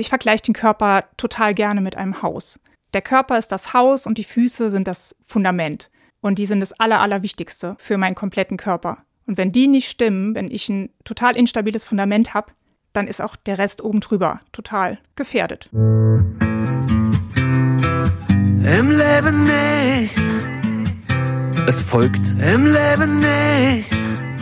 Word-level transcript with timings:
Ich 0.00 0.08
vergleiche 0.08 0.44
den 0.44 0.54
Körper 0.54 1.04
total 1.18 1.52
gerne 1.52 1.82
mit 1.82 1.94
einem 1.94 2.22
Haus. 2.22 2.58
Der 2.94 3.02
Körper 3.02 3.36
ist 3.36 3.52
das 3.52 3.74
Haus 3.74 4.06
und 4.06 4.16
die 4.16 4.24
Füße 4.24 4.70
sind 4.70 4.88
das 4.88 5.14
Fundament. 5.26 5.90
Und 6.22 6.38
die 6.38 6.46
sind 6.46 6.60
das 6.60 6.72
Aller, 6.72 7.00
Allerwichtigste 7.00 7.76
für 7.78 7.98
meinen 7.98 8.14
kompletten 8.14 8.56
Körper. 8.56 9.04
Und 9.26 9.36
wenn 9.36 9.52
die 9.52 9.68
nicht 9.68 9.90
stimmen, 9.90 10.34
wenn 10.34 10.50
ich 10.50 10.70
ein 10.70 10.88
total 11.04 11.36
instabiles 11.36 11.84
Fundament 11.84 12.32
habe, 12.32 12.52
dann 12.94 13.06
ist 13.08 13.20
auch 13.20 13.36
der 13.36 13.58
Rest 13.58 13.84
oben 13.84 14.00
drüber 14.00 14.40
total 14.52 14.98
gefährdet. 15.16 15.68
Im 15.72 16.10
Leben 18.64 19.44
nicht. 19.44 20.18
Es 21.66 21.82
folgt 21.82 22.30
Im 22.40 22.64
Leben 22.64 23.20
nicht. 23.20 23.94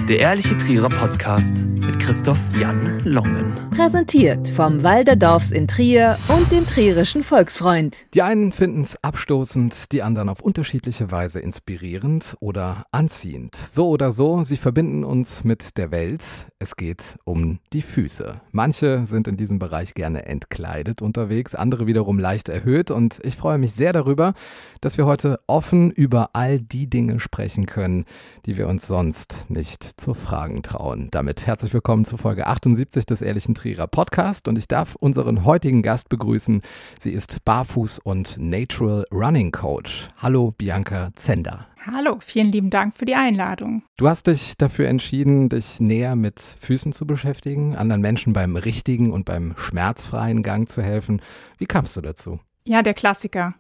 Der 0.08 0.20
ehrliche 0.20 0.56
Trierer 0.56 0.88
Podcast 0.88 1.66
mit 1.66 1.98
Christoph 1.98 2.40
Jan 2.58 3.02
Longen. 3.04 3.52
Präsentiert 3.76 4.48
vom 4.48 4.82
Walderdorfs 4.82 5.50
in 5.50 5.68
Trier 5.68 6.18
und 6.28 6.50
dem 6.50 6.66
Trierischen 6.66 7.22
Volksfreund. 7.22 7.94
Die 8.14 8.22
einen 8.22 8.50
finden 8.50 8.80
es 8.80 8.96
abstoßend, 9.04 9.92
die 9.92 10.02
anderen 10.02 10.30
auf 10.30 10.40
unterschiedliche 10.40 11.10
Weise 11.10 11.40
inspirierend 11.40 12.38
oder 12.40 12.86
anziehend. 12.90 13.54
So 13.54 13.90
oder 13.90 14.10
so, 14.10 14.44
sie 14.44 14.56
verbinden 14.56 15.04
uns 15.04 15.44
mit 15.44 15.76
der 15.76 15.90
Welt. 15.90 16.22
Es 16.60 16.74
geht 16.74 17.20
um 17.22 17.60
die 17.72 17.82
Füße. 17.82 18.40
Manche 18.50 19.06
sind 19.06 19.28
in 19.28 19.36
diesem 19.36 19.60
Bereich 19.60 19.94
gerne 19.94 20.26
entkleidet 20.26 21.02
unterwegs, 21.02 21.54
andere 21.54 21.86
wiederum 21.86 22.18
leicht 22.18 22.48
erhöht 22.48 22.90
und 22.90 23.20
ich 23.22 23.36
freue 23.36 23.58
mich 23.58 23.74
sehr 23.74 23.92
darüber, 23.92 24.34
dass 24.80 24.98
wir 24.98 25.06
heute 25.06 25.38
offen 25.46 25.92
über 25.92 26.30
all 26.32 26.58
die 26.58 26.90
Dinge 26.90 27.20
sprechen 27.20 27.66
können, 27.66 28.06
die 28.44 28.56
wir 28.56 28.66
uns 28.66 28.88
sonst 28.88 29.48
nicht 29.50 30.00
zu 30.00 30.14
fragen 30.14 30.64
trauen. 30.64 31.06
Damit 31.12 31.46
herzlich 31.46 31.72
willkommen 31.72 32.04
zu 32.04 32.16
Folge 32.16 32.48
78 32.48 33.06
des 33.06 33.22
Ehrlichen 33.22 33.54
Trierer 33.54 33.86
Podcast 33.86 34.48
und 34.48 34.58
ich 34.58 34.66
darf 34.66 34.96
unseren 34.96 35.44
heutigen 35.44 35.82
Gast 35.82 36.08
begrüßen. 36.08 36.62
Sie 36.98 37.12
ist 37.12 37.38
Barfuß- 37.46 38.00
und 38.02 38.36
Natural 38.36 39.04
Running 39.12 39.52
Coach. 39.52 40.08
Hallo 40.16 40.54
Bianca 40.58 41.10
Zender. 41.14 41.68
Hallo, 41.86 42.18
vielen 42.20 42.52
lieben 42.52 42.70
Dank 42.70 42.96
für 42.96 43.04
die 43.04 43.14
Einladung. 43.14 43.82
Du 43.96 44.08
hast 44.08 44.26
dich 44.26 44.56
dafür 44.56 44.88
entschieden, 44.88 45.48
dich 45.48 45.80
näher 45.80 46.16
mit 46.16 46.40
Füßen 46.40 46.92
zu 46.92 47.06
beschäftigen, 47.06 47.76
anderen 47.76 48.00
Menschen 48.00 48.32
beim 48.32 48.56
richtigen 48.56 49.12
und 49.12 49.24
beim 49.24 49.54
schmerzfreien 49.56 50.42
Gang 50.42 50.68
zu 50.68 50.82
helfen. 50.82 51.22
Wie 51.56 51.66
kamst 51.66 51.96
du 51.96 52.00
dazu? 52.00 52.40
Ja, 52.64 52.82
der 52.82 52.94
Klassiker. 52.94 53.54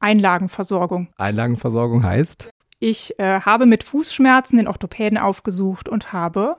Einlagenversorgung. 0.00 1.08
Einlagenversorgung 1.16 2.04
heißt? 2.04 2.50
Ich 2.78 3.18
äh, 3.18 3.40
habe 3.40 3.66
mit 3.66 3.84
Fußschmerzen 3.84 4.56
den 4.56 4.66
Orthopäden 4.66 5.18
aufgesucht 5.18 5.88
und 5.88 6.12
habe 6.12 6.56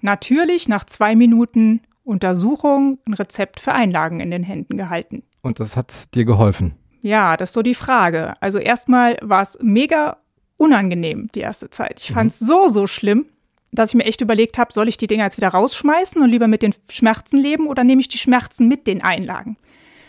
natürlich 0.00 0.68
nach 0.68 0.84
zwei 0.84 1.14
Minuten 1.16 1.80
Untersuchung 2.02 2.98
ein 3.06 3.14
Rezept 3.14 3.60
für 3.60 3.72
Einlagen 3.72 4.20
in 4.20 4.30
den 4.30 4.42
Händen 4.42 4.76
gehalten. 4.76 5.22
Und 5.42 5.60
das 5.60 5.76
hat 5.76 6.14
dir 6.14 6.24
geholfen? 6.24 6.74
Ja, 7.02 7.36
das 7.36 7.50
ist 7.50 7.54
so 7.54 7.62
die 7.62 7.74
Frage. 7.74 8.34
Also 8.40 8.58
erstmal 8.58 9.18
war 9.22 9.42
es 9.42 9.58
mega 9.62 10.18
unangenehm 10.64 11.28
die 11.34 11.40
erste 11.40 11.70
Zeit. 11.70 12.00
Ich 12.00 12.12
fand 12.12 12.32
es 12.32 12.40
mhm. 12.40 12.46
so, 12.46 12.68
so 12.68 12.86
schlimm, 12.86 13.26
dass 13.72 13.90
ich 13.90 13.94
mir 13.96 14.04
echt 14.04 14.20
überlegt 14.20 14.58
habe, 14.58 14.72
soll 14.72 14.88
ich 14.88 14.96
die 14.96 15.06
Dinger 15.06 15.24
jetzt 15.24 15.36
wieder 15.36 15.48
rausschmeißen 15.48 16.20
und 16.22 16.30
lieber 16.30 16.48
mit 16.48 16.62
den 16.62 16.74
Schmerzen 16.90 17.38
leben 17.38 17.66
oder 17.66 17.84
nehme 17.84 18.00
ich 18.00 18.08
die 18.08 18.18
Schmerzen 18.18 18.68
mit 18.68 18.86
den 18.86 19.02
Einlagen? 19.02 19.56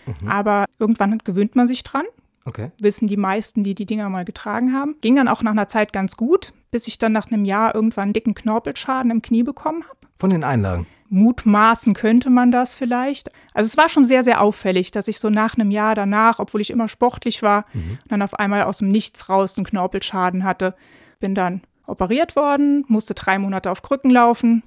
Mhm. 0.05 0.27
Aber 0.27 0.65
irgendwann 0.79 1.17
gewöhnt 1.19 1.55
man 1.55 1.67
sich 1.67 1.83
dran 1.83 2.05
Okay. 2.45 2.71
Wissen 2.79 3.07
die 3.07 3.17
meisten, 3.17 3.63
die 3.63 3.73
die 3.73 3.87
Dinger 3.87 4.07
mal 4.09 4.23
getragen 4.23 4.73
haben. 4.73 4.95
Ging 5.01 5.15
dann 5.15 5.27
auch 5.27 5.41
nach 5.41 5.51
einer 5.51 5.67
Zeit 5.67 5.91
ganz 5.91 6.15
gut, 6.15 6.53
bis 6.69 6.87
ich 6.87 6.99
dann 6.99 7.11
nach 7.11 7.27
einem 7.27 7.43
Jahr 7.43 7.73
irgendwann 7.73 8.03
einen 8.03 8.13
dicken 8.13 8.35
Knorpelschaden 8.35 9.09
im 9.09 9.23
Knie 9.23 9.41
bekommen 9.41 9.83
habe. 9.83 9.97
Von 10.17 10.29
den 10.29 10.43
Einlagen? 10.43 10.85
Mutmaßen 11.09 11.93
könnte 11.93 12.29
man 12.29 12.51
das 12.51 12.75
vielleicht. 12.75 13.29
Also 13.53 13.67
es 13.67 13.77
war 13.77 13.89
schon 13.89 14.03
sehr, 14.03 14.23
sehr 14.23 14.41
auffällig, 14.41 14.91
dass 14.91 15.07
ich 15.07 15.19
so 15.19 15.29
nach 15.29 15.55
einem 15.55 15.71
Jahr 15.71 15.95
danach, 15.95 16.39
obwohl 16.39 16.61
ich 16.61 16.71
immer 16.71 16.87
sportlich 16.87 17.43
war, 17.43 17.65
mhm. 17.73 17.99
dann 18.07 18.21
auf 18.21 18.33
einmal 18.33 18.63
aus 18.63 18.79
dem 18.79 18.89
Nichts 18.89 19.29
raus 19.29 19.57
einen 19.57 19.65
Knorpelschaden 19.65 20.43
hatte. 20.43 20.75
Bin 21.19 21.35
dann 21.35 21.61
operiert 21.85 22.35
worden, 22.35 22.85
musste 22.87 23.13
drei 23.13 23.37
Monate 23.37 23.71
auf 23.71 23.81
Krücken 23.81 24.09
laufen. 24.09 24.63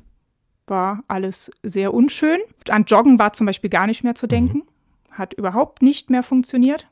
War 0.67 1.03
alles 1.09 1.51
sehr 1.63 1.93
unschön. 1.93 2.39
An 2.69 2.85
Joggen 2.85 3.19
war 3.19 3.33
zum 3.33 3.47
Beispiel 3.47 3.71
gar 3.71 3.87
nicht 3.87 4.05
mehr 4.05 4.15
zu 4.15 4.27
denken. 4.27 4.59
Mhm. 4.59 5.13
Hat 5.13 5.35
überhaupt 5.35 5.83
nicht 5.83 6.11
mehr 6.11 6.23
funktioniert. 6.23 6.89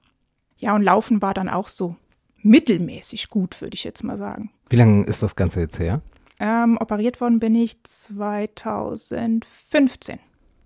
Ja, 0.59 0.75
und 0.75 0.83
Laufen 0.83 1.23
war 1.23 1.35
dann 1.35 1.49
auch 1.49 1.69
so 1.69 1.97
mittelmäßig 2.43 3.29
gut, 3.29 3.61
würde 3.61 3.75
ich 3.75 3.85
jetzt 3.85 4.03
mal 4.03 4.17
sagen. 4.17 4.51
Wie 4.69 4.77
lange 4.77 5.05
ist 5.05 5.23
das 5.23 5.37
Ganze 5.37 5.61
jetzt 5.61 5.79
her? 5.79 6.01
Ähm, 6.39 6.79
operiert 6.81 7.21
worden 7.21 7.41
bin 7.41 7.55
ich 7.55 7.83
2015. 7.83 10.19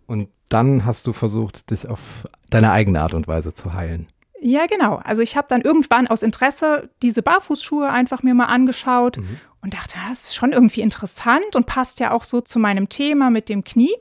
Und 0.07 0.29
dann 0.49 0.85
hast 0.85 1.07
du 1.07 1.13
versucht, 1.13 1.71
dich 1.71 1.87
auf 1.87 2.27
deine 2.49 2.73
eigene 2.73 3.01
Art 3.01 3.15
und 3.15 3.29
Weise 3.29 3.55
zu 3.55 3.73
heilen. 3.73 4.09
Ja, 4.41 4.67
genau. 4.67 4.97
Also 4.97 5.23
ich 5.23 5.37
habe 5.37 5.47
dann 5.49 5.61
irgendwann 5.61 6.09
aus 6.09 6.23
Interesse 6.23 6.91
diese 7.03 7.23
Barfußschuhe 7.23 7.89
einfach 7.89 8.23
mir 8.23 8.35
mal 8.35 8.47
angeschaut 8.47 9.19
mhm. 9.19 9.39
und 9.61 9.75
dachte, 9.75 9.95
das 10.09 10.25
ist 10.25 10.35
schon 10.35 10.53
irgendwie 10.53 10.81
interessant 10.81 11.55
und 11.55 11.67
passt 11.67 12.01
ja 12.01 12.11
auch 12.11 12.25
so 12.25 12.41
zu 12.41 12.59
meinem 12.59 12.89
Thema 12.89 13.31
mit 13.31 13.49
dem 13.49 13.63
Knie. 13.63 13.95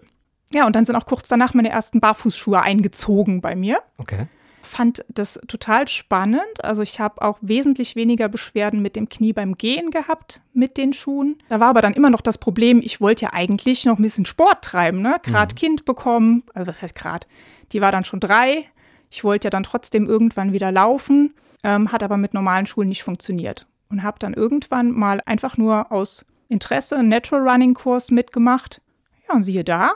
Ja, 0.51 0.65
und 0.65 0.75
dann 0.75 0.85
sind 0.85 0.95
auch 0.95 1.05
kurz 1.05 1.27
danach 1.27 1.53
meine 1.53 1.69
ersten 1.69 1.99
Barfußschuhe 1.99 2.59
eingezogen 2.59 3.41
bei 3.41 3.55
mir. 3.55 3.81
Okay 3.97 4.25
fand 4.61 5.03
das 5.09 5.39
total 5.47 5.87
spannend. 5.87 6.63
Also 6.63 6.81
ich 6.81 6.99
habe 6.99 7.21
auch 7.21 7.37
wesentlich 7.41 7.95
weniger 7.95 8.29
Beschwerden 8.29 8.81
mit 8.81 8.95
dem 8.95 9.09
Knie 9.09 9.33
beim 9.33 9.57
Gehen 9.57 9.91
gehabt 9.91 10.41
mit 10.53 10.77
den 10.77 10.93
Schuhen. 10.93 11.37
Da 11.49 11.59
war 11.59 11.69
aber 11.69 11.81
dann 11.81 11.93
immer 11.93 12.09
noch 12.09 12.21
das 12.21 12.37
Problem, 12.37 12.81
ich 12.83 13.01
wollte 13.01 13.25
ja 13.25 13.33
eigentlich 13.33 13.85
noch 13.85 13.99
ein 13.99 14.03
bisschen 14.03 14.25
Sport 14.25 14.63
treiben, 14.63 15.01
ne? 15.01 15.17
Gerade 15.23 15.53
mhm. 15.53 15.57
Kind 15.57 15.85
bekommen, 15.85 16.43
also 16.53 16.67
was 16.67 16.81
heißt 16.81 16.95
gerade? 16.95 17.27
Die 17.71 17.81
war 17.81 17.91
dann 17.91 18.03
schon 18.03 18.19
drei. 18.19 18.65
Ich 19.09 19.23
wollte 19.23 19.47
ja 19.47 19.49
dann 19.49 19.63
trotzdem 19.63 20.07
irgendwann 20.07 20.53
wieder 20.53 20.71
laufen, 20.71 21.33
ähm, 21.63 21.91
hat 21.91 22.03
aber 22.03 22.17
mit 22.17 22.33
normalen 22.33 22.67
Schulen 22.67 22.89
nicht 22.89 23.03
funktioniert. 23.03 23.65
Und 23.89 24.03
habe 24.03 24.19
dann 24.19 24.35
irgendwann 24.35 24.91
mal 24.91 25.19
einfach 25.25 25.57
nur 25.57 25.91
aus 25.91 26.25
Interesse 26.47 26.97
einen 26.97 27.09
Natural 27.09 27.47
Running 27.47 27.73
Kurs 27.73 28.11
mitgemacht. 28.11 28.81
Ja, 29.27 29.35
und 29.35 29.43
siehe 29.43 29.63
da, 29.63 29.93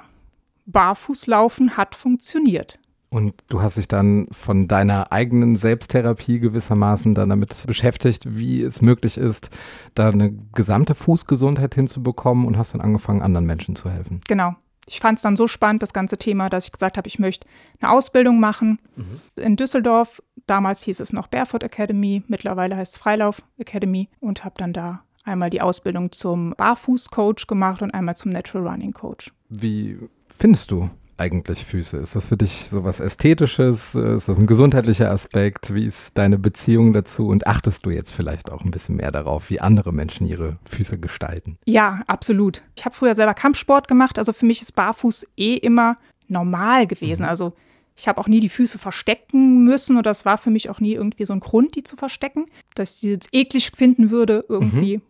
Barfußlaufen 0.65 1.77
hat 1.77 1.95
funktioniert. 1.95 2.79
Und 3.13 3.35
du 3.47 3.61
hast 3.61 3.77
dich 3.77 3.87
dann 3.87 4.27
von 4.31 4.67
deiner 4.67 5.11
eigenen 5.11 5.55
Selbsttherapie 5.55 6.39
gewissermaßen 6.39 7.13
dann 7.13 7.29
damit 7.29 7.67
beschäftigt, 7.67 8.39
wie 8.39 8.63
es 8.63 8.81
möglich 8.81 9.19
ist, 9.19 9.51
da 9.93 10.09
eine 10.09 10.33
gesamte 10.55 10.95
Fußgesundheit 10.95 11.75
hinzubekommen 11.75 12.47
und 12.47 12.57
hast 12.57 12.73
dann 12.73 12.81
angefangen, 12.81 13.21
anderen 13.21 13.45
Menschen 13.45 13.75
zu 13.75 13.91
helfen. 13.91 14.21
Genau. 14.27 14.55
Ich 14.87 14.99
fand 14.99 15.19
es 15.19 15.21
dann 15.21 15.35
so 15.35 15.45
spannend, 15.45 15.83
das 15.83 15.93
ganze 15.93 16.17
Thema, 16.17 16.49
dass 16.49 16.65
ich 16.65 16.71
gesagt 16.71 16.97
habe, 16.97 17.07
ich 17.07 17.19
möchte 17.19 17.47
eine 17.79 17.91
Ausbildung 17.91 18.39
machen. 18.39 18.79
Mhm. 18.95 19.43
In 19.43 19.55
Düsseldorf, 19.57 20.23
damals 20.47 20.81
hieß 20.81 20.99
es 20.99 21.13
noch 21.13 21.27
Barefoot 21.27 21.61
Academy, 21.61 22.23
mittlerweile 22.27 22.75
heißt 22.75 22.93
es 22.93 22.99
Freilauf 22.99 23.43
Academy 23.59 24.09
und 24.21 24.43
habe 24.43 24.55
dann 24.57 24.73
da 24.73 25.03
einmal 25.23 25.51
die 25.51 25.61
Ausbildung 25.61 26.11
zum 26.11 26.55
Barfußcoach 26.57 27.45
gemacht 27.47 27.83
und 27.83 27.93
einmal 27.93 28.17
zum 28.17 28.31
Natural 28.31 28.67
Running 28.67 28.91
Coach. 28.91 29.31
Wie 29.49 29.99
findest 30.35 30.71
du 30.71 30.89
eigentlich 31.17 31.63
Füße? 31.65 31.97
Ist 31.97 32.15
das 32.15 32.27
für 32.27 32.37
dich 32.37 32.69
so 32.69 32.83
was 32.83 32.99
Ästhetisches? 32.99 33.95
Ist 33.95 34.27
das 34.27 34.37
ein 34.37 34.47
gesundheitlicher 34.47 35.11
Aspekt? 35.11 35.73
Wie 35.73 35.85
ist 35.85 36.17
deine 36.17 36.37
Beziehung 36.37 36.93
dazu? 36.93 37.27
Und 37.27 37.47
achtest 37.47 37.85
du 37.85 37.89
jetzt 37.89 38.13
vielleicht 38.13 38.51
auch 38.51 38.63
ein 38.63 38.71
bisschen 38.71 38.95
mehr 38.95 39.11
darauf, 39.11 39.49
wie 39.49 39.59
andere 39.59 39.93
Menschen 39.93 40.27
ihre 40.27 40.57
Füße 40.69 40.99
gestalten? 40.99 41.57
Ja, 41.65 42.01
absolut. 42.07 42.63
Ich 42.75 42.85
habe 42.85 42.95
früher 42.95 43.15
selber 43.15 43.33
Kampfsport 43.33 43.87
gemacht, 43.87 44.17
also 44.17 44.33
für 44.33 44.45
mich 44.45 44.61
ist 44.61 44.75
Barfuß 44.75 45.27
eh 45.37 45.55
immer 45.55 45.97
normal 46.27 46.87
gewesen. 46.87 47.23
Mhm. 47.23 47.29
Also 47.29 47.53
ich 47.95 48.07
habe 48.07 48.19
auch 48.19 48.27
nie 48.27 48.39
die 48.39 48.49
Füße 48.49 48.79
verstecken 48.79 49.63
müssen 49.63 49.97
oder 49.97 50.11
es 50.11 50.25
war 50.25 50.37
für 50.37 50.49
mich 50.49 50.69
auch 50.69 50.79
nie 50.79 50.93
irgendwie 50.93 51.25
so 51.25 51.33
ein 51.33 51.39
Grund, 51.39 51.75
die 51.75 51.83
zu 51.83 51.95
verstecken. 51.95 52.47
Dass 52.75 52.95
ich 52.95 52.99
sie 53.01 53.11
jetzt 53.11 53.29
eklig 53.33 53.71
finden 53.75 54.09
würde, 54.09 54.45
irgendwie. 54.49 54.97
Mhm. 54.97 55.03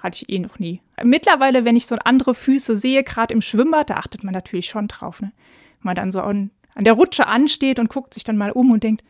Hatte 0.00 0.22
ich 0.22 0.34
eh 0.34 0.38
noch 0.38 0.58
nie. 0.58 0.80
Mittlerweile, 1.02 1.64
wenn 1.64 1.76
ich 1.76 1.86
so 1.86 1.96
andere 1.96 2.34
Füße 2.34 2.76
sehe, 2.76 3.04
gerade 3.04 3.34
im 3.34 3.42
Schwimmbad, 3.42 3.90
da 3.90 3.96
achtet 3.96 4.24
man 4.24 4.34
natürlich 4.34 4.66
schon 4.66 4.88
drauf. 4.88 5.20
Ne? 5.20 5.32
Wenn 5.80 5.90
man 5.90 5.94
dann 5.94 6.12
so 6.12 6.20
an, 6.20 6.50
an 6.74 6.84
der 6.84 6.94
Rutsche 6.94 7.26
ansteht 7.26 7.78
und 7.78 7.90
guckt 7.90 8.14
sich 8.14 8.24
dann 8.24 8.38
mal 8.38 8.50
um 8.50 8.70
und 8.70 8.82
denkt, 8.82 9.04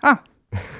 ah, 0.00 0.18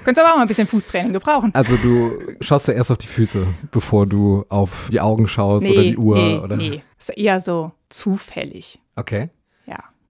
Könntest 0.05 0.25
aber 0.25 0.32
auch 0.32 0.37
mal 0.37 0.43
ein 0.43 0.49
bisschen 0.49 0.69
Fußtraining 0.69 1.12
gebrauchen. 1.12 1.50
Also 1.55 1.76
du 1.76 2.37
schaust 2.41 2.67
zuerst 2.67 2.91
auf 2.91 2.99
die 2.99 3.06
Füße, 3.06 3.46
bevor 3.70 4.06
du 4.06 4.44
auf 4.49 4.88
die 4.93 5.00
Augen 5.00 5.26
schaust 5.26 5.67
nee, 5.67 5.73
oder 5.73 5.82
die 5.82 5.97
Uhr? 5.97 6.17
Nee, 6.17 6.38
oder? 6.38 6.56
nee, 6.56 6.82
ist 6.99 7.17
eher 7.17 7.40
so 7.40 7.73
zufällig. 7.88 8.81
Okay. 8.97 9.31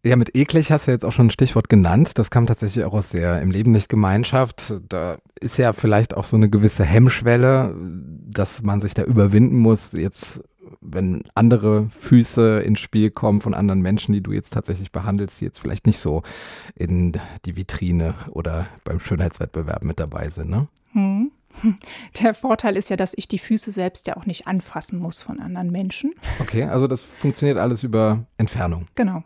Ja. 0.04 0.16
Mit 0.16 0.36
eklig 0.36 0.70
hast 0.70 0.86
du 0.86 0.90
jetzt 0.90 1.04
auch 1.04 1.12
schon 1.12 1.26
ein 1.26 1.30
Stichwort 1.30 1.68
genannt. 1.68 2.18
Das 2.18 2.30
kam 2.30 2.46
tatsächlich 2.46 2.84
auch 2.84 2.92
aus 2.92 3.10
der 3.10 3.40
im 3.40 3.50
Leben 3.50 3.72
nicht 3.72 3.88
Gemeinschaft. 3.88 4.74
Da 4.88 5.18
ist 5.40 5.56
ja 5.56 5.72
vielleicht 5.72 6.14
auch 6.14 6.24
so 6.24 6.36
eine 6.36 6.50
gewisse 6.50 6.84
Hemmschwelle, 6.84 7.74
dass 8.28 8.62
man 8.62 8.80
sich 8.80 8.94
da 8.94 9.02
überwinden 9.02 9.58
muss. 9.58 9.92
Jetzt, 9.92 10.42
wenn 10.80 11.24
andere 11.34 11.88
Füße 11.90 12.60
ins 12.60 12.80
Spiel 12.80 13.10
kommen 13.10 13.40
von 13.40 13.54
anderen 13.54 13.80
Menschen, 13.80 14.12
die 14.12 14.22
du 14.22 14.32
jetzt 14.32 14.52
tatsächlich 14.52 14.92
behandelst, 14.92 15.40
die 15.40 15.46
jetzt 15.46 15.58
vielleicht 15.58 15.86
nicht 15.86 15.98
so 15.98 16.22
in 16.74 17.12
die 17.46 17.56
Vitrine 17.56 18.14
oder 18.30 18.66
beim 18.84 19.00
Schönheitswettbewerb 19.00 19.84
mit 19.84 19.98
dabei 20.00 20.28
sind, 20.28 20.50
ne? 20.50 20.68
Hm. 20.92 21.30
Der 22.20 22.34
Vorteil 22.34 22.76
ist 22.76 22.90
ja, 22.90 22.96
dass 22.96 23.12
ich 23.16 23.28
die 23.28 23.38
Füße 23.38 23.70
selbst 23.70 24.06
ja 24.06 24.16
auch 24.16 24.26
nicht 24.26 24.46
anfassen 24.46 24.98
muss 24.98 25.22
von 25.22 25.40
anderen 25.40 25.70
Menschen. 25.70 26.12
Okay, 26.40 26.64
also 26.64 26.86
das 26.86 27.00
funktioniert 27.00 27.58
alles 27.58 27.82
über 27.82 28.26
Entfernung. 28.38 28.86
Genau. 28.94 29.22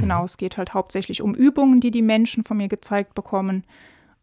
Genau, 0.00 0.24
es 0.24 0.36
geht 0.36 0.56
halt 0.56 0.74
hauptsächlich 0.74 1.22
um 1.22 1.34
Übungen, 1.34 1.80
die 1.80 1.90
die 1.90 2.02
Menschen 2.02 2.44
von 2.44 2.56
mir 2.56 2.68
gezeigt 2.68 3.14
bekommen. 3.14 3.64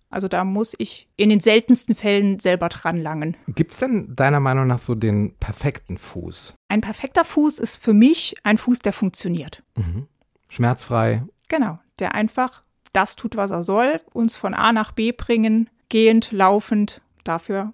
Also 0.09 0.27
da 0.27 0.43
muss 0.43 0.75
ich 0.77 1.09
in 1.17 1.29
den 1.29 1.39
seltensten 1.39 1.95
Fällen 1.95 2.39
selber 2.39 2.69
dran 2.69 2.97
langen. 2.97 3.35
Gibt 3.47 3.71
es 3.71 3.79
denn 3.79 4.15
deiner 4.15 4.39
Meinung 4.39 4.67
nach 4.67 4.79
so 4.79 4.95
den 4.95 5.35
perfekten 5.39 5.97
Fuß? 5.97 6.55
Ein 6.69 6.81
perfekter 6.81 7.25
Fuß 7.25 7.59
ist 7.59 7.83
für 7.83 7.93
mich 7.93 8.35
ein 8.43 8.57
Fuß, 8.57 8.79
der 8.79 8.93
funktioniert. 8.93 9.63
Mhm. 9.75 10.07
Schmerzfrei. 10.47 11.23
Genau, 11.49 11.79
der 11.99 12.15
einfach 12.15 12.63
das 12.93 13.15
tut, 13.15 13.35
was 13.35 13.51
er 13.51 13.63
soll, 13.63 13.99
uns 14.13 14.37
von 14.37 14.53
A 14.53 14.71
nach 14.71 14.91
B 14.91 15.11
bringen, 15.11 15.69
gehend, 15.89 16.31
laufend, 16.31 17.01
dafür 17.23 17.73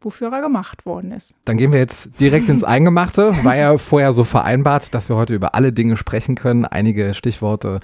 wofür 0.00 0.32
er 0.32 0.40
gemacht 0.40 0.86
worden 0.86 1.12
ist. 1.12 1.34
Dann 1.44 1.58
gehen 1.58 1.72
wir 1.72 1.78
jetzt 1.78 2.20
direkt 2.20 2.48
ins 2.48 2.64
Eingemachte. 2.64 3.34
War 3.44 3.56
ja 3.56 3.76
vorher 3.78 4.12
so 4.12 4.24
vereinbart, 4.24 4.94
dass 4.94 5.08
wir 5.08 5.16
heute 5.16 5.34
über 5.34 5.54
alle 5.54 5.72
Dinge 5.72 5.96
sprechen 5.96 6.34
können. 6.34 6.64
Einige 6.64 7.14
Stichworte, 7.14 7.80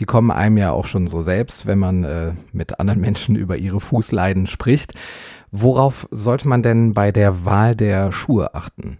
die 0.00 0.04
kommen 0.04 0.30
einem 0.30 0.58
ja 0.58 0.70
auch 0.72 0.86
schon 0.86 1.06
so 1.06 1.20
selbst, 1.20 1.66
wenn 1.66 1.78
man 1.78 2.04
äh, 2.04 2.32
mit 2.52 2.80
anderen 2.80 3.00
Menschen 3.00 3.36
über 3.36 3.56
ihre 3.56 3.80
Fußleiden 3.80 4.46
spricht. 4.46 4.94
Worauf 5.50 6.08
sollte 6.10 6.48
man 6.48 6.62
denn 6.62 6.94
bei 6.94 7.12
der 7.12 7.44
Wahl 7.44 7.74
der 7.74 8.12
Schuhe 8.12 8.54
achten? 8.54 8.98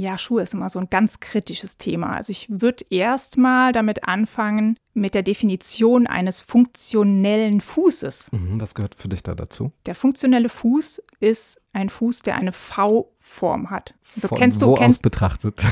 Ja, 0.00 0.16
Schuhe 0.16 0.40
ist 0.40 0.54
immer 0.54 0.70
so 0.70 0.78
ein 0.78 0.88
ganz 0.88 1.20
kritisches 1.20 1.76
Thema. 1.76 2.16
Also 2.16 2.30
ich 2.30 2.46
würde 2.48 2.86
erstmal 2.88 3.72
damit 3.72 4.08
anfangen 4.08 4.78
mit 4.94 5.14
der 5.14 5.22
Definition 5.22 6.06
eines 6.06 6.40
funktionellen 6.40 7.60
Fußes. 7.60 8.32
Mhm, 8.32 8.58
was 8.62 8.74
gehört 8.74 8.94
für 8.94 9.10
dich 9.10 9.22
da 9.22 9.34
dazu? 9.34 9.72
Der 9.84 9.94
funktionelle 9.94 10.48
Fuß 10.48 11.02
ist 11.20 11.60
ein 11.74 11.90
Fuß, 11.90 12.20
der 12.20 12.36
eine 12.36 12.52
V-Form 12.52 13.68
hat. 13.68 13.92
Also 14.16 14.28
von 14.28 14.38
kennst 14.38 14.62
du 14.62 14.68
wo 14.68 14.74
kennst, 14.74 15.00
aus 15.00 15.02
betrachtet? 15.02 15.62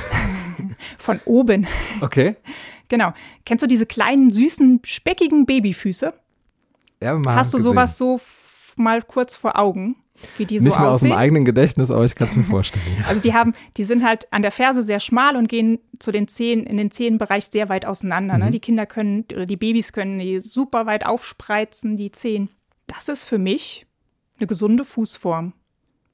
von 0.99 1.21
oben. 1.25 1.67
Okay. 2.03 2.37
Genau. 2.91 3.15
Kennst 3.47 3.63
du 3.63 3.67
diese 3.67 3.87
kleinen 3.87 4.31
süßen 4.31 4.81
speckigen 4.85 5.47
Babyfüße? 5.47 6.13
Ja, 7.03 7.15
mal 7.15 7.35
Hast 7.35 7.55
du 7.55 7.57
gesehen. 7.57 7.71
sowas 7.71 7.97
so 7.97 8.21
mal 8.77 9.01
kurz 9.01 9.37
vor 9.37 9.59
Augen? 9.59 9.97
Wie 10.37 10.47
die 10.47 10.59
so 10.59 10.67
Nicht 10.67 10.79
mehr 10.79 10.91
aus 10.91 11.01
dem 11.01 11.13
eigenen 11.13 11.45
Gedächtnis, 11.45 11.91
aber 11.91 12.05
ich 12.05 12.15
kann 12.15 12.29
es 12.29 12.37
mir 12.37 12.45
vorstellen. 12.45 12.85
Also 13.07 13.21
die 13.21 13.35
haben, 13.35 13.55
die 13.77 13.85
sind 13.85 14.05
halt 14.05 14.33
an 14.33 14.43
der 14.43 14.51
Ferse 14.51 14.83
sehr 14.83 15.01
schmal 15.01 15.37
und 15.37 15.49
gehen 15.49 15.79
zu 15.99 16.13
den 16.13 16.29
Zehen, 16.29 16.65
in 16.65 16.77
den 16.77 16.91
Zehenbereich 16.91 17.47
sehr 17.47 17.69
weit 17.69 17.87
auseinander. 17.87 18.35
Ne? 18.35 18.45
Mhm. 18.45 18.45
Ne? 18.47 18.51
Die 18.53 18.61
Kinder 18.61 18.87
können, 18.87 19.25
oder 19.33 19.47
die 19.47 19.57
Babys 19.57 19.93
können 19.93 20.19
die 20.19 20.41
super 20.41 20.87
weit 20.87 21.07
aufspreizen, 21.07 21.97
die 21.97 22.11
Zehen. 22.11 22.49
Das 22.87 23.09
ist 23.09 23.25
für 23.25 23.39
mich 23.39 23.87
eine 24.39 24.47
gesunde 24.47 24.85
Fußform. 24.85 25.53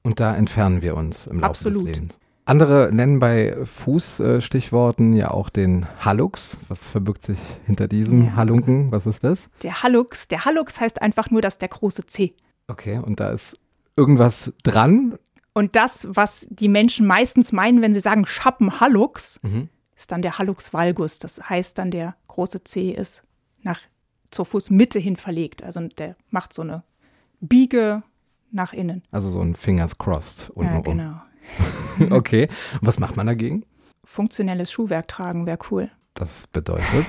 Und 0.03 0.19
da 0.19 0.35
entfernen 0.35 0.81
wir 0.81 0.95
uns 0.95 1.27
im 1.27 1.39
Laufe 1.39 1.49
Absolut. 1.49 1.87
des 1.87 1.95
Lebens. 1.95 2.19
Andere 2.47 2.91
nennen 2.93 3.17
bei 3.17 3.57
Fußstichworten 3.65 5.13
ja 5.13 5.31
auch 5.31 5.49
den 5.49 5.87
Hallux. 5.99 6.57
Was 6.67 6.85
verbirgt 6.85 7.23
sich 7.23 7.39
hinter 7.65 7.87
diesem 7.87 8.25
ja. 8.25 8.35
Halunken? 8.35 8.91
Was 8.91 9.07
ist 9.07 9.23
das? 9.23 9.49
Der 9.63 9.81
Hallux. 9.81 10.27
Der 10.27 10.45
Hallux 10.45 10.79
heißt 10.79 11.01
einfach 11.01 11.31
nur, 11.31 11.41
dass 11.41 11.57
der 11.57 11.69
große 11.69 12.05
C. 12.05 12.35
Okay, 12.67 12.99
und 12.99 13.19
da 13.19 13.31
ist 13.31 13.57
irgendwas 13.95 14.53
dran. 14.63 15.17
Und 15.53 15.75
das, 15.75 16.07
was 16.09 16.45
die 16.49 16.67
Menschen 16.67 17.07
meistens 17.07 17.51
meinen, 17.51 17.81
wenn 17.81 17.93
sie 17.93 17.99
sagen 17.99 18.25
Schappen 18.25 18.79
Hallux, 18.79 19.39
mhm. 19.41 19.69
ist 19.95 20.11
dann 20.11 20.21
der 20.21 20.37
Hallux 20.37 20.73
valgus. 20.73 21.19
Das 21.19 21.49
heißt 21.49 21.77
dann, 21.77 21.91
der 21.91 22.15
große 22.27 22.63
C 22.63 22.91
ist 22.91 23.23
nach 23.61 23.79
zur 24.31 24.45
Fußmitte 24.45 24.99
hin 24.99 25.15
verlegt. 25.15 25.63
Also 25.63 25.81
der 25.87 26.15
macht 26.29 26.53
so 26.53 26.61
eine 26.61 26.83
Biege 27.39 28.03
nach 28.51 28.73
innen. 28.73 29.03
Also 29.11 29.29
so 29.29 29.41
ein 29.41 29.55
Fingers 29.55 29.97
crossed 29.97 30.49
untenrum. 30.49 30.99
Ja, 30.99 31.25
genau. 31.97 32.15
okay. 32.15 32.49
Und 32.73 32.87
was 32.87 32.99
macht 32.99 33.15
man 33.15 33.27
dagegen? 33.27 33.65
Funktionelles 34.03 34.71
Schuhwerk 34.71 35.07
tragen 35.07 35.45
wäre 35.45 35.59
cool. 35.71 35.89
Das 36.13 36.47
bedeutet? 36.47 37.05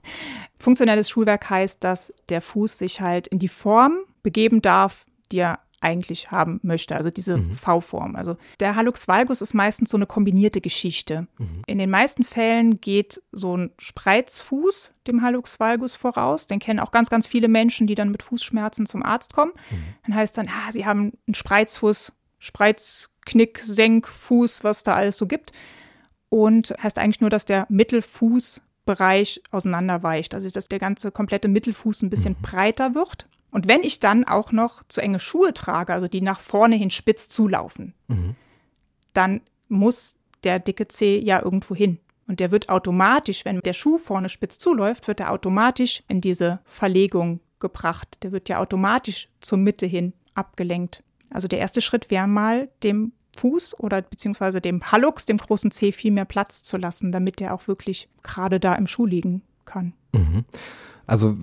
Funktionelles 0.58 1.08
Schuhwerk 1.08 1.48
heißt, 1.48 1.82
dass 1.82 2.12
der 2.28 2.42
Fuß 2.42 2.78
sich 2.78 3.00
halt 3.00 3.26
in 3.28 3.38
die 3.38 3.48
Form 3.48 3.98
begeben 4.22 4.60
darf, 4.60 5.06
die 5.32 5.38
er 5.38 5.60
eigentlich 5.80 6.30
haben 6.30 6.60
möchte, 6.62 6.96
also 6.96 7.10
diese 7.10 7.38
mhm. 7.38 7.52
V-Form. 7.52 8.14
Also 8.14 8.36
der 8.60 8.76
Hallux 8.76 9.08
valgus 9.08 9.40
ist 9.40 9.54
meistens 9.54 9.90
so 9.90 9.96
eine 9.96 10.06
kombinierte 10.06 10.60
Geschichte. 10.60 11.26
Mhm. 11.38 11.62
In 11.66 11.78
den 11.78 11.90
meisten 11.90 12.22
Fällen 12.22 12.80
geht 12.80 13.22
so 13.32 13.56
ein 13.56 13.70
Spreizfuß 13.78 14.92
dem 15.06 15.22
Hallux 15.22 15.58
valgus 15.58 15.96
voraus. 15.96 16.46
Den 16.46 16.58
kennen 16.58 16.80
auch 16.80 16.90
ganz, 16.90 17.10
ganz 17.10 17.26
viele 17.26 17.48
Menschen, 17.48 17.86
die 17.86 17.94
dann 17.94 18.10
mit 18.10 18.22
Fußschmerzen 18.22 18.86
zum 18.86 19.02
Arzt 19.02 19.34
kommen. 19.34 19.52
Mhm. 19.70 19.84
Dann 20.06 20.14
heißt 20.14 20.36
dann, 20.36 20.48
ah, 20.48 20.72
sie 20.72 20.86
haben 20.86 21.12
einen 21.26 21.34
Spreizfuß, 21.34 22.12
Spreizknick, 22.38 23.58
Senkfuß, 23.58 24.64
was 24.64 24.82
da 24.82 24.94
alles 24.94 25.16
so 25.16 25.26
gibt. 25.26 25.52
Und 26.28 26.74
heißt 26.82 26.98
eigentlich 26.98 27.20
nur, 27.20 27.30
dass 27.30 27.44
der 27.44 27.66
Mittelfußbereich 27.70 29.42
auseinanderweicht. 29.50 30.34
Also 30.34 30.50
dass 30.50 30.68
der 30.68 30.78
ganze 30.78 31.10
komplette 31.10 31.48
Mittelfuß 31.48 32.02
ein 32.02 32.10
bisschen 32.10 32.36
mhm. 32.38 32.42
breiter 32.42 32.94
wird. 32.94 33.26
Und 33.50 33.68
wenn 33.68 33.82
ich 33.82 34.00
dann 34.00 34.24
auch 34.24 34.52
noch 34.52 34.82
zu 34.88 35.00
enge 35.00 35.18
Schuhe 35.18 35.52
trage, 35.54 35.92
also 35.92 36.08
die 36.08 36.20
nach 36.20 36.40
vorne 36.40 36.76
hin 36.76 36.90
spitz 36.90 37.28
zulaufen, 37.28 37.94
mhm. 38.08 38.36
dann 39.12 39.40
muss 39.68 40.14
der 40.44 40.58
dicke 40.58 40.88
Zeh 40.88 41.18
ja 41.18 41.42
irgendwo 41.42 41.74
hin. 41.74 41.98
Und 42.26 42.38
der 42.38 42.52
wird 42.52 42.68
automatisch, 42.68 43.44
wenn 43.44 43.60
der 43.60 43.72
Schuh 43.72 43.98
vorne 43.98 44.28
spitz 44.28 44.58
zuläuft, 44.58 45.08
wird 45.08 45.20
er 45.20 45.32
automatisch 45.32 46.04
in 46.06 46.20
diese 46.20 46.60
Verlegung 46.64 47.40
gebracht. 47.58 48.18
Der 48.22 48.30
wird 48.30 48.48
ja 48.48 48.58
automatisch 48.58 49.28
zur 49.40 49.58
Mitte 49.58 49.86
hin 49.86 50.12
abgelenkt. 50.34 51.02
Also 51.30 51.48
der 51.48 51.58
erste 51.58 51.80
Schritt 51.80 52.10
wäre 52.10 52.28
mal, 52.28 52.68
dem 52.82 53.12
Fuß 53.36 53.78
oder 53.80 54.02
beziehungsweise 54.02 54.60
dem 54.60 54.92
Hallux, 54.92 55.26
dem 55.26 55.38
großen 55.38 55.70
Zeh, 55.70 55.92
viel 55.92 56.12
mehr 56.12 56.24
Platz 56.24 56.62
zu 56.62 56.76
lassen, 56.76 57.12
damit 57.12 57.40
der 57.40 57.54
auch 57.54 57.68
wirklich 57.68 58.08
gerade 58.22 58.60
da 58.60 58.74
im 58.74 58.86
Schuh 58.86 59.06
liegen 59.06 59.42
kann. 59.64 59.92
Mhm. 60.12 60.44
Also 61.10 61.36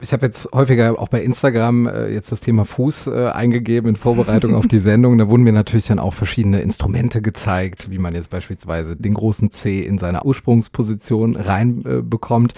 ich 0.00 0.12
habe 0.12 0.26
jetzt 0.26 0.48
häufiger 0.52 0.96
auch 0.96 1.08
bei 1.08 1.20
Instagram 1.20 1.88
äh, 1.88 2.06
jetzt 2.06 2.30
das 2.30 2.38
Thema 2.38 2.64
Fuß 2.64 3.08
äh, 3.08 3.30
eingegeben 3.30 3.90
in 3.90 3.96
Vorbereitung 3.96 4.54
auf 4.54 4.68
die 4.68 4.78
Sendung. 4.78 5.18
Da 5.18 5.28
wurden 5.28 5.42
mir 5.42 5.52
natürlich 5.52 5.88
dann 5.88 5.98
auch 5.98 6.14
verschiedene 6.14 6.60
Instrumente 6.60 7.20
gezeigt, 7.20 7.90
wie 7.90 7.98
man 7.98 8.14
jetzt 8.14 8.30
beispielsweise 8.30 8.94
den 8.94 9.14
großen 9.14 9.50
C 9.50 9.82
in 9.82 9.98
seiner 9.98 10.24
Ursprungsposition 10.24 11.34
reinbekommt. 11.34 12.52
Äh, 12.52 12.56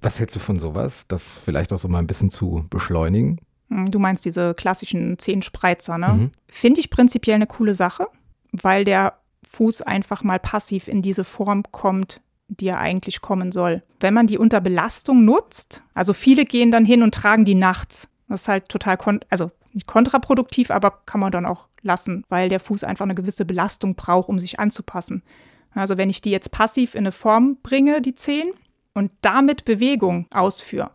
Was 0.00 0.18
hältst 0.18 0.34
du 0.36 0.40
von 0.40 0.58
sowas, 0.58 1.04
das 1.08 1.36
vielleicht 1.36 1.74
auch 1.74 1.78
so 1.78 1.88
mal 1.88 1.98
ein 1.98 2.06
bisschen 2.06 2.30
zu 2.30 2.64
beschleunigen? 2.70 3.38
Hm, 3.68 3.84
du 3.90 3.98
meinst 3.98 4.24
diese 4.24 4.54
klassischen 4.54 5.18
Zehenspreizer, 5.18 5.98
ne? 5.98 6.08
Mhm. 6.14 6.30
Finde 6.48 6.80
ich 6.80 6.88
prinzipiell 6.88 7.34
eine 7.34 7.46
coole 7.46 7.74
Sache, 7.74 8.06
weil 8.50 8.86
der 8.86 9.12
Fuß 9.50 9.82
einfach 9.82 10.24
mal 10.24 10.38
passiv 10.38 10.88
in 10.88 11.02
diese 11.02 11.24
Form 11.24 11.64
kommt, 11.70 12.22
die 12.48 12.68
er 12.68 12.78
eigentlich 12.78 13.20
kommen 13.20 13.52
soll. 13.52 13.82
Wenn 14.00 14.14
man 14.14 14.26
die 14.26 14.38
unter 14.38 14.60
Belastung 14.60 15.24
nutzt, 15.24 15.82
also 15.94 16.12
viele 16.12 16.44
gehen 16.44 16.70
dann 16.70 16.84
hin 16.84 17.02
und 17.02 17.14
tragen 17.14 17.44
die 17.44 17.54
nachts. 17.54 18.08
Das 18.28 18.42
ist 18.42 18.48
halt 18.48 18.68
total, 18.68 18.98
also 19.30 19.50
nicht 19.72 19.86
kontraproduktiv, 19.86 20.70
aber 20.70 20.90
kann 21.06 21.20
man 21.20 21.32
dann 21.32 21.46
auch 21.46 21.68
lassen, 21.82 22.24
weil 22.28 22.48
der 22.48 22.60
Fuß 22.60 22.84
einfach 22.84 23.04
eine 23.04 23.14
gewisse 23.14 23.44
Belastung 23.44 23.94
braucht, 23.94 24.28
um 24.28 24.38
sich 24.38 24.58
anzupassen. 24.58 25.22
Also 25.74 25.98
wenn 25.98 26.10
ich 26.10 26.22
die 26.22 26.30
jetzt 26.30 26.50
passiv 26.50 26.94
in 26.94 27.00
eine 27.00 27.12
Form 27.12 27.58
bringe, 27.62 28.00
die 28.00 28.14
Zehen, 28.14 28.52
und 28.96 29.12
damit 29.20 29.66
Bewegung 29.66 30.26
ausführe, 30.30 30.90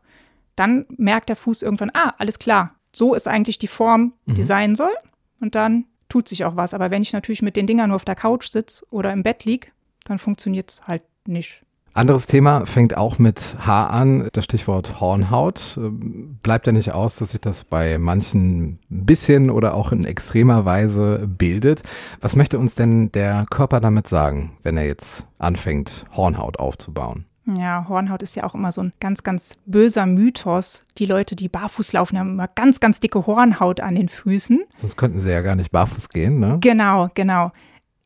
dann 0.55 0.85
merkt 0.97 1.29
der 1.29 1.35
Fuß 1.35 1.61
irgendwann, 1.61 1.91
ah, 1.93 2.11
alles 2.17 2.39
klar, 2.39 2.75
so 2.93 3.13
ist 3.13 3.27
eigentlich 3.27 3.59
die 3.59 3.67
Form, 3.67 4.13
die 4.25 4.41
mhm. 4.41 4.45
sein 4.45 4.75
soll. 4.75 4.93
Und 5.39 5.53
dann 5.53 5.85
tut 6.09 6.27
sich 6.27 6.43
auch 6.43 6.55
was. 6.55 6.73
Aber 6.73 6.89
wenn 6.89 7.03
ich 7.03 7.13
natürlich 7.13 7.43
mit 7.43 7.55
den 7.55 7.67
Dingern 7.67 7.89
nur 7.89 7.95
auf 7.95 8.05
der 8.05 8.15
Couch 8.15 8.49
sitze 8.49 8.83
oder 8.89 9.13
im 9.13 9.21
Bett 9.21 9.45
liege, 9.45 9.67
dann 10.03 10.17
funktioniert 10.17 10.71
es 10.71 10.87
halt 10.87 11.03
nicht. 11.27 11.63
Anderes 11.93 12.25
Thema 12.25 12.65
fängt 12.65 12.95
auch 12.95 13.19
mit 13.19 13.57
Haar 13.59 13.89
an, 13.89 14.29
das 14.31 14.45
Stichwort 14.45 15.01
Hornhaut. 15.01 15.77
Ähm, 15.77 16.37
bleibt 16.41 16.65
ja 16.65 16.71
nicht 16.71 16.93
aus, 16.93 17.17
dass 17.17 17.31
sich 17.31 17.41
das 17.41 17.65
bei 17.65 17.97
manchen 17.97 18.79
ein 18.89 19.05
bisschen 19.05 19.49
oder 19.49 19.73
auch 19.73 19.91
in 19.91 20.05
extremer 20.05 20.63
Weise 20.63 21.27
bildet. 21.27 21.81
Was 22.21 22.37
möchte 22.37 22.59
uns 22.59 22.75
denn 22.75 23.11
der 23.11 23.45
Körper 23.49 23.81
damit 23.81 24.07
sagen, 24.07 24.53
wenn 24.63 24.77
er 24.77 24.85
jetzt 24.85 25.27
anfängt, 25.37 26.05
Hornhaut 26.15 26.59
aufzubauen? 26.59 27.25
Ja, 27.57 27.85
Hornhaut 27.89 28.23
ist 28.23 28.35
ja 28.37 28.43
auch 28.45 28.55
immer 28.55 28.71
so 28.71 28.83
ein 28.83 28.93
ganz, 29.01 29.23
ganz 29.23 29.57
böser 29.65 30.05
Mythos. 30.05 30.85
Die 30.97 31.05
Leute, 31.05 31.35
die 31.35 31.49
barfuß 31.49 31.91
laufen, 31.91 32.17
haben 32.17 32.31
immer 32.31 32.47
ganz, 32.47 32.79
ganz 32.79 33.01
dicke 33.01 33.25
Hornhaut 33.27 33.81
an 33.81 33.95
den 33.95 34.07
Füßen. 34.07 34.61
Sonst 34.75 34.95
könnten 34.95 35.19
sie 35.19 35.31
ja 35.31 35.41
gar 35.41 35.55
nicht 35.55 35.71
barfuß 35.71 36.07
gehen, 36.09 36.39
ne? 36.39 36.57
Genau, 36.61 37.09
genau. 37.15 37.51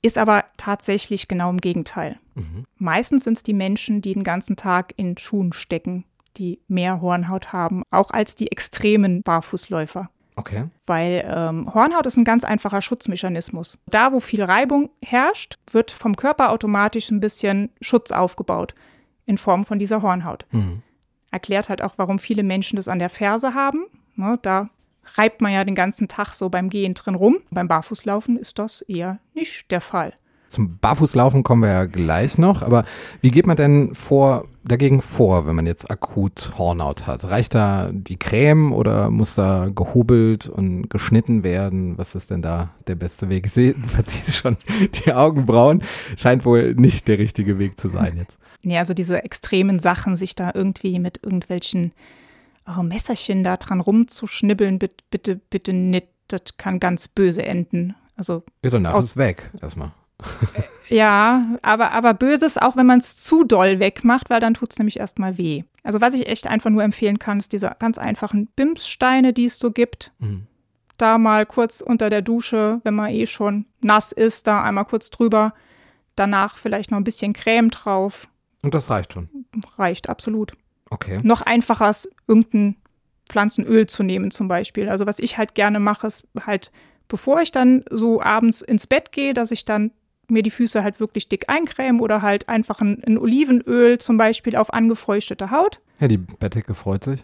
Ist 0.02 0.18
aber 0.18 0.46
tatsächlich 0.58 1.28
genau 1.28 1.52
im 1.52 1.58
Gegenteil. 1.58 2.18
Mhm. 2.36 2.66
Meistens 2.78 3.24
sind 3.24 3.38
es 3.38 3.44
die 3.44 3.54
Menschen, 3.54 4.02
die 4.02 4.14
den 4.14 4.24
ganzen 4.24 4.56
Tag 4.56 4.94
in 4.98 5.18
Schuhen 5.18 5.54
stecken, 5.54 6.06
die 6.38 6.60
mehr 6.68 7.02
Hornhaut 7.02 7.54
haben, 7.54 7.84
auch 7.92 8.12
als 8.12 8.36
die 8.36 8.52
extremen 8.52 9.24
Barfußläufer. 9.24 10.10
Okay. 10.36 10.66
Weil 10.86 11.26
ähm, 11.28 11.74
Hornhaut 11.74 12.06
ist 12.06 12.18
ein 12.18 12.26
ganz 12.26 12.44
einfacher 12.44 12.82
Schutzmechanismus. 12.82 13.78
Da, 13.88 14.12
wo 14.12 14.20
viel 14.20 14.44
Reibung 14.44 14.90
herrscht, 15.02 15.58
wird 15.72 15.92
vom 15.92 16.16
Körper 16.18 16.52
automatisch 16.52 17.10
ein 17.10 17.22
bisschen 17.22 17.70
Schutz 17.80 18.12
aufgebaut 18.12 18.76
in 19.26 19.38
Form 19.38 19.64
von 19.64 19.80
dieser 19.80 20.02
Hornhaut. 20.02 20.46
Mhm. 20.52 20.82
Erklärt 21.32 21.70
halt 21.70 21.82
auch, 21.82 21.94
warum 21.98 22.20
viele 22.20 22.44
Menschen 22.44 22.76
das 22.76 22.88
an 22.88 23.00
der 23.00 23.10
Ferse 23.10 23.54
haben. 23.54 23.86
Ne, 24.16 24.38
da 24.42 24.70
reibt 25.16 25.42
man 25.42 25.52
ja 25.52 25.64
den 25.64 25.76
ganzen 25.76 26.08
Tag 26.08 26.34
so 26.34 26.50
beim 26.50 26.70
Gehen 26.70 26.94
drin 26.94 27.16
rum. 27.16 27.38
Beim 27.52 27.68
Barfußlaufen 27.68 28.38
ist 28.38 28.60
das 28.60 28.82
eher 28.82 29.20
nicht 29.34 29.72
der 29.72 29.82
Fall. 29.82 30.14
Zum 30.48 30.78
Barfußlaufen 30.78 31.44
kommen 31.44 31.64
wir 31.64 31.70
ja 31.72 31.86
gleich 31.86 32.38
noch, 32.38 32.62
aber 32.62 32.84
wie 33.22 33.32
geht 33.32 33.48
man 33.48 33.58
denn 33.58 33.96
vor, 33.96 34.46
dagegen 34.64 35.02
vor, 35.02 35.48
wenn 35.48 35.56
man 35.56 35.66
jetzt 35.68 35.90
akut 35.90 36.54
Hornhaut 36.58 37.08
hat? 37.08 37.26
Reicht 37.26 37.56
da 37.56 37.90
die 37.92 38.18
Creme 38.18 38.72
oder 38.74 39.10
muss 39.10 39.36
da 39.36 39.70
gehobelt 39.74 40.48
und 40.48 40.90
geschnitten 40.90 41.44
werden? 41.44 41.98
Was 41.98 42.16
ist 42.16 42.30
denn 42.30 42.42
da 42.42 42.70
der 42.88 42.96
beste 42.96 43.30
Weg? 43.30 43.46
Ich 43.46 43.54
sehe, 43.54 43.74
du 43.74 43.88
verziehst 43.88 44.36
schon 44.36 44.58
die 45.06 45.14
Augenbrauen. 45.14 45.84
Scheint 46.18 46.46
wohl 46.46 46.74
nicht 46.76 47.08
der 47.08 47.18
richtige 47.18 47.60
Weg 47.60 47.80
zu 47.80 47.88
sein 47.88 48.18
jetzt. 48.18 48.40
Nee, 48.64 48.80
also 48.80 48.96
diese 48.96 49.24
extremen 49.24 49.78
Sachen, 49.78 50.16
sich 50.16 50.34
da 50.34 50.52
irgendwie 50.56 50.98
mit 50.98 51.20
irgendwelchen 51.22 51.92
oh, 52.68 52.82
Messerchen 52.82 53.44
da 53.44 53.58
dran 53.58 53.80
rumzuschnibbeln, 53.80 54.80
bitte, 54.80 54.96
bitte, 55.12 55.36
bitte 55.36 55.72
nicht. 55.74 56.08
Das 56.28 56.42
kann 56.58 56.80
ganz 56.80 57.08
böse 57.08 57.46
enden. 57.46 57.94
Also 58.16 58.44
Ja, 58.64 58.72
danach 58.72 58.94
Aus- 58.96 59.04
ist 59.04 59.18
weg 59.18 59.52
erstmal. 59.62 59.92
Ja, 60.90 61.58
aber, 61.62 61.92
aber 61.92 62.14
Böses 62.14 62.58
auch, 62.58 62.76
wenn 62.76 62.86
man 62.86 63.00
es 63.00 63.16
zu 63.16 63.44
doll 63.44 63.80
wegmacht, 63.80 64.30
weil 64.30 64.40
dann 64.40 64.54
tut 64.54 64.72
es 64.72 64.78
nämlich 64.78 65.00
erstmal 65.00 65.38
weh. 65.38 65.64
Also 65.84 66.02
was 66.02 66.14
ich 66.14 66.28
echt 66.28 66.48
einfach 66.48 66.70
nur 66.70 66.84
empfehlen 66.84 67.20
kann, 67.20 67.38
ist 67.38 67.54
diese 67.54 67.76
ganz 67.80 67.98
einfachen 67.98 68.48
Bimssteine, 68.56 69.34
die 69.34 69.46
es 69.46 69.60
so 69.60 69.72
gibt. 69.72 70.14
Mhm. 70.20 70.48
Da 70.98 71.18
mal 71.18 71.46
kurz 71.46 71.82
unter 71.82 72.10
der 72.10 72.22
Dusche, 72.22 72.80
wenn 72.84 72.96
man 72.96 73.10
eh 73.10 73.26
schon 73.26 73.66
nass 73.82 74.12
ist, 74.12 74.48
da 74.48 74.64
einmal 74.64 74.86
kurz 74.86 75.10
drüber. 75.10 75.54
Danach 76.16 76.58
vielleicht 76.58 76.92
noch 76.92 76.98
ein 76.98 77.04
bisschen 77.04 77.34
Creme 77.34 77.70
drauf. 77.70 78.28
Und 78.62 78.74
das 78.74 78.90
reicht 78.90 79.14
schon. 79.14 79.30
Reicht 79.78 80.08
absolut. 80.08 80.54
Okay. 80.90 81.20
Noch 81.24 81.42
einfacher 81.42 81.90
ist, 81.90 82.10
irgendein 82.28 82.78
Pflanzenöl 83.28 83.88
zu 83.88 84.04
nehmen 84.04 84.32
zum 84.32 84.48
Beispiel. 84.48 84.88
Also 84.88 85.06
was 85.06 85.20
ich 85.20 85.38
halt 85.38 85.56
gerne 85.56 85.80
mache, 85.80 86.08
ist 86.08 86.26
halt, 86.46 86.72
bevor 87.08 87.42
ich 87.42 87.52
dann 87.52 87.84
so 87.90 88.22
abends 88.22 88.62
ins 88.62 88.88
Bett 88.88 89.12
gehe, 89.12 89.34
dass 89.34 89.52
ich 89.52 89.66
dann 89.66 89.92
mir 90.32 90.44
die 90.44 90.52
Füße 90.52 90.84
halt 90.84 91.00
wirklich 91.00 91.30
dick 91.30 91.46
eincreme 91.48 92.02
oder 92.02 92.22
halt 92.22 92.50
einfach 92.50 92.82
ein, 92.82 93.04
ein 93.06 93.18
Olivenöl 93.18 93.98
zum 94.00 94.18
Beispiel 94.18 94.56
auf 94.56 94.74
angefeuchtete 94.74 95.52
Haut. 95.52 95.80
Ja, 96.00 96.08
die 96.08 96.18
Bettdecke 96.18 96.74
freut 96.74 97.04
sich. 97.04 97.24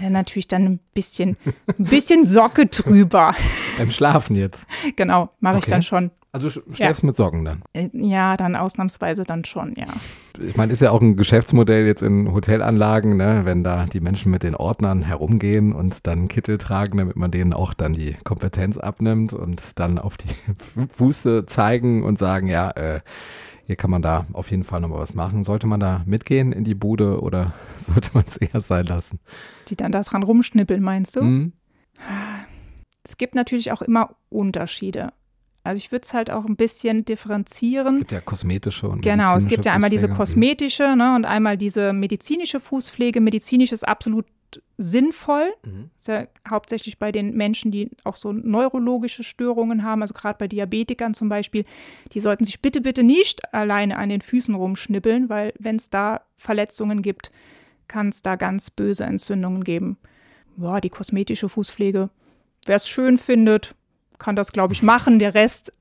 Ja, 0.00 0.10
natürlich 0.10 0.46
dann 0.48 0.64
ein 0.64 0.80
bisschen, 0.94 1.36
ein 1.78 1.84
bisschen 1.84 2.24
Socke 2.24 2.66
drüber. 2.66 3.34
Beim 3.78 3.90
Schlafen 3.90 4.36
jetzt. 4.36 4.64
Genau, 4.96 5.30
mache 5.40 5.56
ich 5.58 5.64
Okay. 5.64 5.70
dann 5.72 5.82
schon. 5.82 6.10
Also 6.30 6.48
du 6.50 6.60
sch- 6.60 6.76
schläfst 6.76 7.02
mit 7.04 7.16
Socken 7.16 7.44
dann. 7.44 7.62
Äh, 7.72 7.88
Ja, 7.94 8.36
dann 8.36 8.54
ausnahmsweise 8.54 9.24
dann 9.24 9.44
schon, 9.46 9.74
ja. 9.76 9.86
Ich 10.46 10.56
meine, 10.56 10.72
ist 10.72 10.80
ja 10.82 10.90
auch 10.90 11.00
ein 11.00 11.16
Geschäftsmodell 11.16 11.86
jetzt 11.86 12.02
in 12.02 12.32
Hotelanlagen, 12.32 13.16
ne, 13.16 13.40
wenn 13.44 13.64
da 13.64 13.86
die 13.86 14.00
Menschen 14.00 14.30
mit 14.30 14.42
den 14.42 14.54
Ordnern 14.54 15.02
herumgehen 15.02 15.72
und 15.72 16.06
dann 16.06 16.28
Kittel 16.28 16.58
tragen, 16.58 16.98
damit 16.98 17.16
man 17.16 17.30
denen 17.30 17.52
auch 17.54 17.72
dann 17.74 17.94
die 17.94 18.14
Kompetenz 18.24 18.76
abnimmt 18.76 19.32
und 19.32 19.62
dann 19.76 19.98
auf 19.98 20.16
die 20.18 20.28
Fuße 20.92 21.46
zeigen 21.46 22.04
und 22.04 22.18
sagen, 22.18 22.46
ja, 22.46 22.70
äh, 22.72 23.00
hier 23.68 23.76
kann 23.76 23.90
man 23.90 24.00
da 24.00 24.26
auf 24.32 24.50
jeden 24.50 24.64
Fall 24.64 24.80
nochmal 24.80 25.00
was 25.00 25.12
machen. 25.12 25.44
Sollte 25.44 25.66
man 25.66 25.78
da 25.78 26.02
mitgehen 26.06 26.52
in 26.52 26.64
die 26.64 26.74
Bude 26.74 27.20
oder 27.20 27.52
sollte 27.86 28.08
man 28.14 28.24
es 28.26 28.38
eher 28.38 28.62
sein 28.62 28.86
lassen? 28.86 29.20
Die 29.68 29.76
dann 29.76 29.92
da 29.92 30.00
dran 30.00 30.22
rumschnippeln, 30.22 30.82
meinst 30.82 31.16
du? 31.16 31.20
Hm? 31.20 31.52
Es 33.04 33.18
gibt 33.18 33.34
natürlich 33.34 33.70
auch 33.70 33.82
immer 33.82 34.16
Unterschiede. 34.30 35.12
Also 35.64 35.80
ich 35.80 35.92
würde 35.92 36.04
es 36.04 36.14
halt 36.14 36.30
auch 36.30 36.46
ein 36.46 36.56
bisschen 36.56 37.04
differenzieren. 37.04 37.98
Gibt 37.98 38.12
ja 38.12 38.22
kosmetische 38.22 38.88
und 38.88 39.02
Genau, 39.02 39.36
es 39.36 39.46
gibt 39.46 39.66
ja 39.66 39.74
einmal 39.74 39.90
diese 39.90 40.08
Fußpflege. 40.08 40.30
kosmetische 40.30 40.96
ne, 40.96 41.14
und 41.14 41.26
einmal 41.26 41.58
diese 41.58 41.92
medizinische 41.92 42.60
Fußpflege. 42.60 43.20
Medizinisch 43.20 43.72
ist 43.72 43.86
absolut 43.86 44.24
sinnvoll. 44.76 45.52
Mhm. 45.64 45.90
Ist 45.98 46.08
ja 46.08 46.26
hauptsächlich 46.48 46.98
bei 46.98 47.12
den 47.12 47.36
Menschen, 47.36 47.70
die 47.70 47.90
auch 48.04 48.16
so 48.16 48.32
neurologische 48.32 49.22
Störungen 49.22 49.82
haben, 49.82 50.02
also 50.02 50.14
gerade 50.14 50.38
bei 50.38 50.48
Diabetikern 50.48 51.14
zum 51.14 51.28
Beispiel, 51.28 51.64
die 52.12 52.20
sollten 52.20 52.44
sich 52.44 52.60
bitte, 52.60 52.80
bitte 52.80 53.02
nicht 53.02 53.52
alleine 53.52 53.96
an 53.96 54.08
den 54.08 54.20
Füßen 54.20 54.54
rumschnippeln, 54.54 55.28
weil 55.28 55.52
wenn 55.58 55.76
es 55.76 55.90
da 55.90 56.22
Verletzungen 56.36 57.02
gibt, 57.02 57.32
kann 57.88 58.10
es 58.10 58.22
da 58.22 58.36
ganz 58.36 58.70
böse 58.70 59.04
Entzündungen 59.04 59.64
geben. 59.64 59.98
Ja, 60.56 60.80
die 60.80 60.90
kosmetische 60.90 61.48
Fußpflege, 61.48 62.10
wer 62.66 62.76
es 62.76 62.88
schön 62.88 63.18
findet, 63.18 63.74
kann 64.18 64.36
das, 64.36 64.52
glaube 64.52 64.72
ich, 64.74 64.82
machen. 64.82 65.18
Der 65.18 65.34
Rest 65.34 65.72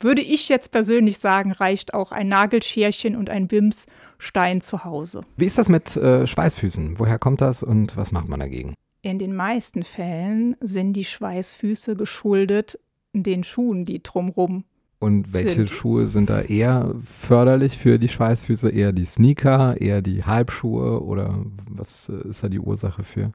würde 0.00 0.22
ich 0.22 0.48
jetzt 0.48 0.72
persönlich 0.72 1.18
sagen, 1.18 1.52
reicht 1.52 1.94
auch 1.94 2.12
ein 2.12 2.28
Nagelscherchen 2.28 3.16
und 3.16 3.30
ein 3.30 3.48
Bimsstein 3.48 4.60
zu 4.60 4.84
Hause. 4.84 5.22
Wie 5.36 5.46
ist 5.46 5.58
das 5.58 5.68
mit 5.68 5.96
äh, 5.96 6.26
Schweißfüßen? 6.26 6.98
Woher 6.98 7.18
kommt 7.18 7.40
das 7.40 7.62
und 7.62 7.96
was 7.96 8.10
macht 8.12 8.28
man 8.28 8.40
dagegen? 8.40 8.74
In 9.02 9.18
den 9.18 9.34
meisten 9.34 9.82
Fällen 9.82 10.56
sind 10.60 10.92
die 10.94 11.04
Schweißfüße 11.04 11.96
geschuldet 11.96 12.78
den 13.12 13.44
Schuhen, 13.44 13.84
die 13.84 14.02
drumrum. 14.02 14.64
Und 14.98 15.32
welche 15.32 15.50
Sind. 15.50 15.70
Schuhe 15.70 16.06
sind 16.06 16.28
da 16.28 16.42
eher 16.42 16.94
förderlich 17.02 17.78
für 17.78 17.98
die 17.98 18.10
Schweißfüße? 18.10 18.68
Eher 18.68 18.92
die 18.92 19.06
Sneaker, 19.06 19.80
eher 19.80 20.02
die 20.02 20.24
Halbschuhe 20.24 21.02
oder 21.02 21.46
was 21.70 22.10
äh, 22.10 22.28
ist 22.28 22.44
da 22.44 22.48
die 22.48 22.60
Ursache 22.60 23.02
für? 23.02 23.32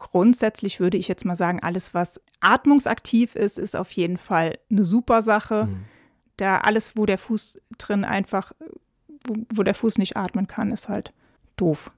Grundsätzlich 0.00 0.80
würde 0.80 0.96
ich 0.96 1.08
jetzt 1.08 1.26
mal 1.26 1.36
sagen, 1.36 1.60
alles, 1.62 1.92
was 1.92 2.20
atmungsaktiv 2.40 3.36
ist, 3.36 3.58
ist 3.58 3.76
auf 3.76 3.92
jeden 3.92 4.16
Fall 4.16 4.58
eine 4.70 4.84
super 4.84 5.20
Sache. 5.20 5.66
Mhm. 5.66 5.84
Da 6.38 6.58
alles, 6.58 6.96
wo 6.96 7.04
der 7.04 7.18
Fuß 7.18 7.60
drin 7.76 8.04
einfach, 8.04 8.52
wo, 9.26 9.34
wo 9.54 9.62
der 9.62 9.74
Fuß 9.74 9.98
nicht 9.98 10.16
atmen 10.16 10.46
kann, 10.46 10.72
ist 10.72 10.88
halt 10.88 11.12
doof. 11.56 11.92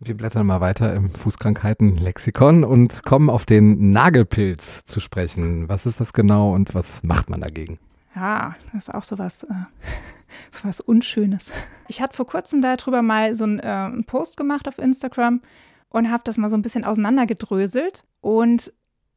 Wir 0.00 0.16
blättern 0.16 0.46
mal 0.46 0.62
weiter 0.62 0.94
im 0.94 1.10
Fußkrankheiten-Lexikon 1.10 2.64
und 2.64 3.02
kommen 3.02 3.28
auf 3.28 3.44
den 3.44 3.92
Nagelpilz 3.92 4.84
zu 4.84 5.00
sprechen. 5.00 5.68
Was 5.68 5.84
ist 5.84 6.00
das 6.00 6.14
genau 6.14 6.54
und 6.54 6.74
was 6.74 7.02
macht 7.02 7.28
man 7.28 7.42
dagegen? 7.42 7.78
Ja, 8.14 8.56
das 8.72 8.88
ist 8.88 8.94
auch 8.94 9.04
sowas, 9.04 9.42
äh, 9.42 9.52
sowas 10.50 10.80
Unschönes. 10.80 11.52
Ich 11.88 12.00
hatte 12.00 12.16
vor 12.16 12.26
kurzem 12.26 12.62
darüber 12.62 13.02
mal 13.02 13.34
so 13.34 13.44
einen, 13.44 13.58
äh, 13.58 13.66
einen 13.66 14.04
Post 14.04 14.38
gemacht 14.38 14.66
auf 14.66 14.78
Instagram 14.78 15.42
und 15.90 16.10
habe 16.10 16.22
das 16.24 16.36
mal 16.38 16.50
so 16.50 16.56
ein 16.56 16.62
bisschen 16.62 16.84
auseinandergedröselt. 16.84 18.04
Und 18.20 18.72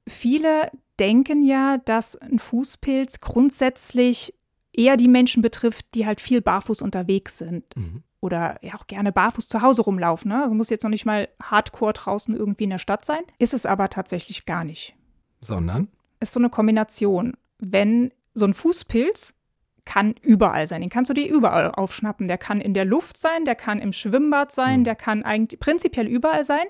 viele 0.07 0.71
denken 0.99 1.43
ja, 1.43 1.77
dass 1.79 2.15
ein 2.15 2.39
Fußpilz 2.39 3.19
grundsätzlich 3.19 4.33
eher 4.73 4.97
die 4.97 5.07
Menschen 5.07 5.41
betrifft, 5.41 5.85
die 5.95 6.05
halt 6.05 6.21
viel 6.21 6.41
barfuß 6.41 6.81
unterwegs 6.81 7.37
sind 7.37 7.65
Mhm. 7.75 8.03
oder 8.21 8.57
ja 8.63 8.75
auch 8.75 8.87
gerne 8.87 9.11
barfuß 9.11 9.47
zu 9.47 9.61
Hause 9.61 9.81
rumlaufen. 9.81 10.29
Ne? 10.29 10.43
Also 10.43 10.55
muss 10.55 10.69
jetzt 10.69 10.83
noch 10.83 10.89
nicht 10.89 11.05
mal 11.05 11.27
hardcore 11.41 11.93
draußen 11.93 12.35
irgendwie 12.35 12.63
in 12.65 12.69
der 12.69 12.77
Stadt 12.77 13.03
sein. 13.03 13.19
Ist 13.37 13.53
es 13.53 13.65
aber 13.65 13.89
tatsächlich 13.89 14.45
gar 14.45 14.63
nicht 14.63 14.95
Sondern? 15.41 15.89
ist 16.19 16.33
so 16.33 16.39
eine 16.39 16.49
Kombination. 16.49 17.35
Wenn 17.57 18.13
so 18.33 18.45
ein 18.45 18.53
Fußpilz 18.53 19.33
kann 19.85 20.15
überall 20.21 20.67
sein, 20.67 20.81
den 20.81 20.89
kannst 20.89 21.09
du 21.09 21.13
dir 21.13 21.27
überall 21.27 21.71
aufschnappen. 21.71 22.27
Der 22.27 22.37
kann 22.37 22.61
in 22.61 22.73
der 22.73 22.85
Luft 22.85 23.17
sein, 23.17 23.45
der 23.45 23.55
kann 23.55 23.79
im 23.79 23.93
Schwimmbad 23.93 24.51
sein, 24.51 24.79
Mhm. 24.81 24.83
der 24.85 24.95
kann 24.95 25.23
eigentlich 25.23 25.59
prinzipiell 25.59 26.07
überall 26.07 26.43
sein. 26.43 26.65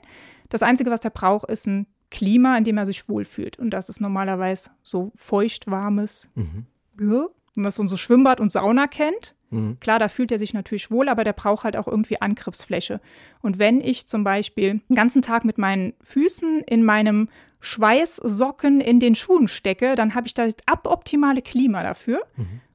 Das 0.50 0.63
Einzige, 0.63 0.89
was 0.91 1.01
der 1.01 1.10
braucht, 1.12 1.50
ist 1.50 1.68
ein 1.68 1.88
Klima, 2.10 2.58
in 2.58 2.63
dem 2.63 2.77
er 2.77 2.86
sich 2.86 3.08
wohlfühlt. 3.10 3.58
Und 3.60 3.70
das 3.72 3.89
ist 3.89 4.01
normalerweise 4.01 4.70
so 4.84 5.12
feucht, 5.15 5.70
warmes, 5.70 6.30
Mhm. 6.36 6.65
ja, 7.00 7.25
was 7.56 7.75
so 7.75 7.98
Schwimmbad 7.98 8.39
und 8.39 8.51
Sauna 8.51 8.88
kennt. 8.88 9.36
Mhm. 9.50 9.77
Klar, 9.82 10.00
da 10.00 10.08
fühlt 10.08 10.32
er 10.32 10.39
sich 10.39 10.53
natürlich 10.53 10.89
wohl, 10.91 11.10
aber 11.10 11.24
der 11.25 11.34
braucht 11.34 11.65
halt 11.65 11.75
auch 11.75 11.88
irgendwie 11.88 12.22
Angriffsfläche. 12.22 13.01
Und 13.41 13.60
wenn 13.60 13.82
ich 13.82 14.08
zum 14.08 14.24
Beispiel 14.24 14.82
den 14.89 14.96
ganzen 14.96 15.22
Tag 15.22 15.44
mit 15.46 15.58
meinen 15.58 15.94
Füßen 16.01 16.62
in 16.62 16.84
meinem 16.86 17.27
Schweißsocken 17.60 18.80
in 18.82 19.00
den 19.00 19.15
Schuhen 19.15 19.48
stecke, 19.48 19.96
dann 19.96 20.15
habe 20.15 20.27
ich 20.27 20.34
da 20.34 20.46
das 20.46 20.56
aboptimale 20.65 21.41
Klima 21.41 21.84
dafür. 21.84 22.22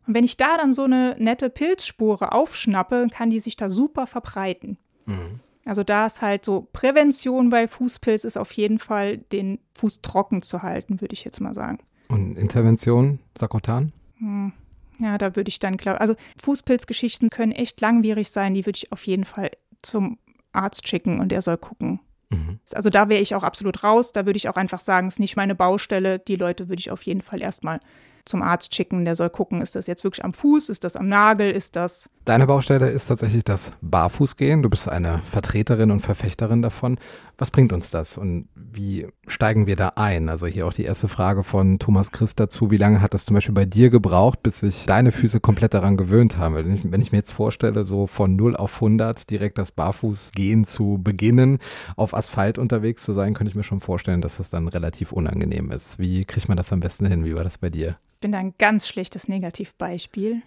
Und 0.06 0.14
wenn 0.14 0.24
ich 0.24 0.36
da 0.36 0.56
dann 0.56 0.72
so 0.72 0.84
eine 0.84 1.16
nette 1.18 1.50
Pilzspore 1.50 2.32
aufschnappe, 2.32 3.08
kann 3.10 3.30
die 3.30 3.40
sich 3.40 3.56
da 3.56 3.70
super 3.70 4.06
verbreiten. 4.06 4.78
Mhm. 5.06 5.40
Also 5.64 5.82
da 5.82 6.06
ist 6.06 6.22
halt 6.22 6.44
so 6.44 6.68
Prävention 6.72 7.50
bei 7.50 7.66
Fußpilz 7.66 8.22
ist 8.24 8.38
auf 8.38 8.52
jeden 8.52 8.78
Fall, 8.78 9.18
den 9.18 9.58
Fuß 9.74 10.00
trocken 10.00 10.42
zu 10.42 10.62
halten, 10.62 11.00
würde 11.00 11.12
ich 11.12 11.24
jetzt 11.24 11.40
mal 11.40 11.54
sagen. 11.54 11.80
Und 12.08 12.38
Intervention, 12.38 13.18
Sakrotan? 13.36 13.92
Hm. 14.18 14.52
Ja, 14.98 15.18
da 15.18 15.36
würde 15.36 15.48
ich 15.48 15.58
dann 15.58 15.76
glauben, 15.76 15.98
also 15.98 16.14
Fußpilzgeschichten 16.40 17.30
können 17.30 17.52
echt 17.52 17.80
langwierig 17.80 18.30
sein, 18.30 18.54
die 18.54 18.64
würde 18.64 18.78
ich 18.78 18.92
auf 18.92 19.06
jeden 19.06 19.24
Fall 19.24 19.50
zum 19.82 20.18
Arzt 20.52 20.88
schicken 20.88 21.20
und 21.20 21.30
der 21.30 21.42
soll 21.42 21.58
gucken. 21.58 22.00
Mhm. 22.30 22.60
Also 22.72 22.88
da 22.88 23.08
wäre 23.08 23.20
ich 23.20 23.34
auch 23.34 23.42
absolut 23.42 23.84
raus, 23.84 24.12
da 24.12 24.24
würde 24.24 24.36
ich 24.36 24.48
auch 24.48 24.56
einfach 24.56 24.80
sagen, 24.80 25.08
es 25.08 25.14
ist 25.14 25.20
nicht 25.20 25.36
meine 25.36 25.54
Baustelle, 25.54 26.18
die 26.18 26.36
Leute 26.36 26.68
würde 26.68 26.80
ich 26.80 26.90
auf 26.90 27.02
jeden 27.02 27.20
Fall 27.22 27.42
erstmal 27.42 27.80
zum 28.26 28.42
Arzt 28.42 28.74
schicken, 28.74 29.04
der 29.04 29.14
soll 29.14 29.30
gucken, 29.30 29.62
ist 29.62 29.76
das 29.76 29.86
jetzt 29.86 30.04
wirklich 30.04 30.24
am 30.24 30.34
Fuß, 30.34 30.68
ist 30.68 30.84
das 30.84 30.96
am 30.96 31.08
Nagel, 31.08 31.50
ist 31.50 31.76
das 31.76 32.10
Deine 32.26 32.48
Baustelle 32.48 32.88
ist 32.88 33.06
tatsächlich 33.06 33.44
das 33.44 33.70
Barfußgehen. 33.82 34.60
Du 34.64 34.68
bist 34.68 34.88
eine 34.88 35.20
Vertreterin 35.22 35.92
und 35.92 36.00
Verfechterin 36.00 36.60
davon. 36.60 36.98
Was 37.38 37.52
bringt 37.52 37.72
uns 37.72 37.92
das 37.92 38.18
und 38.18 38.48
wie 38.56 39.06
steigen 39.28 39.68
wir 39.68 39.76
da 39.76 39.92
ein? 39.94 40.28
Also 40.28 40.48
hier 40.48 40.66
auch 40.66 40.72
die 40.72 40.82
erste 40.82 41.06
Frage 41.06 41.44
von 41.44 41.78
Thomas 41.78 42.10
Christ 42.10 42.40
dazu. 42.40 42.72
Wie 42.72 42.78
lange 42.78 43.00
hat 43.00 43.14
das 43.14 43.26
zum 43.26 43.34
Beispiel 43.34 43.54
bei 43.54 43.64
dir 43.64 43.90
gebraucht, 43.90 44.42
bis 44.42 44.58
sich 44.58 44.86
deine 44.86 45.12
Füße 45.12 45.38
komplett 45.38 45.72
daran 45.72 45.96
gewöhnt 45.96 46.36
haben? 46.36 46.56
Wenn 46.56 46.74
ich, 46.74 46.90
wenn 46.90 47.00
ich 47.00 47.12
mir 47.12 47.18
jetzt 47.18 47.30
vorstelle, 47.30 47.86
so 47.86 48.08
von 48.08 48.34
0 48.34 48.56
auf 48.56 48.74
100 48.74 49.30
direkt 49.30 49.58
das 49.58 49.70
Barfußgehen 49.70 50.64
zu 50.64 50.98
beginnen, 51.00 51.58
auf 51.94 52.12
Asphalt 52.12 52.58
unterwegs 52.58 53.04
zu 53.04 53.12
sein, 53.12 53.34
könnte 53.34 53.50
ich 53.50 53.56
mir 53.56 53.62
schon 53.62 53.80
vorstellen, 53.80 54.20
dass 54.20 54.38
das 54.38 54.50
dann 54.50 54.66
relativ 54.66 55.12
unangenehm 55.12 55.70
ist. 55.70 56.00
Wie 56.00 56.24
kriegt 56.24 56.48
man 56.48 56.56
das 56.56 56.72
am 56.72 56.80
besten 56.80 57.06
hin? 57.06 57.24
Wie 57.24 57.36
war 57.36 57.44
das 57.44 57.58
bei 57.58 57.70
dir? 57.70 57.94
Bin 58.20 58.32
da 58.32 58.38
ein 58.38 58.54
ganz 58.58 58.88
schlechtes 58.88 59.28
Negativbeispiel. 59.28 60.42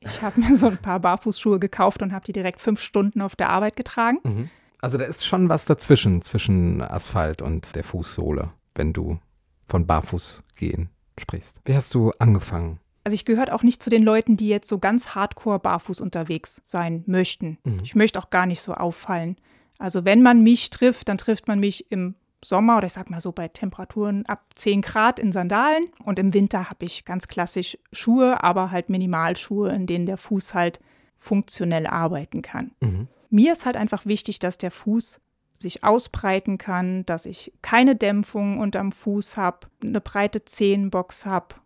Ich 0.00 0.22
habe 0.22 0.40
mir 0.40 0.56
so 0.56 0.68
ein 0.68 0.78
paar 0.78 1.00
Barfußschuhe 1.00 1.58
gekauft 1.58 2.02
und 2.02 2.12
habe 2.12 2.24
die 2.24 2.32
direkt 2.32 2.60
fünf 2.60 2.80
Stunden 2.80 3.22
auf 3.22 3.36
der 3.36 3.50
Arbeit 3.50 3.76
getragen. 3.76 4.18
Mhm. 4.22 4.50
Also 4.80 4.98
da 4.98 5.04
ist 5.04 5.26
schon 5.26 5.48
was 5.48 5.64
dazwischen, 5.64 6.20
zwischen 6.20 6.82
Asphalt 6.82 7.40
und 7.40 7.74
der 7.74 7.84
Fußsohle, 7.84 8.50
wenn 8.74 8.92
du 8.92 9.18
von 9.66 9.86
Barfußgehen 9.86 10.90
sprichst. 11.18 11.60
Wie 11.64 11.74
hast 11.74 11.94
du 11.94 12.12
angefangen? 12.18 12.80
Also 13.02 13.14
ich 13.14 13.24
gehöre 13.24 13.54
auch 13.54 13.62
nicht 13.62 13.82
zu 13.82 13.90
den 13.90 14.02
Leuten, 14.02 14.36
die 14.36 14.48
jetzt 14.48 14.68
so 14.68 14.78
ganz 14.78 15.14
hardcore 15.14 15.58
barfuß 15.58 16.00
unterwegs 16.00 16.62
sein 16.64 17.04
möchten. 17.06 17.58
Mhm. 17.64 17.80
Ich 17.82 17.94
möchte 17.94 18.18
auch 18.18 18.30
gar 18.30 18.46
nicht 18.46 18.60
so 18.60 18.74
auffallen. 18.74 19.36
Also 19.78 20.04
wenn 20.04 20.22
man 20.22 20.42
mich 20.42 20.70
trifft, 20.70 21.08
dann 21.08 21.18
trifft 21.18 21.48
man 21.48 21.60
mich 21.60 21.90
im 21.90 22.14
Sommer 22.44 22.76
oder 22.76 22.86
ich 22.86 22.92
sag 22.92 23.10
mal 23.10 23.20
so 23.20 23.32
bei 23.32 23.48
Temperaturen 23.48 24.26
ab 24.26 24.44
10 24.54 24.82
Grad 24.82 25.18
in 25.18 25.32
Sandalen. 25.32 25.86
Und 26.04 26.18
im 26.18 26.34
Winter 26.34 26.70
habe 26.70 26.84
ich 26.84 27.04
ganz 27.04 27.28
klassisch 27.28 27.78
Schuhe, 27.92 28.42
aber 28.42 28.70
halt 28.70 28.90
Minimalschuhe, 28.90 29.72
in 29.72 29.86
denen 29.86 30.06
der 30.06 30.16
Fuß 30.16 30.54
halt 30.54 30.80
funktionell 31.16 31.86
arbeiten 31.86 32.42
kann. 32.42 32.72
Mhm. 32.80 33.08
Mir 33.30 33.52
ist 33.52 33.66
halt 33.66 33.76
einfach 33.76 34.06
wichtig, 34.06 34.38
dass 34.38 34.58
der 34.58 34.70
Fuß 34.70 35.20
sich 35.54 35.82
ausbreiten 35.84 36.58
kann, 36.58 37.06
dass 37.06 37.26
ich 37.26 37.52
keine 37.62 37.96
Dämpfung 37.96 38.58
unterm 38.58 38.92
Fuß 38.92 39.36
habe, 39.36 39.66
eine 39.82 40.00
breite 40.00 40.44
Zehenbox 40.44 41.26
habe, 41.26 41.56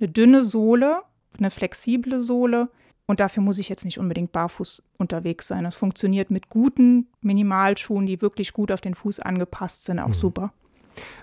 eine 0.00 0.08
dünne 0.08 0.42
Sohle, 0.42 1.02
eine 1.38 1.50
flexible 1.50 2.20
Sohle. 2.20 2.68
Und 3.06 3.20
dafür 3.20 3.42
muss 3.42 3.58
ich 3.58 3.68
jetzt 3.68 3.84
nicht 3.84 3.98
unbedingt 3.98 4.32
barfuß 4.32 4.82
unterwegs 4.98 5.46
sein. 5.48 5.64
Das 5.64 5.74
funktioniert 5.74 6.30
mit 6.30 6.48
guten 6.48 7.08
Minimalschuhen, 7.20 8.06
die 8.06 8.22
wirklich 8.22 8.52
gut 8.54 8.72
auf 8.72 8.80
den 8.80 8.94
Fuß 8.94 9.20
angepasst 9.20 9.84
sind, 9.84 9.98
auch 9.98 10.08
Mhm. 10.08 10.14
super. 10.14 10.52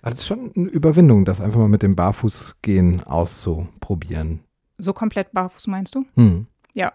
Aber 0.02 0.12
das 0.12 0.20
ist 0.20 0.28
schon 0.28 0.52
eine 0.56 0.68
Überwindung, 0.68 1.26
das 1.26 1.42
einfach 1.42 1.60
mal 1.60 1.70
mit 1.70 1.82
dem 1.82 1.96
Barfußgehen 1.96 3.04
auszuprobieren. 3.04 4.42
So 4.78 4.94
komplett 4.94 5.32
barfuß 5.32 5.68
meinst 5.68 5.96
du? 5.96 6.06
Hm. 6.16 6.46
Ja, 6.74 6.94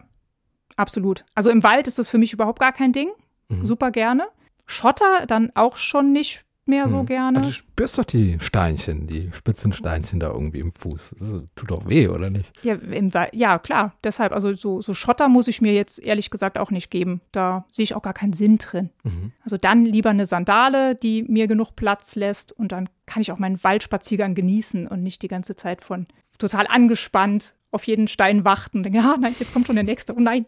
absolut. 0.77 1.25
Also 1.35 1.51
im 1.51 1.63
Wald 1.65 1.89
ist 1.89 1.99
das 1.99 2.09
für 2.09 2.19
mich 2.19 2.33
überhaupt 2.33 2.61
gar 2.61 2.73
kein 2.73 2.93
Ding. 2.93 3.11
Mhm. 3.49 3.65
Super 3.67 3.91
gerne. 3.91 4.27
Schotter 4.67 5.27
dann 5.27 5.51
auch 5.55 5.77
schon 5.77 6.13
nicht 6.13 6.45
mehr 6.67 6.89
so 6.89 7.03
Mhm. 7.03 7.07
gerne. 7.07 7.39
Aber 7.39 7.47
du 7.47 7.53
spürst 7.53 7.99
doch 7.99 8.05
die 8.05 8.39
Steinchen, 8.41 9.07
die 9.07 9.31
spitzen 9.33 9.73
Steinchen 9.73 10.21
da 10.21 10.29
irgendwie 10.31 10.59
im 10.61 10.73
Fuß. 10.73 11.15
Das 11.19 11.41
tut 11.55 11.71
doch 11.71 11.89
weh, 11.89 12.09
oder 12.09 12.29
nicht? 12.31 12.53
Ja, 12.63 12.75
im, 12.75 13.11
ja, 13.33 13.59
klar. 13.59 13.95
Deshalb, 14.05 14.33
also 14.33 14.55
so, 14.55 14.81
so 14.81 14.93
Schotter 14.95 15.29
muss 15.29 15.49
ich 15.49 15.61
mir 15.61 15.73
jetzt 15.73 15.99
ehrlich 15.99 16.31
gesagt 16.31 16.59
auch 16.59 16.71
nicht 16.71 16.91
geben. 16.91 17.21
Da 17.33 17.65
sehe 17.71 17.85
ich 17.85 17.95
auch 17.95 18.03
gar 18.03 18.15
keinen 18.15 18.33
Sinn 18.33 18.59
drin. 18.59 18.91
Mhm. 19.05 19.33
Also 19.43 19.57
dann 19.57 19.85
lieber 19.85 20.11
eine 20.11 20.27
Sandale, 20.27 20.95
die 20.95 21.23
mir 21.23 21.47
genug 21.47 21.77
Platz 21.77 22.15
lässt 22.17 22.53
und 22.53 22.73
dann 22.73 22.89
kann 23.07 23.23
ich 23.23 23.31
auch 23.33 23.39
meinen 23.39 23.63
Waldspaziergang 23.63 24.35
genießen 24.35 24.87
und 24.89 25.03
nicht 25.03 25.23
die 25.23 25.29
ganze 25.29 25.55
Zeit 25.57 25.83
von 25.85 26.07
total 26.39 26.67
angespannt 26.67 27.55
auf 27.71 27.87
jeden 27.87 28.09
Stein 28.09 28.45
warten. 28.45 28.83
Denke, 28.83 28.99
ja, 28.99 29.17
nein, 29.21 29.35
jetzt 29.39 29.53
kommt 29.53 29.67
schon 29.67 29.77
der 29.77 29.85
nächste. 29.85 30.15
Oh 30.15 30.21
nein. 30.21 30.47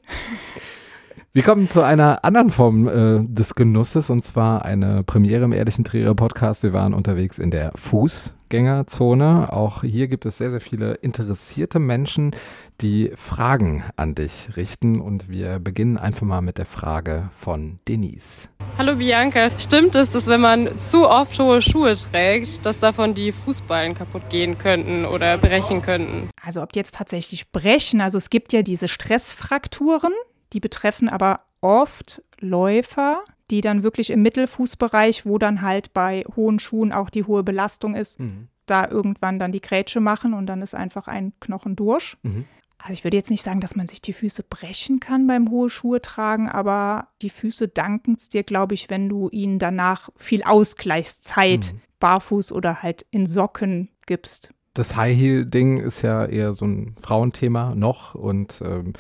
Wir 1.38 1.44
kommen 1.44 1.68
zu 1.68 1.82
einer 1.82 2.24
anderen 2.24 2.50
Form 2.50 2.88
äh, 2.88 3.24
des 3.24 3.54
Genusses 3.54 4.10
und 4.10 4.24
zwar 4.24 4.64
eine 4.64 5.04
Premiere 5.04 5.44
im 5.44 5.52
Ehrlichen 5.52 5.84
Trierer 5.84 6.16
Podcast. 6.16 6.64
Wir 6.64 6.72
waren 6.72 6.94
unterwegs 6.94 7.38
in 7.38 7.52
der 7.52 7.70
Fußgängerzone. 7.76 9.52
Auch 9.52 9.84
hier 9.84 10.08
gibt 10.08 10.26
es 10.26 10.38
sehr, 10.38 10.50
sehr 10.50 10.60
viele 10.60 10.94
interessierte 10.94 11.78
Menschen, 11.78 12.34
die 12.80 13.12
Fragen 13.14 13.84
an 13.94 14.16
dich 14.16 14.56
richten 14.56 15.00
und 15.00 15.28
wir 15.28 15.60
beginnen 15.60 15.96
einfach 15.96 16.26
mal 16.26 16.40
mit 16.40 16.58
der 16.58 16.66
Frage 16.66 17.28
von 17.30 17.78
Denise. 17.86 18.48
Hallo 18.76 18.96
Bianca, 18.96 19.50
stimmt 19.58 19.94
es, 19.94 20.10
dass 20.10 20.26
wenn 20.26 20.40
man 20.40 20.80
zu 20.80 21.08
oft 21.08 21.38
hohe 21.38 21.62
Schuhe 21.62 21.94
trägt, 21.94 22.66
dass 22.66 22.80
davon 22.80 23.14
die 23.14 23.30
Fußballen 23.30 23.94
kaputt 23.94 24.28
gehen 24.28 24.58
könnten 24.58 25.04
oder 25.04 25.38
brechen 25.38 25.82
könnten? 25.82 26.30
Also 26.44 26.62
ob 26.62 26.72
die 26.72 26.80
jetzt 26.80 26.96
tatsächlich 26.96 27.52
brechen, 27.52 28.00
also 28.00 28.18
es 28.18 28.28
gibt 28.28 28.52
ja 28.52 28.62
diese 28.62 28.88
Stressfrakturen, 28.88 30.12
die 30.52 30.60
betreffen 30.60 31.08
aber 31.08 31.40
oft 31.60 32.22
Läufer, 32.40 33.22
die 33.50 33.60
dann 33.60 33.82
wirklich 33.82 34.10
im 34.10 34.22
Mittelfußbereich, 34.22 35.26
wo 35.26 35.38
dann 35.38 35.62
halt 35.62 35.92
bei 35.94 36.24
hohen 36.36 36.58
Schuhen 36.58 36.92
auch 36.92 37.10
die 37.10 37.24
hohe 37.24 37.42
Belastung 37.42 37.94
ist, 37.94 38.18
da 38.66 38.86
irgendwann 38.88 39.38
dann 39.38 39.52
die 39.52 39.60
Grätsche 39.60 40.00
machen 40.00 40.34
und 40.34 40.46
dann 40.46 40.62
ist 40.62 40.74
einfach 40.74 41.08
ein 41.08 41.32
Knochen 41.40 41.74
durch. 41.74 42.16
Mhm. 42.22 42.44
Also 42.78 42.92
ich 42.92 43.02
würde 43.02 43.16
jetzt 43.16 43.30
nicht 43.30 43.42
sagen, 43.42 43.60
dass 43.60 43.74
man 43.74 43.88
sich 43.88 44.00
die 44.00 44.12
Füße 44.12 44.44
brechen 44.44 45.00
kann 45.00 45.26
beim 45.26 45.50
hohe 45.50 45.68
Schuhe 45.68 46.00
tragen, 46.00 46.48
aber 46.48 47.08
die 47.22 47.30
Füße 47.30 47.66
danken 47.68 48.14
es 48.16 48.28
dir, 48.28 48.44
glaube 48.44 48.74
ich, 48.74 48.88
wenn 48.88 49.08
du 49.08 49.28
ihnen 49.30 49.58
danach 49.58 50.10
viel 50.16 50.44
Ausgleichszeit 50.44 51.74
barfuß 51.98 52.52
oder 52.52 52.82
halt 52.82 53.04
in 53.10 53.26
Socken 53.26 53.88
gibst. 54.06 54.54
Das 54.74 54.94
High 54.94 55.16
Heel 55.16 55.44
Ding 55.44 55.80
ist 55.80 56.02
ja 56.02 56.24
eher 56.24 56.54
so 56.54 56.66
ein 56.66 56.94
Frauenthema 57.00 57.74
noch 57.74 58.14
und 58.14 58.62
ähm, 58.64 58.92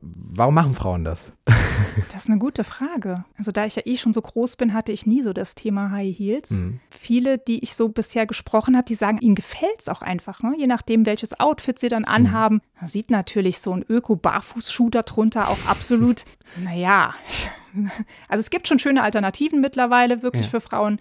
warum 0.00 0.54
machen 0.54 0.74
Frauen 0.74 1.04
das? 1.04 1.32
Das 2.12 2.24
ist 2.24 2.30
eine 2.30 2.38
gute 2.38 2.64
Frage. 2.64 3.24
Also 3.36 3.50
da 3.50 3.64
ich 3.64 3.76
ja 3.76 3.82
eh 3.84 3.96
schon 3.96 4.12
so 4.12 4.20
groß 4.22 4.56
bin, 4.56 4.72
hatte 4.74 4.92
ich 4.92 5.06
nie 5.06 5.22
so 5.22 5.32
das 5.32 5.54
Thema 5.54 5.90
High 5.90 6.16
Heels. 6.16 6.50
Mhm. 6.50 6.80
Viele, 6.90 7.38
die 7.38 7.60
ich 7.62 7.74
so 7.74 7.88
bisher 7.88 8.26
gesprochen 8.26 8.76
habe, 8.76 8.84
die 8.84 8.94
sagen, 8.94 9.18
ihnen 9.18 9.34
gefällt 9.34 9.80
es 9.80 9.88
auch 9.88 10.02
einfach, 10.02 10.42
ne? 10.42 10.54
je 10.56 10.66
nachdem, 10.66 11.06
welches 11.06 11.38
Outfit 11.40 11.78
sie 11.78 11.88
dann 11.88 12.04
anhaben. 12.04 12.60
Da 12.80 12.86
sieht 12.88 13.10
natürlich 13.10 13.58
so 13.60 13.72
ein 13.72 13.84
Öko-Barfußschuh 13.88 14.90
darunter 14.90 15.48
auch 15.48 15.58
absolut, 15.66 16.24
naja, 16.62 17.14
also 18.28 18.40
es 18.40 18.50
gibt 18.50 18.68
schon 18.68 18.78
schöne 18.78 19.02
Alternativen 19.02 19.60
mittlerweile 19.60 20.22
wirklich 20.22 20.44
Ja. 20.46 20.50
für 20.50 20.60
Frauen, 20.60 21.00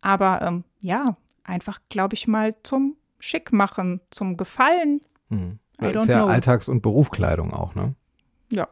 aber 0.00 0.42
ähm, 0.42 0.64
ja, 0.80 1.16
einfach, 1.44 1.80
glaube 1.88 2.14
ich 2.14 2.26
mal, 2.28 2.54
zum 2.62 2.96
Schick 3.18 3.52
machen, 3.52 4.00
zum 4.10 4.36
Gefallen. 4.36 5.00
Mhm. 5.28 5.58
Das 5.78 5.94
ist 6.02 6.08
ja 6.08 6.18
know. 6.20 6.28
Alltags- 6.28 6.68
und 6.68 6.82
Berufskleidung 6.82 7.52
auch, 7.52 7.74
ne? 7.74 7.94
Ja. 8.52 8.68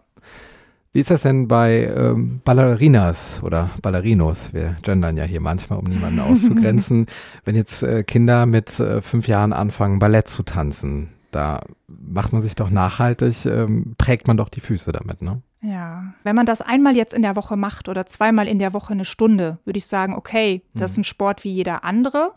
Wie 0.93 1.01
ist 1.01 1.11
das 1.11 1.23
denn 1.23 1.47
bei 1.47 1.93
ähm, 1.95 2.41
Ballerinas 2.43 3.43
oder 3.43 3.69
Ballerinos? 3.83 4.55
Wir 4.55 4.77
gendern 4.81 5.19
ja 5.19 5.25
hier 5.25 5.43
manchmal, 5.43 5.79
um 5.79 5.85
niemanden 5.85 6.21
auszugrenzen. 6.21 7.05
Wenn 7.45 7.55
jetzt 7.55 7.83
äh, 7.83 8.03
Kinder 8.03 8.47
mit 8.47 8.81
äh, 8.81 9.03
fünf 9.03 9.29
Jahren 9.29 9.53
anfangen, 9.53 9.99
Ballett 9.99 10.29
zu 10.29 10.43
tanzen, 10.43 11.11
da 11.33 11.61
macht 11.87 12.33
man 12.33 12.41
sich 12.41 12.55
doch 12.55 12.71
nachhaltig, 12.71 13.45
ähm, 13.45 13.95
prägt 13.99 14.27
man 14.27 14.39
doch 14.39 14.49
die 14.49 14.61
Füße 14.61 14.91
damit, 14.91 15.21
ne? 15.21 15.43
Ja, 15.61 16.15
wenn 16.23 16.35
man 16.35 16.47
das 16.47 16.63
einmal 16.63 16.97
jetzt 16.97 17.13
in 17.13 17.21
der 17.21 17.37
Woche 17.37 17.59
macht 17.59 17.91
oder 17.91 18.07
zweimal 18.07 18.49
in 18.49 18.59
der 18.59 18.73
Woche 18.73 18.95
eine 18.95 19.05
Stunde, 19.05 19.59
würde 19.67 19.79
ich 19.79 19.87
sagen, 19.87 20.15
okay, 20.15 20.63
das 20.73 20.93
ist 20.93 20.99
ein 20.99 21.05
Sport 21.05 21.45
wie 21.45 21.53
jeder 21.53 21.85
andere. 21.85 22.33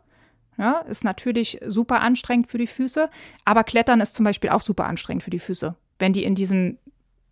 Ja, 0.58 0.80
ist 0.80 1.06
natürlich 1.06 1.62
super 1.66 2.02
anstrengend 2.02 2.50
für 2.50 2.58
die 2.58 2.68
Füße, 2.68 3.10
aber 3.46 3.64
Klettern 3.64 4.02
ist 4.02 4.16
zum 4.16 4.26
Beispiel 4.26 4.50
auch 4.50 4.60
super 4.60 4.86
anstrengend 4.88 5.24
für 5.24 5.30
die 5.30 5.40
Füße, 5.40 5.76
wenn 6.00 6.12
die 6.12 6.26
in 6.26 6.36
diesen 6.36 6.78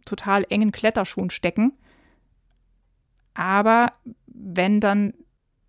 total 0.07 0.45
engen 0.49 0.71
Kletterschuhen 0.71 1.29
stecken. 1.29 1.73
Aber 3.33 3.93
wenn 4.25 4.79
dann 4.79 5.13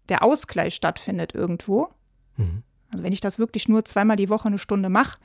der 0.09 0.23
Ausgleich 0.23 0.75
stattfindet 0.75 1.35
irgendwo, 1.35 1.89
Mhm. 2.37 2.63
also 2.93 3.05
wenn 3.05 3.13
ich 3.13 3.21
das 3.21 3.39
wirklich 3.39 3.69
nur 3.69 3.85
zweimal 3.85 4.17
die 4.17 4.29
Woche 4.31 4.49
eine 4.49 4.59
Stunde 4.59 4.89
mache, 4.89 5.19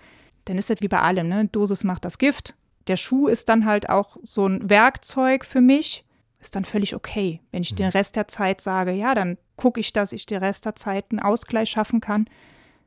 dann 0.45 0.57
ist 0.57 0.69
das 0.69 0.81
wie 0.81 0.87
bei 0.87 0.99
allem, 0.99 1.27
ne? 1.29 1.45
Dosis 1.47 1.83
macht 1.83 2.03
das 2.05 2.17
Gift. 2.17 2.55
Der 2.87 2.97
Schuh 2.97 3.27
ist 3.27 3.47
dann 3.47 3.65
halt 3.65 3.87
auch 3.87 4.17
so 4.23 4.45
ein 4.47 4.69
Werkzeug 4.69 5.45
für 5.45 5.61
mich, 5.61 6.03
ist 6.41 6.55
dann 6.55 6.65
völlig 6.65 6.95
okay. 6.95 7.39
Wenn 7.51 7.61
ich 7.61 7.75
den 7.75 7.89
Rest 7.89 8.17
der 8.17 8.27
Zeit 8.27 8.59
sage, 8.59 8.91
ja, 8.91 9.15
dann 9.15 9.37
gucke 9.55 9.79
ich, 9.79 9.93
dass 9.93 10.11
ich 10.11 10.25
den 10.25 10.39
Rest 10.43 10.65
der 10.65 10.75
Zeit 10.75 11.05
einen 11.11 11.21
Ausgleich 11.21 11.69
schaffen 11.69 12.01
kann, 12.01 12.27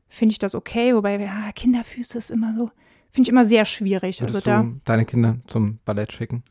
finde 0.08 0.32
ich 0.32 0.38
das 0.38 0.54
okay. 0.54 0.94
Wobei, 0.94 1.18
ja, 1.18 1.50
Kinderfüße 1.52 2.18
ist 2.18 2.30
immer 2.30 2.52
so, 2.54 2.70
finde 3.16 3.28
ich 3.28 3.32
immer 3.32 3.46
sehr 3.46 3.64
schwierig. 3.64 4.22
Also 4.22 4.34
Würdest 4.34 4.46
da, 4.46 4.62
du 4.62 4.80
deine 4.84 5.06
Kinder 5.06 5.38
zum 5.46 5.78
Ballett 5.84 6.12
schicken? 6.12 6.44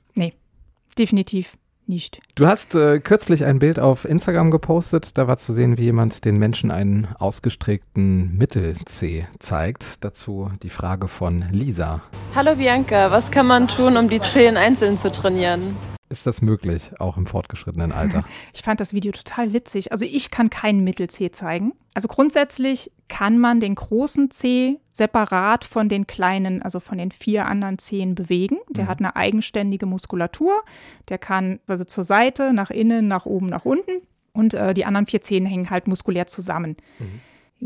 definitiv 0.98 1.58
nicht. 1.88 2.20
Du 2.34 2.48
hast 2.48 2.74
äh, 2.74 3.00
kürzlich 3.00 3.46
ein 3.46 3.60
Bild 3.60 3.78
auf 3.80 4.06
Instagram 4.06 4.50
gepostet. 4.50 5.18
Da 5.20 5.28
war 5.28 5.38
zu 5.38 5.54
sehen, 5.54 5.78
wie 5.78 5.84
jemand 5.84 6.26
den 6.26 6.40
Menschen 6.40 6.72
einen 6.72 7.08
ausgestreckten 7.20 8.36
Mittel-C 8.36 9.28
zeigt. 9.38 10.04
Dazu 10.04 10.50
die 10.64 10.72
Frage 10.72 11.08
von 11.08 11.46
Lisa. 11.52 12.02
Hallo 12.34 12.56
Bianca, 12.56 13.12
was 13.12 13.30
kann 13.30 13.46
man 13.46 13.68
tun, 13.68 13.98
um 13.98 14.10
die 14.10 14.20
Zehen 14.20 14.58
einzeln 14.58 14.98
zu 14.98 15.12
trainieren? 15.12 15.78
Ist 16.16 16.26
das 16.26 16.42
möglich, 16.42 16.92
auch 16.98 17.18
im 17.18 17.26
fortgeschrittenen 17.26 17.92
Alter? 17.92 18.24
Ich 18.54 18.62
fand 18.62 18.80
das 18.80 18.94
Video 18.94 19.12
total 19.12 19.52
witzig. 19.52 19.92
Also 19.92 20.06
ich 20.06 20.32
kann 20.32 20.50
keinen 20.50 20.86
Mittel-C 20.86 21.32
zeigen. 21.32 21.74
Also 21.94 22.08
grundsätzlich 22.08 22.90
kann 23.10 23.38
man 23.38 23.60
den 23.60 23.76
großen 23.76 24.32
C 24.32 24.80
separat 24.94 25.66
von 25.66 25.90
den 25.90 26.08
kleinen, 26.08 26.62
also 26.62 26.80
von 26.80 26.98
den 26.98 27.12
vier 27.12 27.48
anderen 27.48 27.80
Zehen 27.80 28.16
bewegen. 28.16 28.60
Der 28.70 28.88
hat 28.88 29.00
eine 29.00 29.18
eigenständige 29.18 29.86
Muskulatur. 29.86 30.64
Der 31.10 31.18
kann 31.18 31.60
also 31.68 31.84
zur 31.84 32.06
Seite, 32.06 32.54
nach 32.54 32.70
innen, 32.70 33.10
nach 33.10 33.26
oben, 33.26 33.48
nach 33.48 33.66
unten. 33.66 34.02
Und 34.32 34.54
äh, 34.54 34.74
die 34.74 34.86
anderen 34.86 35.08
vier 35.08 35.22
Zehen 35.22 35.46
hängen 35.46 35.70
halt 35.70 35.90
muskulär 35.90 36.28
zusammen. 36.28 36.78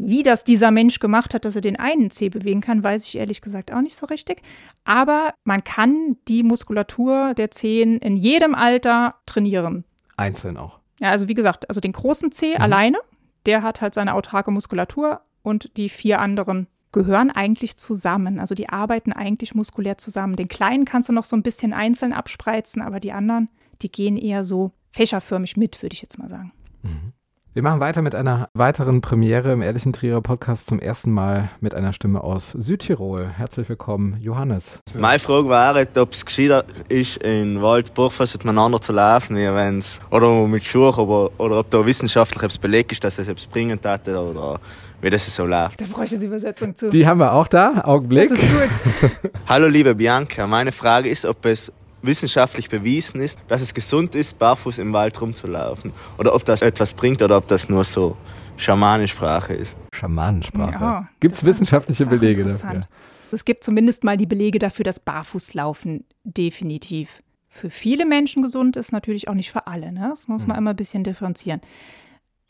Wie 0.01 0.23
das 0.23 0.43
dieser 0.43 0.71
Mensch 0.71 0.99
gemacht 0.99 1.33
hat, 1.33 1.45
dass 1.45 1.55
er 1.55 1.61
den 1.61 1.77
einen 1.77 2.09
Zeh 2.11 2.29
bewegen 2.29 2.61
kann, 2.61 2.83
weiß 2.83 3.05
ich 3.05 3.17
ehrlich 3.17 3.41
gesagt 3.41 3.71
auch 3.71 3.81
nicht 3.81 3.95
so 3.95 4.05
richtig. 4.05 4.41
Aber 4.85 5.33
man 5.43 5.63
kann 5.63 6.17
die 6.27 6.43
Muskulatur 6.43 7.33
der 7.33 7.51
Zehen 7.51 7.99
in 7.99 8.15
jedem 8.17 8.55
Alter 8.55 9.15
trainieren. 9.25 9.83
Einzeln 10.17 10.57
auch. 10.57 10.79
Ja, 10.99 11.11
also 11.11 11.27
wie 11.27 11.33
gesagt, 11.33 11.69
also 11.69 11.81
den 11.81 11.93
großen 11.93 12.31
C 12.31 12.55
alleine, 12.55 12.97
der 13.45 13.63
hat 13.63 13.81
halt 13.81 13.93
seine 13.93 14.13
autarke 14.13 14.51
Muskulatur 14.51 15.21
und 15.43 15.75
die 15.77 15.89
vier 15.89 16.19
anderen 16.19 16.67
gehören 16.91 17.31
eigentlich 17.31 17.77
zusammen. 17.77 18.39
Also 18.39 18.55
die 18.55 18.69
arbeiten 18.69 19.13
eigentlich 19.13 19.53
muskulär 19.55 19.97
zusammen. 19.97 20.35
Den 20.35 20.47
kleinen 20.47 20.85
kannst 20.85 21.09
du 21.09 21.13
noch 21.13 21.23
so 21.23 21.35
ein 21.35 21.43
bisschen 21.43 21.73
einzeln 21.73 22.13
abspreizen, 22.13 22.81
aber 22.81 22.99
die 22.99 23.11
anderen, 23.11 23.49
die 23.81 23.91
gehen 23.91 24.17
eher 24.17 24.43
so 24.43 24.71
fächerförmig 24.91 25.55
mit, 25.55 25.81
würde 25.81 25.93
ich 25.93 26.01
jetzt 26.01 26.17
mal 26.17 26.29
sagen. 26.29 26.51
Mhm. 26.81 27.13
Wir 27.51 27.63
machen 27.63 27.79
weiter 27.79 28.03
mit 28.03 28.13
einer 28.13 28.47
weiteren 28.53 29.01
Premiere 29.01 29.51
im 29.51 29.63
Ehrlichen 29.63 29.91
Trierer 29.91 30.21
Podcast 30.21 30.67
zum 30.67 30.79
ersten 30.79 31.11
Mal 31.11 31.49
mit 31.61 31.73
einer 31.73 31.93
Stimme 31.93 32.23
aus 32.23 32.51
Südtirol. 32.51 33.27
Herzlich 33.27 33.67
willkommen, 33.67 34.17
Johannes. 34.21 34.79
Meine 34.95 35.17
Frage 35.17 35.49
wäre, 35.49 35.87
ob 35.99 36.13
es 36.13 36.23
gescheiter 36.23 36.63
ist, 36.89 37.17
in 37.17 37.59
Wald 37.59 37.95
barfuß 37.95 38.35
miteinander 38.35 38.79
zu 38.79 38.93
laufen, 38.93 39.35
wie 39.35 39.51
wenn's, 39.51 39.99
oder 40.11 40.45
mit 40.45 40.63
Schuhen, 40.63 40.93
aber, 40.93 41.31
oder 41.39 41.57
ob 41.57 41.71
da 41.71 41.83
wissenschaftlich 41.83 42.43
etwas 42.43 42.59
belegt 42.59 42.91
ist, 42.91 43.03
dass 43.03 43.15
das 43.15 43.27
etwas 43.27 43.47
bringen 43.47 43.79
hätte, 43.81 44.21
oder 44.21 44.59
wie 45.01 45.09
das 45.09 45.35
so 45.35 45.47
läuft. 45.47 45.81
Da 45.81 45.85
bräuchte 45.91 46.15
ich 46.15 46.21
die 46.21 46.27
Übersetzung 46.27 46.75
zu. 46.75 46.91
Die 46.91 47.07
haben 47.07 47.19
wir 47.19 47.33
auch 47.33 47.47
da, 47.47 47.81
Augenblick. 47.83 48.29
Das 48.29 48.37
ist 48.37 49.01
gut. 49.01 49.31
Hallo 49.47 49.67
liebe 49.67 49.95
Bianca, 49.95 50.45
meine 50.45 50.71
Frage 50.71 51.09
ist, 51.09 51.25
ob 51.25 51.43
es 51.47 51.73
wissenschaftlich 52.01 52.69
bewiesen 52.69 53.21
ist, 53.21 53.39
dass 53.47 53.61
es 53.61 53.73
gesund 53.73 54.15
ist, 54.15 54.39
barfuß 54.39 54.77
im 54.79 54.93
Wald 54.93 55.19
rumzulaufen. 55.19 55.91
Oder 56.17 56.33
ob 56.33 56.45
das 56.45 56.61
etwas 56.61 56.93
bringt 56.93 57.21
oder 57.21 57.37
ob 57.37 57.47
das 57.47 57.69
nur 57.69 57.83
so 57.83 58.17
Schamanensprache 58.57 59.53
ist. 59.53 59.75
Schamanensprache. 59.93 60.71
Ja, 60.71 61.09
Gibt 61.19 61.35
es 61.35 61.43
wissenschaftliche 61.43 62.05
Belege 62.05 62.41
interessant. 62.41 62.85
dafür? 62.85 62.89
Es 63.31 63.45
gibt 63.45 63.63
zumindest 63.63 64.03
mal 64.03 64.17
die 64.17 64.25
Belege 64.25 64.59
dafür, 64.59 64.83
dass 64.83 64.99
Barfußlaufen 64.99 66.05
definitiv 66.23 67.21
für 67.47 67.69
viele 67.69 68.05
Menschen 68.05 68.41
gesund 68.41 68.77
ist, 68.77 68.91
natürlich 68.91 69.27
auch 69.27 69.33
nicht 69.33 69.51
für 69.51 69.67
alle. 69.67 69.91
Ne? 69.91 70.07
Das 70.09 70.27
muss 70.27 70.45
man 70.47 70.57
immer 70.57 70.71
ein 70.71 70.75
bisschen 70.75 71.03
differenzieren. 71.03 71.61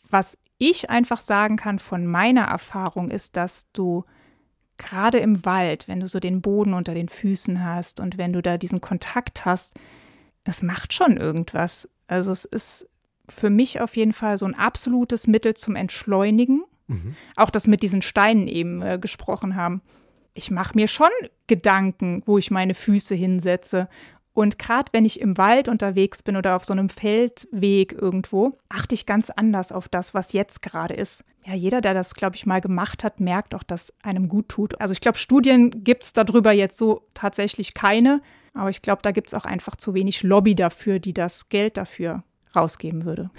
Was 0.09 0.37
ich 0.57 0.89
einfach 0.89 1.21
sagen 1.21 1.55
kann 1.55 1.79
von 1.79 2.05
meiner 2.05 2.43
Erfahrung 2.43 3.09
ist, 3.09 3.37
dass 3.37 3.65
du 3.71 4.03
gerade 4.79 5.19
im 5.19 5.45
Wald, 5.45 5.87
wenn 5.87 5.99
du 5.99 6.07
so 6.07 6.19
den 6.19 6.41
Boden 6.41 6.73
unter 6.73 6.95
den 6.95 7.09
Füßen 7.09 7.63
hast 7.63 7.99
und 7.99 8.17
wenn 8.17 8.33
du 8.33 8.41
da 8.41 8.57
diesen 8.57 8.81
Kontakt 8.81 9.45
hast, 9.45 9.79
es 10.43 10.63
macht 10.63 10.93
schon 10.93 11.17
irgendwas. 11.17 11.87
Also 12.07 12.31
es 12.31 12.45
ist 12.45 12.89
für 13.27 13.51
mich 13.51 13.81
auf 13.81 13.95
jeden 13.95 14.13
Fall 14.13 14.39
so 14.39 14.45
ein 14.45 14.55
absolutes 14.55 15.27
Mittel 15.27 15.53
zum 15.53 15.75
Entschleunigen. 15.75 16.63
Auch 17.35 17.51
das 17.51 17.67
mit 17.67 17.83
diesen 17.83 18.01
Steinen 18.01 18.47
eben 18.47 18.81
äh, 18.81 18.97
gesprochen 18.99 19.55
haben. 19.55 19.81
Ich 20.33 20.49
mache 20.49 20.73
mir 20.75 20.87
schon 20.87 21.11
Gedanken, 21.45 22.23
wo 22.25 22.39
ich 22.39 22.49
meine 22.49 22.73
Füße 22.73 23.13
hinsetze. 23.13 23.89
Und 24.39 24.57
gerade 24.57 24.87
wenn 24.93 25.03
ich 25.03 25.19
im 25.19 25.37
Wald 25.37 25.67
unterwegs 25.67 26.23
bin 26.23 26.37
oder 26.37 26.55
auf 26.55 26.63
so 26.63 26.71
einem 26.71 26.87
Feldweg 26.87 27.91
irgendwo, 27.91 28.57
achte 28.69 28.95
ich 28.95 29.05
ganz 29.05 29.29
anders 29.29 29.73
auf 29.73 29.89
das, 29.89 30.13
was 30.13 30.31
jetzt 30.31 30.61
gerade 30.61 30.93
ist. 30.93 31.25
Ja, 31.45 31.55
jeder, 31.55 31.81
der 31.81 31.93
das, 31.93 32.13
glaube 32.13 32.37
ich, 32.37 32.45
mal 32.45 32.61
gemacht 32.61 33.03
hat, 33.03 33.19
merkt 33.19 33.53
auch, 33.53 33.63
dass 33.63 33.93
einem 34.01 34.29
gut 34.29 34.47
tut. 34.47 34.79
Also 34.79 34.93
ich 34.93 35.01
glaube, 35.01 35.17
Studien 35.17 35.83
gibt 35.83 36.05
es 36.05 36.13
darüber 36.13 36.53
jetzt 36.53 36.77
so 36.77 37.05
tatsächlich 37.13 37.73
keine. 37.73 38.21
Aber 38.53 38.69
ich 38.69 38.81
glaube, 38.81 39.01
da 39.01 39.11
gibt 39.11 39.27
es 39.27 39.33
auch 39.33 39.43
einfach 39.43 39.75
zu 39.75 39.93
wenig 39.93 40.23
Lobby 40.23 40.55
dafür, 40.55 40.99
die 40.99 41.13
das 41.13 41.49
Geld 41.49 41.75
dafür 41.75 42.23
rausgeben 42.55 43.05
würde. 43.05 43.29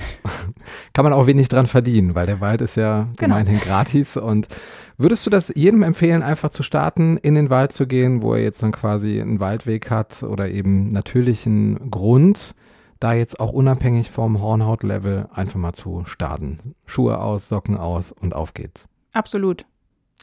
Kann 0.92 1.05
man 1.05 1.12
auch 1.12 1.27
wenig 1.27 1.49
dran 1.49 1.66
verdienen, 1.66 2.14
weil 2.14 2.27
der 2.27 2.40
Wald 2.40 2.61
ist 2.61 2.77
ja 2.77 3.03
Genau. 3.03 3.37
gemeinhin 3.37 3.59
gratis. 3.61 4.16
Und 4.16 4.49
würdest 4.99 5.27
du 5.27 5.31
das 5.31 5.53
jedem 5.55 5.83
empfehlen, 5.83 6.23
einfach 6.23 6.51
zu 6.51 6.62
starten, 6.62 7.16
in 7.16 7.35
den 7.35 7.51
Wald 7.51 7.73
zu 7.73 7.87
gehen, 7.87 8.23
wo 8.23 8.35
er 8.35 8.42
jetzt 8.42 8.62
dann 8.62 8.73
quasi 8.73 9.20
einen 9.20 9.40
Waldweg 9.40 9.90
hat 9.90 10.23
oder 10.23 10.49
eben 10.49 10.92
natürlichen 10.92 11.90
Grund, 11.90 12.55
da 13.01 13.14
jetzt 13.14 13.40
auch 13.40 13.53
unabhängig 13.53 14.11
vom 14.11 14.40
Hornhautlevel 14.42 15.27
einfach 15.33 15.59
mal 15.59 15.73
zu 15.73 16.05
starten? 16.05 16.75
Schuhe 16.87 17.18
aus, 17.20 17.49
Socken 17.49 17.77
aus 17.77 18.12
und 18.12 18.35
auf 18.35 18.55
geht's. 18.55 18.87
Absolut. 19.12 19.64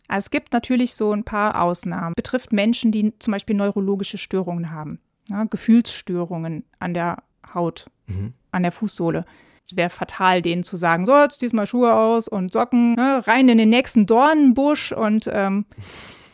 Also 0.08 0.28
es 0.28 0.32
gibt 0.32 0.54
natürlich 0.54 0.96
so 0.96 1.12
ein 1.12 1.26
paar 1.26 1.62
Ausnahmen. 1.62 2.14
Betrifft 2.16 2.54
Menschen, 2.54 2.92
die 2.94 3.14
zum 3.20 3.34
Beispiel 3.34 3.56
neurologische 3.58 4.18
Störungen 4.18 4.72
haben, 4.72 5.00
ja, 5.28 5.44
Gefühlsstörungen 5.44 6.64
an 6.80 6.94
der 6.94 7.18
Haut, 7.54 7.88
an 8.58 8.64
der 8.64 8.72
Fußsohle. 8.74 9.26
Es 9.66 9.76
wäre 9.76 9.90
fatal, 9.90 10.42
denen 10.42 10.64
zu 10.64 10.78
sagen, 10.78 11.06
so, 11.06 11.14
jetzt 11.18 11.40
ziehst 11.40 11.54
mal 11.54 11.68
Schuhe 11.68 11.94
aus 11.94 12.28
und 12.28 12.54
Socken, 12.54 12.96
ne, 12.96 13.22
rein 13.26 13.50
in 13.50 13.58
den 13.58 13.70
nächsten 13.70 14.06
Dornenbusch 14.06 14.92
und 14.92 15.30
ähm, 15.32 15.66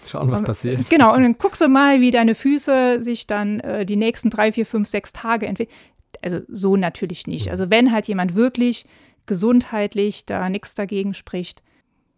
Schauen, 0.05 0.31
was 0.31 0.43
passiert. 0.43 0.89
Genau, 0.89 1.15
und 1.15 1.21
dann 1.21 1.37
guckst 1.37 1.61
du 1.61 1.69
mal, 1.69 2.01
wie 2.01 2.11
deine 2.11 2.35
Füße 2.35 3.01
sich 3.01 3.25
dann 3.25 3.59
äh, 3.61 3.85
die 3.85 3.95
nächsten 3.95 4.29
drei, 4.29 4.51
vier, 4.51 4.65
fünf, 4.65 4.87
sechs 4.87 5.13
Tage 5.13 5.45
entwickeln. 5.45 5.75
Also 6.21 6.41
so 6.47 6.75
natürlich 6.75 7.27
nicht. 7.27 7.49
Also 7.49 7.69
wenn 7.69 7.91
halt 7.91 8.07
jemand 8.07 8.35
wirklich 8.35 8.85
gesundheitlich 9.25 10.25
da 10.25 10.49
nichts 10.49 10.75
dagegen 10.75 11.13
spricht, 11.13 11.63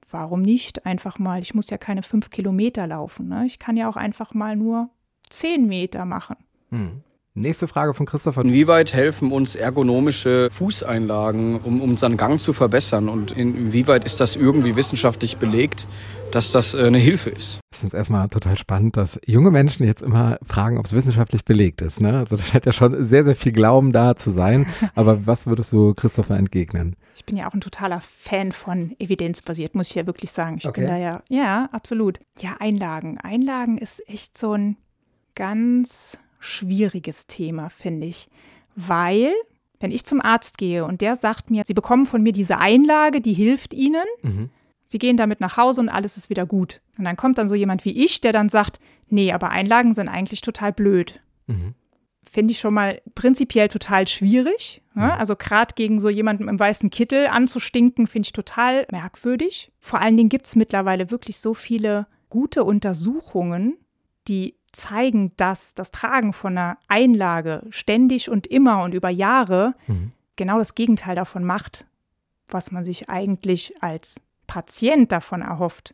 warum 0.09 0.41
nicht 0.41 0.85
einfach 0.85 1.19
mal? 1.19 1.41
Ich 1.41 1.53
muss 1.53 1.69
ja 1.69 1.77
keine 1.77 2.03
fünf 2.03 2.29
Kilometer 2.29 2.87
laufen. 2.87 3.27
Ne? 3.27 3.45
Ich 3.45 3.59
kann 3.59 3.77
ja 3.77 3.89
auch 3.89 3.95
einfach 3.95 4.33
mal 4.33 4.55
nur 4.55 4.89
zehn 5.29 5.67
Meter 5.67 6.05
machen. 6.05 6.37
Hm. 6.69 7.03
Nächste 7.37 7.67
Frage 7.67 7.93
von 7.93 8.05
Christopher. 8.05 8.43
Inwieweit 8.45 8.93
helfen 8.93 9.33
uns 9.33 9.55
ergonomische 9.55 10.47
Fußeinlagen, 10.51 11.57
um 11.59 11.81
unseren 11.81 12.15
Gang 12.15 12.39
zu 12.39 12.53
verbessern? 12.53 13.09
Und 13.09 13.31
inwieweit 13.31 14.05
ist 14.05 14.21
das 14.21 14.37
irgendwie 14.37 14.77
wissenschaftlich 14.77 15.35
belegt, 15.35 15.89
dass 16.31 16.53
das 16.53 16.73
äh, 16.73 16.85
eine 16.85 16.97
Hilfe 16.97 17.31
ist? 17.31 17.59
Ich 17.73 17.79
finde 17.79 17.87
es 17.87 17.93
erstmal 17.93 18.29
total 18.29 18.57
spannend, 18.57 18.95
dass 18.95 19.19
junge 19.25 19.51
Menschen 19.51 19.85
jetzt 19.85 20.01
immer 20.01 20.37
fragen, 20.43 20.77
ob 20.77 20.85
es 20.85 20.93
wissenschaftlich 20.93 21.43
belegt 21.43 21.81
ist. 21.81 21.99
Ne? 21.99 22.19
Also 22.19 22.37
da 22.37 22.41
scheint 22.41 22.65
ja 22.67 22.71
schon 22.71 23.03
sehr, 23.05 23.25
sehr 23.25 23.35
viel 23.35 23.51
Glauben 23.51 23.91
da 23.91 24.15
zu 24.15 24.31
sein. 24.31 24.65
Aber 24.95 25.27
was 25.27 25.45
würdest 25.45 25.73
du 25.73 25.93
Christopher 25.93 26.37
entgegnen? 26.37 26.95
Ich 27.17 27.25
bin 27.25 27.35
ja 27.35 27.49
auch 27.49 27.53
ein 27.53 27.59
totaler 27.59 27.99
Fan 27.99 28.53
von 28.53 28.95
evidenzbasiert, 28.97 29.75
muss 29.75 29.89
ich 29.89 29.95
ja 29.95 30.05
wirklich 30.07 30.31
sagen. 30.31 30.55
Ich 30.57 30.65
Okay. 30.65 30.79
bin 30.81 30.89
da 30.89 30.97
ja, 30.97 31.21
ja, 31.27 31.67
absolut. 31.73 32.17
Ja, 32.39 32.55
Einlagen. 32.59 33.17
Einlagen 33.17 33.77
ist 33.77 34.07
echt 34.07 34.37
so 34.37 34.53
ein 34.53 34.77
ganz 35.35 36.17
schwieriges 36.45 37.27
Thema, 37.27 37.69
finde 37.69 38.07
ich. 38.07 38.29
Weil, 38.75 39.33
wenn 39.79 39.91
ich 39.91 40.05
zum 40.05 40.21
Arzt 40.21 40.57
gehe 40.57 40.85
und 40.85 41.01
der 41.01 41.15
sagt 41.15 41.49
mir, 41.49 41.63
Sie 41.65 41.73
bekommen 41.73 42.05
von 42.05 42.21
mir 42.23 42.31
diese 42.33 42.57
Einlage, 42.57 43.21
die 43.21 43.33
hilft 43.33 43.73
Ihnen, 43.73 44.05
Sie 44.87 44.99
gehen 44.99 45.17
damit 45.17 45.41
nach 45.41 45.57
Hause 45.57 45.81
und 45.81 45.89
alles 45.89 46.15
ist 46.15 46.29
wieder 46.29 46.45
gut. 46.45 46.81
Und 46.97 47.05
dann 47.05 47.17
kommt 47.17 47.37
dann 47.37 47.47
so 47.47 47.55
jemand 47.55 47.85
wie 47.85 48.03
ich, 48.05 48.21
der 48.21 48.31
dann 48.31 48.49
sagt, 48.49 48.79
nee, 49.09 49.31
aber 49.31 49.49
Einlagen 49.49 49.93
sind 49.93 50.07
eigentlich 50.09 50.41
total 50.41 50.73
blöd. 50.73 51.21
Finde 52.29 52.51
ich 52.51 52.59
schon 52.59 52.73
mal 52.73 53.01
prinzipiell 53.15 53.67
total 53.69 54.07
schwierig. 54.07 54.81
Ne? 54.93 55.17
Also 55.17 55.35
gerade 55.35 55.73
gegen 55.75 55.99
so 55.99 56.09
jemanden 56.09 56.47
im 56.47 56.59
weißen 56.59 56.89
Kittel 56.89 57.27
anzustinken, 57.27 58.07
finde 58.07 58.27
ich 58.27 58.33
total 58.33 58.85
merkwürdig. 58.91 59.71
Vor 59.79 60.01
allen 60.01 60.17
Dingen 60.17 60.29
gibt 60.29 60.45
es 60.45 60.55
mittlerweile 60.55 61.11
wirklich 61.11 61.37
so 61.39 61.53
viele 61.53 62.07
gute 62.29 62.63
Untersuchungen, 62.63 63.77
die 64.27 64.55
zeigen, 64.75 65.31
dass 65.37 65.73
das 65.73 65.91
Tragen 65.91 66.33
von 66.33 66.57
einer 66.57 66.77
Einlage 66.87 67.63
ständig 67.69 68.29
und 68.29 68.47
immer 68.47 68.83
und 68.83 68.93
über 68.93 69.09
Jahre 69.09 69.75
genau 70.35 70.57
das 70.57 70.75
Gegenteil 70.75 71.15
davon 71.15 71.43
macht, 71.43 71.85
was 72.47 72.71
man 72.71 72.85
sich 72.85 73.09
eigentlich 73.09 73.73
als 73.81 74.21
Patient 74.47 75.11
davon 75.11 75.41
erhofft. 75.41 75.93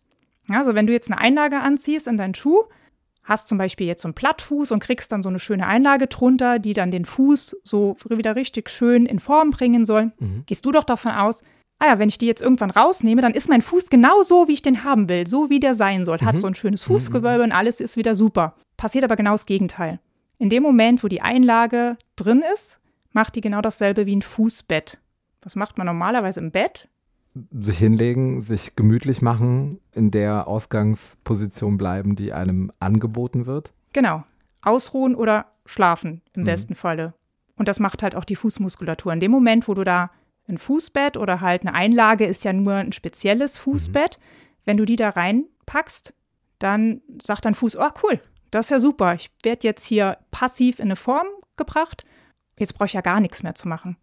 Also 0.50 0.76
wenn 0.76 0.88
du 0.88 0.94
jetzt 0.94 1.10
eine 1.10 1.22
Einlage 1.22 1.60
anziehst 1.60 2.08
in 2.08 2.17
deinen 2.17 2.36
Schuh, 2.36 2.63
hast 3.24 3.48
zum 3.48 3.58
Beispiel 3.60 3.86
jetzt 3.88 4.02
so 4.02 4.08
einen 4.08 4.15
Plattfuß 4.15 4.72
und 4.72 4.80
kriegst 4.82 5.12
dann 5.12 5.22
so 5.24 5.30
eine 5.30 5.39
schöne 5.39 5.67
Einlage 5.67 6.08
drunter, 6.08 6.58
die 6.58 6.74
dann 6.74 6.89
den 6.89 7.06
Fuß 7.06 7.58
so 7.63 7.96
wieder 8.10 8.36
richtig 8.36 8.70
schön 8.70 9.06
in 9.06 9.20
Form 9.20 9.52
bringen 9.52 9.86
soll, 9.86 10.12
gehst 10.48 10.65
du 10.65 10.72
doch 10.72 10.84
davon 10.84 11.12
aus, 11.12 11.44
ah 11.82 11.88
ja, 11.88 12.00
wenn 12.00 12.10
ich 12.10 12.20
die 12.20 12.28
jetzt 12.28 12.44
irgendwann 12.44 12.70
rausnehme, 12.70 13.22
dann 13.22 13.34
ist 13.34 13.50
mein 13.50 13.63
Fuß 13.63 13.89
genau 13.89 14.22
so, 14.22 14.48
wie 14.48 14.54
ich 14.54 14.62
den 14.62 14.84
haben 14.84 15.10
will, 15.10 15.26
so 15.26 15.50
wie 15.50 15.60
der 15.60 15.74
sein 15.74 16.06
soll. 16.06 16.20
Hat 16.22 16.39
so 16.39 16.46
ein 16.46 16.54
schönes 16.54 16.84
Fußgewölbe 16.84 17.44
und 17.44 17.52
alles 17.52 17.80
ist 17.80 17.98
wieder 17.98 18.13
super. 18.13 18.54
Passiert 18.78 19.04
aber 19.04 19.15
genau 19.15 19.32
das 19.32 19.48
Gegenteil. 19.48 20.00
In 20.38 20.52
dem 20.52 20.62
Moment, 20.62 21.04
wo 21.04 21.08
die 21.08 21.22
Einlage 21.22 21.98
drin 22.15 22.44
ist, 22.54 22.80
macht 23.13 23.36
die 23.36 23.41
genau 23.41 23.62
dasselbe 23.62 24.06
wie 24.06 24.15
ein 24.15 24.22
Fußbett. 24.22 25.00
Was 25.41 25.56
macht 25.56 25.80
man 25.80 25.88
normalerweise 25.88 26.39
im 26.39 26.52
Bett? 26.52 26.88
Sich 27.52 27.80
hinlegen, 27.80 28.41
sich 28.41 28.76
gemütlich 28.76 29.24
machen, 29.24 29.80
in 29.91 30.12
der 30.12 30.48
Ausgangsposition 30.48 31.78
bleiben, 31.78 32.15
die 32.15 32.32
einem 32.32 32.70
angeboten 32.80 33.48
wird. 33.48 33.72
Genau. 33.94 34.24
Ausruhen 34.62 35.15
oder 35.15 35.48
schlafen 35.65 36.22
im 36.34 36.44
besten 36.44 36.76
Falle. 36.76 37.15
Und 37.56 37.67
das 37.67 37.80
macht 37.80 38.04
halt 38.04 38.15
auch 38.15 38.26
die 38.26 38.36
Fußmuskulatur. 38.36 39.13
In 39.13 39.20
dem 39.20 39.32
Moment, 39.32 39.67
wo 39.67 39.74
du 39.74 39.84
da 39.84 40.12
ein 40.47 40.58
Fußbett 40.58 41.17
oder 41.17 41.41
halt 41.41 41.62
eine 41.62 41.73
Einlage 41.73 42.25
ist 42.25 42.43
ja 42.43 42.54
nur 42.54 42.73
ein 42.73 42.91
spezielles 42.91 43.58
Fußbett, 43.60 44.19
wenn 44.65 44.77
du 44.77 44.86
die 44.86 44.95
da 44.95 45.10
reinpackst, 45.10 46.13
dann 46.60 47.01
sagt 47.21 47.45
dein 47.45 47.56
Fuß, 47.56 47.77
oh 47.77 47.89
cool, 48.04 48.21
das 48.51 48.67
ist 48.67 48.69
ja 48.69 48.80
super. 48.80 49.15
Ich 49.15 49.32
werde 49.43 49.67
jetzt 49.67 49.86
hier 49.86 50.17
passiv 50.30 50.80
in 50.80 50.86
eine 50.86 50.95
Form 50.95 51.27
gebracht. 51.58 52.06
Jetzt 52.60 52.73
brauche 52.73 52.86
ich 52.86 52.93
ja 52.93 53.01
gar 53.01 53.19
nichts 53.19 53.43
mehr 53.43 53.56
zu 53.56 53.67
machen. 53.67 53.97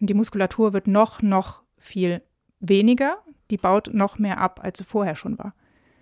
Und 0.00 0.08
die 0.08 0.14
Muskulatur 0.14 0.72
wird 0.72 0.86
noch, 0.86 1.22
noch 1.22 1.62
viel 1.76 2.22
weniger. 2.60 3.18
Die 3.50 3.56
baut 3.56 3.90
noch 3.92 4.18
mehr 4.18 4.38
ab, 4.38 4.60
als 4.62 4.78
sie 4.78 4.84
vorher 4.84 5.16
schon 5.16 5.38
war. 5.38 5.54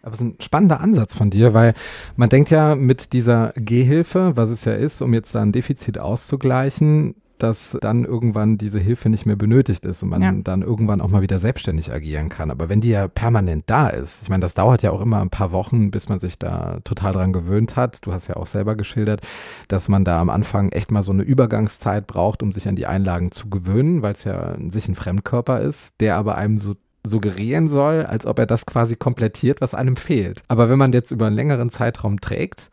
Aber 0.03 0.15
es 0.15 0.21
ist 0.21 0.27
ein 0.27 0.37
spannender 0.41 0.81
Ansatz 0.81 1.15
von 1.15 1.31
dir, 1.31 1.55
weil 1.55 1.75
man 2.15 2.29
denkt 2.29 2.51
ja 2.51 2.77
mit 2.77 3.13
dieser 3.13 3.53
Gehhilfe, 3.57 4.37
was 4.37 4.51
es 4.51 4.65
ja 4.65 4.75
ist, 4.75 5.03
um 5.03 5.13
jetzt 5.13 5.35
da 5.35 5.43
ein 5.43 5.53
Defizit 5.53 5.99
auszugleichen, 5.99 7.17
dass 7.43 7.77
dann 7.81 8.05
irgendwann 8.05 8.59
diese 8.59 8.79
Hilfe 8.79 9.09
nicht 9.09 9.27
mehr 9.27 9.37
benötigt 9.37 9.85
ist 9.85 10.03
und 10.03 10.09
man 10.11 10.23
Ja. 10.23 10.33
dann 10.33 10.63
irgendwann 10.63 11.01
auch 11.01 11.09
mal 11.09 11.23
wieder 11.23 11.39
selbstständig 11.39 11.93
agieren 11.93 12.29
kann. 12.29 12.51
Aber 12.51 12.69
wenn 12.69 12.81
die 12.81 12.91
ja 12.91 13.09
permanent 13.09 13.65
da 13.67 13.89
ist, 13.89 14.23
ich 14.23 14.29
meine, 14.29 14.41
das 14.43 14.55
dauert 14.55 14.83
ja 14.83 14.91
auch 14.91 15.01
immer 15.01 15.21
ein 15.21 15.31
paar 15.31 15.53
Wochen, 15.53 15.91
bis 15.91 16.09
man 16.09 16.19
sich 16.21 16.39
da 16.39 16.79
total 16.85 17.13
dran 17.13 17.33
gewöhnt 17.33 17.77
hat. 17.77 18.07
Du 18.07 18.13
hast 18.13 18.27
ja 18.29 18.37
auch 18.37 18.47
selber 18.47 18.75
geschildert, 18.77 19.21
dass 19.69 19.89
man 19.89 20.05
da 20.05 20.21
am 20.21 20.31
Anfang 20.31 20.71
echt 20.71 20.91
mal 20.91 21.03
so 21.03 21.13
eine 21.13 21.23
Übergangszeit 21.23 22.07
braucht, 22.07 22.43
um 22.43 22.53
sich 22.53 22.69
an 22.69 22.77
die 22.77 22.87
Einlagen 22.87 23.31
zu 23.33 23.49
gewöhnen, 23.49 24.03
weil 24.03 24.13
es 24.13 24.25
ja 24.25 24.39
an 24.39 24.71
sich 24.71 24.89
ein 24.89 24.95
Fremdkörper 24.95 25.61
ist, 25.61 25.95
der 26.01 26.17
aber 26.17 26.37
einem 26.37 26.59
so 26.61 26.75
suggerieren 27.07 27.69
soll, 27.69 28.05
als 28.05 28.27
ob 28.27 28.39
er 28.39 28.47
das 28.47 28.67
quasi 28.67 28.97
komplettiert, 28.97 29.61
was 29.61 29.73
einem 29.75 29.97
fehlt. 29.97 30.43
Aber 30.49 30.69
wenn 30.69 30.79
man 30.79 30.93
jetzt 30.93 31.11
über 31.11 31.27
einen 31.27 31.37
längeren 31.37 31.71
Zeitraum 31.71 32.21
trägt, 32.21 32.71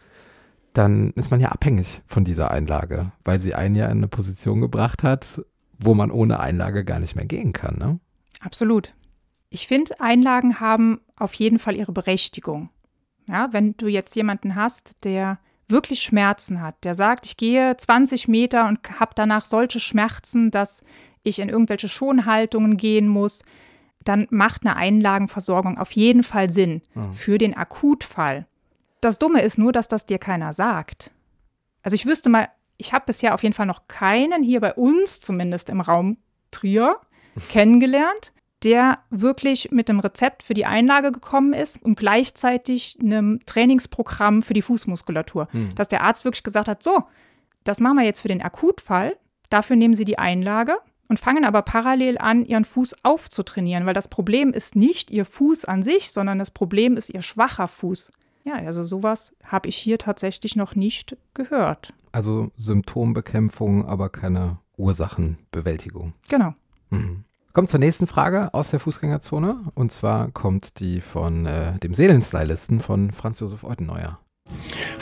dann 0.78 1.12
ist 1.12 1.32
man 1.32 1.40
ja 1.40 1.50
abhängig 1.50 2.02
von 2.06 2.26
dieser 2.26 2.52
Einlage, 2.52 3.12
weil 3.24 3.40
sie 3.40 3.56
einen 3.56 3.76
ja 3.76 3.86
in 3.86 3.98
eine 3.98 4.08
Position 4.08 4.62
gebracht 4.62 5.04
hat, 5.04 5.42
wo 5.80 5.94
man 5.94 6.12
ohne 6.12 6.40
Einlage 6.40 6.84
gar 6.84 7.00
nicht 7.00 7.16
mehr 7.16 7.26
gehen 7.26 7.54
kann. 7.54 7.78
Ne? 7.78 8.00
Absolut. 8.42 8.94
Ich 9.50 9.68
finde, 9.68 10.00
Einlagen 10.02 10.60
haben 10.60 11.00
auf 11.16 11.34
jeden 11.34 11.60
Fall 11.60 11.76
ihre 11.76 11.94
Berechtigung. 11.94 12.70
Ja, 13.26 13.48
wenn 13.52 13.76
du 13.78 13.88
jetzt 13.88 14.16
jemanden 14.16 14.56
hast, 14.56 15.04
der 15.04 15.40
wirklich 15.68 16.02
Schmerzen 16.02 16.62
hat, 16.62 16.84
der 16.84 16.94
sagt, 16.94 17.26
ich 17.26 17.38
gehe 17.38 17.76
20 17.76 18.28
Meter 18.28 18.68
und 18.68 19.00
habe 19.00 19.14
danach 19.16 19.46
solche 19.46 19.80
Schmerzen, 19.80 20.52
dass 20.52 20.84
ich 21.24 21.40
in 21.40 21.50
irgendwelche 21.50 21.88
Schonhaltungen 21.88 22.78
gehen 22.78 23.08
muss, 23.08 23.44
dann 24.04 24.28
macht 24.30 24.66
eine 24.66 24.76
Einlagenversorgung 24.76 25.80
auf 25.80 25.92
jeden 25.94 26.22
Fall 26.22 26.50
Sinn 26.50 26.82
für 27.12 27.40
den 27.40 27.56
Akutfall. 27.56 28.46
Das 29.06 29.20
Dumme 29.20 29.44
ist 29.44 29.60
nur, 29.60 29.72
dass 29.72 29.88
das 29.88 30.08
dir 30.08 30.18
keiner 30.18 30.52
sagt. 30.54 31.12
Also 31.84 31.94
ich 31.94 32.08
wüsste 32.08 32.28
mal, 32.28 32.48
ich 32.78 32.92
habe 32.92 33.06
bisher 33.06 33.36
auf 33.36 33.44
jeden 33.44 33.54
Fall 33.54 33.68
noch 33.68 33.88
keinen 33.88 34.42
hier 34.42 34.60
bei 34.60 34.74
uns 34.74 35.20
zumindest 35.20 35.70
im 35.70 35.80
Raum 35.80 36.18
Trier 36.50 36.98
kennengelernt, 37.50 38.34
der 38.64 38.96
wirklich 39.12 39.70
mit 39.70 39.92
einem 39.92 40.00
Rezept 40.00 40.42
für 40.42 40.56
die 40.56 40.66
Einlage 40.66 41.12
gekommen 41.12 41.54
ist 41.54 41.84
und 41.84 42.00
gleichzeitig 42.00 42.98
einem 43.00 43.42
Trainingsprogramm 43.46 44.42
für 44.42 44.56
die 44.56 44.64
Fußmuskulatur. 44.64 45.50
Dass 45.76 45.88
der 45.88 46.02
Arzt 46.02 46.26
wirklich 46.26 46.42
gesagt 46.42 46.68
hat, 46.68 46.82
so, 46.82 47.04
das 47.64 47.80
machen 47.80 47.98
wir 47.98 48.06
jetzt 48.06 48.22
für 48.22 48.28
den 48.28 48.42
Akutfall, 48.42 49.18
dafür 49.52 49.76
nehmen 49.76 49.94
Sie 49.94 50.06
die 50.06 50.18
Einlage 50.18 50.80
und 51.10 51.20
fangen 51.20 51.46
aber 51.46 51.62
parallel 51.62 52.18
an, 52.18 52.44
Ihren 52.44 52.66
Fuß 52.66 53.04
aufzutrainieren, 53.04 53.86
weil 53.86 53.94
das 53.94 54.08
Problem 54.08 54.52
ist 54.52 54.76
nicht 54.76 55.12
Ihr 55.12 55.26
Fuß 55.26 55.66
an 55.66 55.84
sich, 55.84 56.12
sondern 56.12 56.40
das 56.40 56.50
Problem 56.50 56.98
ist 56.98 57.12
Ihr 57.12 57.22
schwacher 57.22 57.68
Fuß. 57.68 58.12
Ja, 58.46 58.56
also 58.56 58.84
sowas 58.84 59.36
habe 59.44 59.68
ich 59.68 59.76
hier 59.76 59.98
tatsächlich 59.98 60.56
noch 60.56 60.76
nicht 60.76 61.18
gehört. 61.34 61.94
Also 62.12 62.52
Symptombekämpfung, 62.56 63.86
aber 63.86 64.10
keine 64.10 64.60
Ursachenbewältigung. 64.78 66.14
Genau. 66.30 66.54
Mhm. 66.92 67.26
Kommt 67.54 67.70
zur 67.70 67.80
nächsten 67.80 68.06
Frage 68.06 68.54
aus 68.54 68.70
der 68.70 68.80
Fußgängerzone. 68.80 69.72
Und 69.74 69.92
zwar 69.92 70.30
kommt 70.30 70.80
die 70.80 71.02
von 71.02 71.46
äh, 71.46 71.80
dem 71.80 71.96
Seelenstylisten 71.96 72.82
von 72.82 73.12
Franz 73.12 73.40
Josef 73.40 73.64
Euteneuer. 73.64 74.20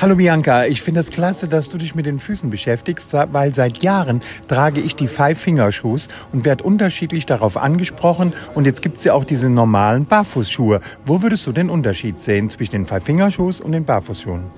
Hallo 0.03 0.15
Bianca, 0.15 0.65
ich 0.65 0.81
finde 0.81 0.99
es 0.99 1.11
klasse, 1.11 1.47
dass 1.47 1.69
du 1.69 1.77
dich 1.77 1.95
mit 1.95 2.05
den 2.05 2.19
Füßen 2.19 2.49
beschäftigst, 2.49 3.13
weil 3.13 3.55
seit 3.55 3.83
Jahren 3.83 4.21
trage 4.49 4.81
ich 4.81 4.95
die 4.95 5.07
Five-Finger-Shoes 5.07 6.09
und 6.33 6.43
werde 6.43 6.65
unterschiedlich 6.65 7.25
darauf 7.25 7.55
angesprochen 7.55 8.33
und 8.53 8.65
jetzt 8.65 8.81
gibt 8.81 8.97
es 8.97 9.05
ja 9.05 9.13
auch 9.13 9.23
diese 9.23 9.49
normalen 9.49 10.05
Barfußschuhe. 10.05 10.81
Wo 11.05 11.21
würdest 11.21 11.47
du 11.47 11.53
den 11.53 11.69
Unterschied 11.69 12.19
sehen 12.19 12.49
zwischen 12.49 12.73
den 12.73 12.85
Five-Finger-Shoes 12.85 13.61
und 13.61 13.71
den 13.71 13.85
Barfußschuhen? 13.85 14.51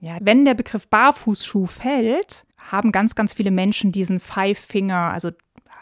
Ja, 0.00 0.18
wenn 0.20 0.44
der 0.44 0.54
Begriff 0.54 0.86
Barfußschuh 0.88 1.66
fällt, 1.66 2.44
haben 2.58 2.92
ganz, 2.92 3.14
ganz 3.14 3.32
viele 3.32 3.50
Menschen 3.50 3.92
diesen 3.92 4.20
Five-Finger, 4.20 5.12
also 5.12 5.30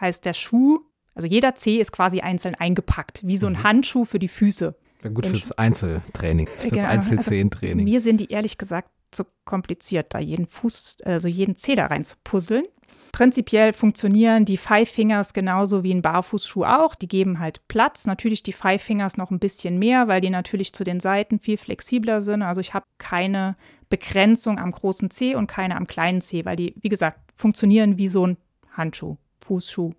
heißt 0.00 0.24
der 0.24 0.34
Schuh, 0.34 0.80
also 1.16 1.26
jeder 1.26 1.56
Zeh 1.56 1.78
ist 1.78 1.90
quasi 1.90 2.20
einzeln 2.20 2.54
eingepackt, 2.54 3.22
wie 3.24 3.36
so 3.36 3.48
ein 3.48 3.64
Handschuh 3.64 4.04
für 4.04 4.20
die 4.20 4.28
Füße. 4.28 4.76
Ja, 5.02 5.10
gut 5.10 5.26
fürs 5.26 5.52
Einzeltraining, 5.52 6.46
fürs 6.46 6.70
Genau, 6.70 6.88
Einzelzehentraining. 6.88 7.84
Mir 7.84 8.00
sind 8.00 8.20
die 8.20 8.30
ehrlich 8.30 8.58
gesagt 8.58 8.90
zu 9.10 9.24
kompliziert, 9.44 10.14
da 10.14 10.18
jeden 10.18 10.46
Fuß, 10.46 10.98
also 11.04 11.28
jeden 11.28 11.56
Zeh 11.56 11.76
da 11.76 11.86
rein 11.86 12.04
zu 12.04 12.16
puzzeln. 12.24 12.64
Prinzipiell 13.12 13.72
funktionieren 13.72 14.44
die 14.44 14.56
Five 14.58 14.88
Fingers 14.88 15.32
genauso 15.32 15.82
wie 15.82 15.94
ein 15.94 16.02
Barfußschuh 16.02 16.64
auch. 16.64 16.94
Die 16.94 17.08
geben 17.08 17.38
halt 17.38 17.66
Platz. 17.68 18.06
Natürlich 18.06 18.42
die 18.42 18.52
Five 18.52 18.82
Fingers 18.82 19.16
noch 19.16 19.30
ein 19.30 19.38
bisschen 19.38 19.78
mehr, 19.78 20.08
weil 20.08 20.20
die 20.20 20.30
natürlich 20.30 20.74
zu 20.74 20.84
den 20.84 21.00
Seiten 21.00 21.38
viel 21.38 21.56
flexibler 21.56 22.20
sind. 22.20 22.42
Also 22.42 22.60
ich 22.60 22.74
habe 22.74 22.84
keine 22.98 23.56
Begrenzung 23.88 24.58
am 24.58 24.72
großen 24.72 25.10
Zeh 25.10 25.34
und 25.34 25.46
keine 25.46 25.76
am 25.76 25.86
kleinen 25.86 26.20
Zeh, 26.20 26.44
weil 26.44 26.56
die, 26.56 26.74
wie 26.80 26.90
gesagt, 26.90 27.18
funktionieren 27.34 27.96
wie 27.96 28.08
so 28.08 28.26
ein 28.26 28.36
Handschuh, 28.72 29.16
Fußschuh, 29.40 29.92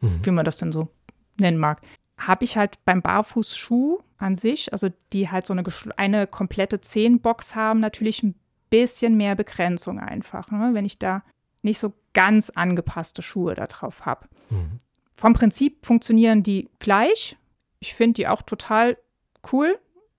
wie 0.00 0.30
man 0.30 0.44
das 0.44 0.56
denn 0.56 0.72
so 0.72 0.88
nennen 1.38 1.58
mag. 1.58 1.82
Habe 2.26 2.44
ich 2.44 2.56
halt 2.56 2.84
beim 2.84 3.02
Barfußschuh 3.02 3.98
an 4.18 4.36
sich, 4.36 4.72
also 4.72 4.88
die 5.12 5.30
halt 5.30 5.46
so 5.46 5.52
eine, 5.52 5.64
eine 5.96 6.26
komplette 6.26 6.80
Zehenbox 6.80 7.54
haben, 7.54 7.80
natürlich 7.80 8.22
ein 8.22 8.34
bisschen 8.70 9.16
mehr 9.16 9.34
Begrenzung 9.34 9.98
einfach, 10.00 10.50
ne? 10.50 10.70
wenn 10.72 10.84
ich 10.84 10.98
da 10.98 11.22
nicht 11.62 11.78
so 11.78 11.92
ganz 12.12 12.50
angepasste 12.50 13.22
Schuhe 13.22 13.54
da 13.54 13.66
drauf 13.66 14.06
habe. 14.06 14.28
Vom 15.14 15.32
Prinzip 15.32 15.84
funktionieren 15.86 16.42
die 16.42 16.68
gleich. 16.78 17.36
Ich 17.80 17.94
finde 17.94 18.14
die 18.14 18.28
auch 18.28 18.42
total 18.42 18.96
cool. 19.52 19.78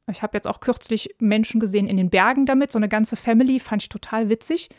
Ich 0.10 0.22
habe 0.22 0.38
jetzt 0.38 0.48
auch 0.48 0.60
kürzlich 0.60 1.15
Menschen 1.20 1.60
gesehen 1.60 1.88
in 1.88 1.98
den 1.98 2.10
Bergen 2.10 2.46
damit, 2.46 2.72
so 2.72 2.78
eine 2.80 2.89
ganze 2.89 3.15
Family, 3.15 3.60
fand 3.60 3.82
ich 3.82 3.89
total 3.89 4.30
witzig, 4.30 4.70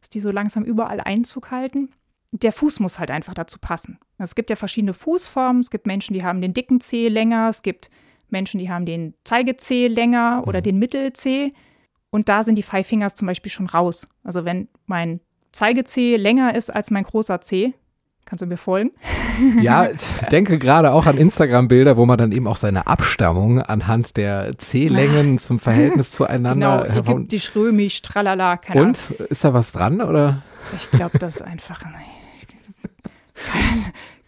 dass 0.00 0.10
die 0.10 0.20
so 0.20 0.30
langsam 0.30 0.64
überall 0.64 1.00
Einzug 1.00 1.50
halten. 1.50 1.90
Der 2.42 2.52
Fuß 2.52 2.80
muss 2.80 2.98
halt 2.98 3.10
einfach 3.10 3.34
dazu 3.34 3.58
passen. 3.58 3.98
Es 4.18 4.34
gibt 4.34 4.50
ja 4.50 4.56
verschiedene 4.56 4.94
Fußformen. 4.94 5.60
Es 5.60 5.70
gibt 5.70 5.86
Menschen, 5.86 6.14
die 6.14 6.24
haben 6.24 6.40
den 6.40 6.52
dicken 6.54 6.80
Zeh 6.80 7.08
länger. 7.08 7.48
Es 7.48 7.62
gibt 7.62 7.88
Menschen, 8.28 8.58
die 8.58 8.70
haben 8.70 8.84
den 8.86 9.14
Zeigezeh 9.24 9.86
länger 9.88 10.42
oder 10.46 10.60
den 10.60 10.78
Mittelzeh. 10.78 11.52
Und 12.10 12.28
da 12.28 12.42
sind 12.42 12.56
die 12.56 12.62
Five 12.62 12.86
Fingers 12.86 13.14
zum 13.14 13.26
Beispiel 13.26 13.50
schon 13.52 13.66
raus. 13.66 14.08
Also 14.24 14.44
wenn 14.44 14.68
mein 14.86 15.20
Zeigezeh 15.52 16.16
länger 16.16 16.54
ist 16.54 16.74
als 16.74 16.90
mein 16.90 17.04
großer 17.04 17.40
Zeh, 17.40 17.74
kannst 18.24 18.42
du 18.42 18.46
mir 18.46 18.56
folgen? 18.56 18.90
Ja, 19.60 19.90
ich 19.90 20.00
denke 20.30 20.58
gerade 20.58 20.92
auch 20.92 21.04
an 21.04 21.18
Instagram-Bilder, 21.18 21.98
wo 21.98 22.06
man 22.06 22.16
dann 22.16 22.32
eben 22.32 22.46
auch 22.46 22.56
seine 22.56 22.86
Abstammung 22.86 23.60
anhand 23.60 24.16
der 24.16 24.56
Zeh-Längen 24.56 25.38
zum 25.38 25.58
Verhältnis 25.58 26.10
zueinander 26.10 26.84
genau, 26.84 26.94
herum- 26.94 27.18
ägyptisch, 27.18 27.54
römisch, 27.54 28.00
tralala, 28.00 28.56
keine 28.56 28.80
Ahnung. 28.80 28.94
Und 29.10 29.10
ist 29.28 29.44
da 29.44 29.52
was 29.52 29.72
dran 29.72 30.00
oder? 30.00 30.40
Ich 30.74 30.90
glaube, 30.90 31.18
das 31.18 31.36
ist 31.36 31.42
einfach. 31.42 31.80
Keine, 31.80 31.96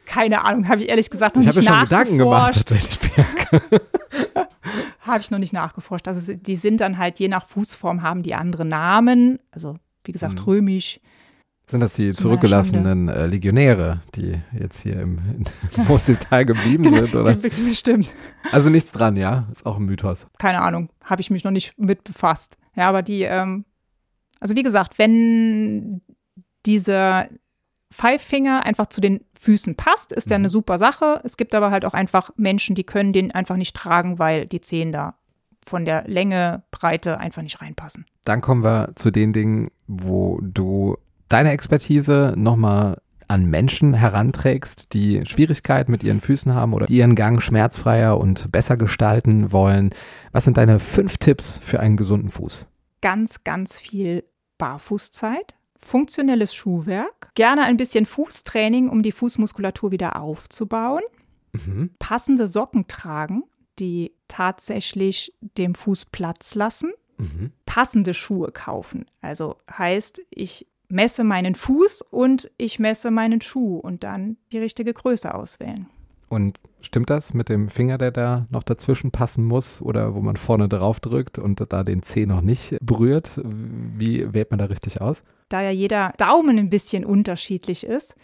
keine 0.06 0.44
Ahnung, 0.44 0.68
habe 0.68 0.82
ich 0.82 0.88
ehrlich 0.88 1.10
gesagt 1.10 1.36
noch 1.36 1.42
Ich 1.42 1.48
habe 1.48 1.58
nicht 1.58 1.68
mir 1.68 1.74
schon 1.74 1.84
Gedanken 1.84 2.18
gemacht. 2.18 2.54
nachgeforscht. 2.66 2.68
tatsächlich. 2.68 3.68
Habe 5.00 5.20
ich 5.20 5.30
noch 5.30 5.38
nicht 5.38 5.52
nachgeforscht. 5.52 6.08
Also 6.08 6.34
die 6.34 6.56
sind 6.56 6.80
dann 6.80 6.98
halt 6.98 7.18
je 7.18 7.28
nach 7.28 7.46
Fußform 7.46 8.02
haben 8.02 8.22
die 8.22 8.34
andere 8.34 8.64
Namen. 8.64 9.38
Also 9.50 9.76
wie 10.04 10.12
gesagt, 10.12 10.34
Mhm. 10.40 10.44
römisch. 10.44 11.00
Sind 11.66 11.80
das 11.80 11.94
die 11.94 12.12
zurückgelassenen 12.12 13.08
äh, 13.08 13.26
Legionäre, 13.26 14.00
die 14.14 14.40
jetzt 14.58 14.80
hier 14.82 15.00
im, 15.00 15.18
im 15.76 15.84
Moseltal 15.86 16.46
geblieben 16.46 16.84
sind? 16.94 17.14
Oder? 17.14 17.34
Be- 17.34 17.50
Bestimmt. 17.50 18.14
Also 18.52 18.70
nichts 18.70 18.90
dran, 18.92 19.16
ja? 19.16 19.46
Ist 19.52 19.66
auch 19.66 19.76
ein 19.76 19.84
Mythos. 19.84 20.26
Keine 20.38 20.62
Ahnung, 20.62 20.88
habe 21.04 21.20
ich 21.20 21.30
mich 21.30 21.44
noch 21.44 21.50
nicht 21.50 21.74
mit 21.78 22.04
befasst. 22.04 22.56
Ja, 22.74 22.88
aber 22.88 23.02
die, 23.02 23.22
ähm, 23.22 23.66
also 24.40 24.56
wie 24.56 24.62
gesagt, 24.62 24.98
wenn 24.98 26.00
dieser 26.64 27.28
Five 27.90 28.20
Finger 28.22 28.66
einfach 28.66 28.86
zu 28.86 29.00
den 29.00 29.24
Füßen 29.38 29.74
passt, 29.76 30.12
ist 30.12 30.30
der 30.30 30.38
Mhm. 30.38 30.42
eine 30.42 30.48
super 30.50 30.78
Sache. 30.78 31.20
Es 31.24 31.36
gibt 31.36 31.54
aber 31.54 31.70
halt 31.70 31.84
auch 31.84 31.94
einfach 31.94 32.30
Menschen, 32.36 32.74
die 32.74 32.84
können 32.84 33.12
den 33.12 33.32
einfach 33.32 33.56
nicht 33.56 33.74
tragen, 33.74 34.18
weil 34.18 34.46
die 34.46 34.60
Zehen 34.60 34.92
da 34.92 35.14
von 35.66 35.84
der 35.84 36.04
Länge, 36.08 36.62
Breite 36.70 37.18
einfach 37.18 37.42
nicht 37.42 37.60
reinpassen. 37.60 38.06
Dann 38.24 38.40
kommen 38.40 38.62
wir 38.64 38.92
zu 38.94 39.10
den 39.10 39.32
Dingen, 39.32 39.70
wo 39.86 40.38
du 40.42 40.96
deine 41.28 41.50
Expertise 41.50 42.32
nochmal 42.36 42.98
an 43.26 43.44
Menschen 43.44 43.92
heranträgst, 43.92 44.94
die 44.94 45.24
Schwierigkeiten 45.26 45.90
mit 45.92 46.02
ihren 46.02 46.20
Füßen 46.20 46.54
haben 46.54 46.72
oder 46.72 46.86
die 46.86 46.96
ihren 46.96 47.14
Gang 47.14 47.42
schmerzfreier 47.42 48.18
und 48.18 48.50
besser 48.50 48.78
gestalten 48.78 49.52
wollen. 49.52 49.90
Was 50.32 50.44
sind 50.44 50.56
deine 50.56 50.78
fünf 50.78 51.18
Tipps 51.18 51.58
für 51.62 51.80
einen 51.80 51.98
gesunden 51.98 52.30
Fuß? 52.30 52.66
Ganz, 53.02 53.44
ganz 53.44 53.78
viel 53.78 54.24
Barfußzeit, 54.56 55.54
funktionelles 55.80 56.54
Schuhwerk, 56.54 57.30
gerne 57.34 57.62
ein 57.62 57.76
bisschen 57.76 58.04
Fußtraining, 58.04 58.88
um 58.88 59.02
die 59.02 59.12
Fußmuskulatur 59.12 59.90
wieder 59.92 60.20
aufzubauen, 60.20 61.02
Mhm. 61.52 61.90
passende 61.98 62.46
Socken 62.46 62.88
tragen, 62.88 63.44
die 63.78 64.12
tatsächlich 64.28 65.32
dem 65.40 65.74
Fuß 65.74 66.06
Platz 66.06 66.54
lassen, 66.54 66.92
Mhm. 67.16 67.52
passende 67.64 68.12
Schuhe 68.12 68.52
kaufen. 68.52 69.06
Also 69.22 69.56
heißt, 69.70 70.20
ich 70.30 70.66
messe 70.88 71.24
meinen 71.24 71.54
Fuß 71.54 72.02
und 72.02 72.50
ich 72.58 72.78
messe 72.78 73.10
meinen 73.10 73.40
Schuh 73.40 73.78
und 73.78 74.04
dann 74.04 74.36
die 74.52 74.58
richtige 74.58 74.92
Größe 74.94 75.34
auswählen. 75.34 75.86
Und 76.28 76.58
stimmt 76.80 77.10
das 77.10 77.34
mit 77.34 77.48
dem 77.48 77.68
Finger, 77.68 77.98
der 77.98 78.10
da 78.10 78.46
noch 78.50 78.62
dazwischen 78.62 79.10
passen 79.10 79.44
muss 79.44 79.80
oder 79.82 80.14
wo 80.14 80.20
man 80.20 80.36
vorne 80.36 80.68
drauf 80.68 81.00
drückt 81.00 81.38
und 81.38 81.64
da 81.72 81.82
den 81.82 82.02
Zeh 82.02 82.26
noch 82.26 82.42
nicht 82.42 82.76
berührt? 82.80 83.40
Wie 83.44 84.32
wählt 84.32 84.50
man 84.50 84.58
da 84.58 84.66
richtig 84.66 85.00
aus? 85.00 85.22
Da 85.48 85.62
ja 85.62 85.70
jeder 85.70 86.12
Daumen 86.18 86.58
ein 86.58 86.70
bisschen 86.70 87.04
unterschiedlich 87.04 87.84
ist, 87.84 88.14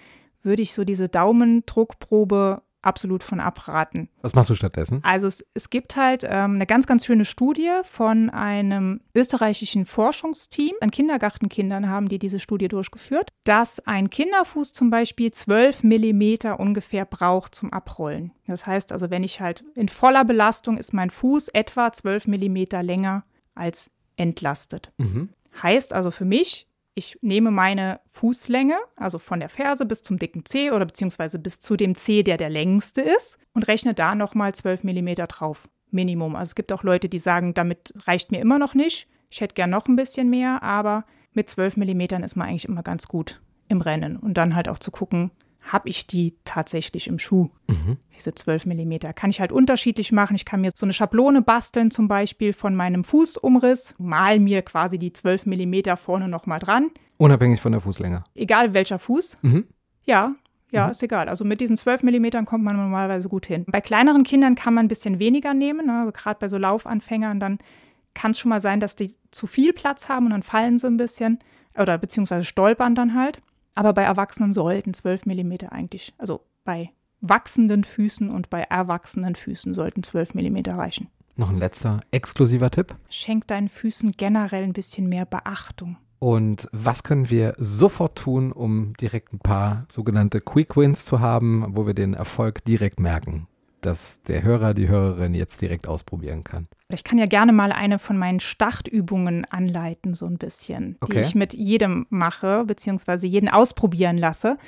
würde 0.43 0.63
ich 0.63 0.75
so 0.75 0.85
diese 0.85 1.09
Daumendruckprobe 1.09 2.63
absolut 2.85 3.23
von 3.23 3.41
abraten. 3.41 4.09
Was 4.23 4.35
machst 4.35 4.51
du 4.51 4.55
stattdessen? 4.55 5.01
Also 5.03 5.27
es, 5.27 5.45
es 5.55 5.71
gibt 5.71 5.97
halt 5.97 6.25
ähm, 6.25 6.57
eine 6.57 6.67
ganz, 6.67 6.87
ganz 6.87 7.05
schöne 7.05 7.25
Studie 7.25 7.71
von 7.85 8.31
einem 8.31 9.01
österreichischen 9.15 9.87
Forschungsteam. 9.87 10.75
An 10.81 10.91
Kindergartenkindern 10.91 11.89
haben 11.89 12.09
die 12.09 12.19
diese 12.19 12.41
Studie 12.41 12.69
durchgeführt, 12.69 13.31
dass 13.45 13.81
ein 13.87 14.11
Kinderfuß 14.11 14.73
zum 14.73 14.91
Beispiel 14.91 15.31
12 15.31 15.83
Millimeter 15.83 16.61
ungefähr 16.61 17.05
braucht 17.05 17.55
zum 17.55 17.73
Abrollen. 17.73 18.33
Das 18.47 18.67
heißt 18.67 18.93
also, 18.93 19.11
wenn 19.11 19.25
ich 19.25 19.41
halt 19.41 19.65
in 19.75 19.89
voller 19.89 20.25
Belastung 20.25 20.79
ist 20.79 20.93
mein 20.93 21.11
Fuß 21.11 21.49
etwa 21.49 21.93
12 21.93 22.27
Millimeter 22.27 22.83
länger 22.83 23.25
als 23.55 23.91
entlastet. 24.17 24.93
Mhm. 24.99 25.31
Heißt 25.63 25.93
also 25.93 26.11
für 26.11 26.25
mich, 26.25 26.67
ich 26.95 27.19
nehme 27.23 27.51
meine 27.51 28.01
Fußlänge, 28.11 28.77
also 28.97 29.19
von 29.19 29.41
der 29.41 29.49
Ferse 29.49 29.85
bis 29.85 30.03
zum 30.03 30.19
dicken 30.19 30.45
Zeh 30.45 30.71
oder 30.71 30.87
beziehungsweise 30.87 31.39
bis 31.39 31.61
zu 31.61 31.77
dem 31.77 31.97
Zeh, 31.97 32.23
der 32.23 32.37
der 32.37 32.51
längste 32.51 33.01
ist, 33.01 33.39
und 33.53 33.67
rechne 33.67 33.95
da 33.95 34.15
nochmal 34.15 34.55
12 34.55 34.85
Millimeter 34.85 35.27
drauf. 35.27 35.69
Minimum. 35.91 36.35
Also 36.37 36.51
es 36.51 36.55
gibt 36.55 36.73
auch 36.73 36.83
Leute, 36.83 37.09
die 37.09 37.19
sagen, 37.19 37.55
damit 37.55 37.95
reicht 38.07 38.33
mir 38.33 38.41
immer 38.41 38.59
noch 38.59 38.75
nicht. 38.75 39.09
Ich 39.31 39.41
hätte 39.41 39.55
gern 39.55 39.71
noch 39.71 39.87
ein 39.87 39.97
bisschen 39.97 40.29
mehr, 40.29 40.63
aber 40.63 41.05
mit 41.33 41.49
12 41.49 41.77
Millimetern 41.77 42.23
ist 42.23 42.37
man 42.37 42.49
eigentlich 42.49 42.69
immer 42.69 42.83
ganz 42.83 43.09
gut 43.09 43.41
im 43.69 43.81
Rennen. 43.81 44.17
Und 44.17 44.35
dann 44.35 44.55
halt 44.55 44.69
auch 44.69 44.79
zu 44.79 44.91
gucken, 44.91 45.31
habe 45.65 45.89
ich 45.89 46.07
die 46.07 46.35
tatsächlich 46.45 47.09
im 47.09 47.19
Schuh? 47.19 47.51
Diese 48.17 48.35
12 48.35 48.67
Millimeter. 48.67 49.13
Kann 49.13 49.31
ich 49.31 49.41
halt 49.41 49.51
unterschiedlich 49.51 50.13
machen. 50.13 50.37
Ich 50.37 50.45
kann 50.45 50.61
mir 50.61 50.71
so 50.75 50.87
eine 50.87 50.93
Schablone 50.93 51.43
basteln, 51.43 51.91
zum 51.91 52.07
Beispiel 52.07 52.53
von 52.53 52.75
meinem 52.75 53.03
Fußumriss, 53.05 53.95
mal 53.99 54.39
mir 54.39 54.63
quasi 54.63 54.99
die 54.99 55.13
12 55.13 55.47
Millimeter 55.47 55.97
vorne 55.97 56.29
nochmal 56.29 56.59
dran. 56.59 56.91
Unabhängig 57.17 57.61
von 57.61 57.73
der 57.73 57.81
Fußlänge. 57.81 58.25
Egal 58.35 58.75
welcher 58.75 58.99
Fuß. 58.99 59.39
Mhm. 59.43 59.67
Ja, 60.05 60.35
ja, 60.75 60.89
ist 60.89 61.03
egal. 61.03 61.29
Also 61.29 61.45
mit 61.45 61.61
diesen 61.61 61.77
12 61.77 62.03
Millimetern 62.03 62.47
kommt 62.47 62.65
man 62.65 62.77
normalerweise 62.77 63.29
gut 63.29 63.47
hin. 63.47 63.65
Bei 63.69 63.81
kleineren 63.81 64.25
Kindern 64.25 64.57
kann 64.57 64.75
man 64.75 64.87
ein 64.87 64.89
bisschen 64.89 65.21
weniger 65.21 65.55
nehmen. 65.55 65.87
Ne? 65.87 66.01
Also 66.01 66.13
gerade 66.13 66.39
bei 66.41 66.49
so 66.49 66.59
Laufanfängern, 66.59 67.39
dann 67.39 67.59
kann 68.13 68.33
es 68.33 68.41
schon 68.41 68.49
mal 68.49 68.61
sein, 68.61 68.81
dass 68.81 68.97
die 68.97 69.15
zu 69.31 69.47
viel 69.47 69.73
Platz 69.73 70.09
haben 70.09 70.27
und 70.27 70.33
dann 70.33 70.43
fallen 70.43 70.79
sie 70.79 70.89
ein 70.89 70.97
bisschen 70.97 71.39
oder 71.79 71.97
beziehungsweise 71.99 72.45
stolpern 72.45 72.95
dann 72.95 73.15
halt. 73.15 73.41
Aber 73.75 73.93
bei 73.93 74.03
Erwachsenen 74.03 74.53
sollten 74.53 74.95
12 74.95 75.27
Millimeter 75.27 75.73
eigentlich, 75.73 76.15
also 76.19 76.43
bei 76.65 76.91
wachsenden 77.21 77.85
Füßen 77.85 78.31
und 78.31 78.51
bei 78.51 78.63
erwachsenen 78.63 79.35
Füßen 79.35 79.75
sollten 79.75 80.03
12 80.03 80.35
Millimeter 80.35 80.77
reichen. 80.77 81.09
Noch 81.37 81.51
ein 81.51 81.59
letzter 81.59 82.01
exklusiver 82.13 82.71
Tipp. 82.71 82.95
Schenk 83.09 83.49
deinen 83.49 83.69
Füßen 83.69 84.13
generell 84.13 84.63
ein 84.63 84.73
bisschen 84.73 85.09
mehr 85.09 85.27
Beachtung. 85.27 85.97
Und 86.21 86.69
was 86.73 87.03
können 87.03 87.29
wir 87.29 87.55
sofort 87.59 88.17
tun, 88.17 88.53
um 88.53 88.95
direkt 88.95 89.33
ein 89.33 89.41
paar 89.41 89.85
sogenannte 89.91 90.41
Quick 90.41 90.77
Wins 90.77 91.05
zu 91.05 91.21
haben, 91.21 91.67
wo 91.71 91.87
wir 91.87 91.95
den 91.95 92.15
Erfolg 92.15 92.65
direkt 92.65 93.01
merken, 93.01 93.47
dass 93.85 94.23
der 94.23 94.43
Hörer, 94.43 94.75
die 94.75 94.89
Hörerin 94.89 95.35
jetzt 95.35 95.61
direkt 95.61 95.87
ausprobieren 95.89 96.45
kann? 96.45 96.69
Ich 96.89 97.05
kann 97.05 97.19
ja 97.19 97.27
gerne 97.27 97.53
mal 97.53 97.73
eine 97.73 97.99
von 97.99 98.17
meinen 98.17 98.41
Startübungen 98.41 99.45
anleiten, 99.47 100.15
so 100.15 100.27
ein 100.27 100.39
bisschen, 100.39 100.97
Okay. 101.01 101.15
die 101.15 101.21
ich 101.21 101.35
mit 101.35 101.55
jedem 101.55 102.07
mache, 102.11 102.65
beziehungsweise 102.65 103.27
jeden 103.27 103.49
ausprobieren 103.49 104.19
lasse. 104.19 104.59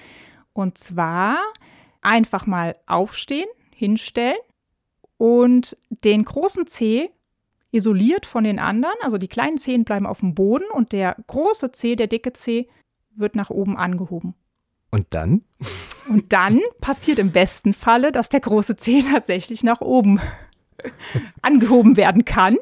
Und 0.53 0.79
zwar 0.79 1.39
einfach 2.03 2.47
mal 2.47 2.77
aufstehen, 2.87 3.49
hinstellen 3.75 4.37
und 5.19 5.77
den 5.91 6.25
großen 6.25 6.67
Zeh 6.67 7.11
isoliert 7.73 8.27
von 8.27 8.45
den 8.45 8.59
anderen, 8.59 8.95
also 9.03 9.19
die 9.19 9.29
kleinen 9.29 9.59
Zehen 9.59 9.85
bleiben 9.85 10.07
auf 10.07 10.21
dem 10.21 10.35
Boden 10.35 10.65
und 10.73 10.93
der 10.93 11.17
große 11.27 11.73
Zeh, 11.73 11.97
der 11.97 12.07
dicke 12.07 12.33
Zeh, 12.33 12.69
wird 13.15 13.35
nach 13.35 13.51
oben 13.51 13.77
angehoben. 13.77 14.35
Und 14.91 15.07
dann? 15.11 15.43
Und 16.09 16.33
dann 16.33 16.61
passiert 16.81 17.19
im 17.19 17.33
besten 17.33 17.75
Falle, 17.75 18.13
dass 18.13 18.29
der 18.29 18.41
große 18.41 18.77
Zeh 18.77 19.03
tatsächlich 19.11 19.63
nach 19.63 19.81
oben 19.81 20.21
angehoben 21.43 21.97
werden 21.97 22.25
kann. 22.25 22.57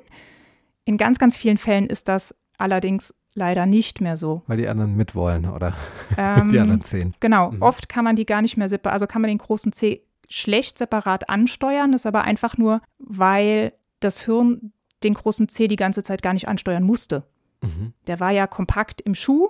In 0.85 0.97
ganz, 0.97 1.19
ganz 1.19 1.37
vielen 1.37 1.59
Fällen 1.59 1.87
ist 1.87 2.09
das 2.09 2.35
allerdings 2.59 3.15
leider 3.35 3.67
nicht 3.67 4.01
mehr 4.01 4.17
so. 4.17 4.43
Weil 4.47 4.59
die 4.59 4.69
anderen 4.69 4.97
mitwollen, 4.97 5.47
oder? 5.51 5.75
Ähm, 6.17 6.51
die 6.51 6.59
anderen 6.61 6.83
zehn. 6.83 7.15
Genau, 7.21 7.51
Mhm. 7.51 7.63
oft 7.63 7.89
kann 7.89 8.05
man 8.05 8.15
die 8.17 8.27
gar 8.27 8.43
nicht 8.43 8.57
mehr 8.57 8.69
separat, 8.69 8.93
also 8.95 9.07
kann 9.09 9.21
man 9.23 9.29
den 9.29 9.39
großen 9.39 9.73
Zeh 9.73 10.03
schlecht 10.29 10.79
separat 10.79 11.29
ansteuern, 11.29 11.91
das 11.93 12.03
ist 12.03 12.07
aber 12.07 12.23
einfach 12.23 12.57
nur, 12.57 12.81
weil 12.99 13.73
das 14.01 14.21
Hirn 14.25 14.73
den 15.03 15.15
großen 15.15 15.49
Zeh 15.49 15.67
die 15.69 15.77
ganze 15.77 16.03
Zeit 16.05 16.23
gar 16.23 16.33
nicht 16.33 16.47
ansteuern 16.49 16.85
musste. 16.85 17.25
Mhm. 17.63 17.93
Der 18.07 18.21
war 18.21 18.31
ja 18.31 18.47
kompakt 18.47 19.01
im 19.01 19.15
Schuh, 19.17 19.49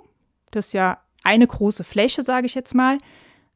das 0.51 0.67
ist 0.67 0.73
ja 0.73 0.97
eine 1.25 1.47
große 1.47 1.83
Fläche, 1.83 2.23
sage 2.23 2.45
ich 2.45 2.55
jetzt 2.55 2.73
mal. 2.75 2.97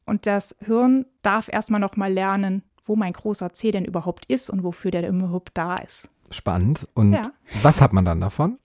Und 0.05 0.25
das 0.25 0.55
Hirn 0.59 1.05
darf 1.21 1.47
erstmal 1.51 1.79
noch 1.79 1.95
mal 1.95 2.11
lernen, 2.11 2.63
wo 2.83 2.95
mein 2.95 3.13
großer 3.13 3.53
Zeh 3.53 3.71
denn 3.71 3.85
überhaupt 3.85 4.25
ist 4.25 4.49
und 4.49 4.63
wofür 4.63 4.91
der 4.91 5.07
überhaupt 5.07 5.51
da 5.53 5.75
ist. 5.77 6.09
Spannend. 6.31 6.87
Und 6.95 7.13
Ja. 7.13 7.31
was 7.61 7.81
hat 7.81 7.93
man 7.93 8.05
dann 8.05 8.19
davon, 8.21 8.57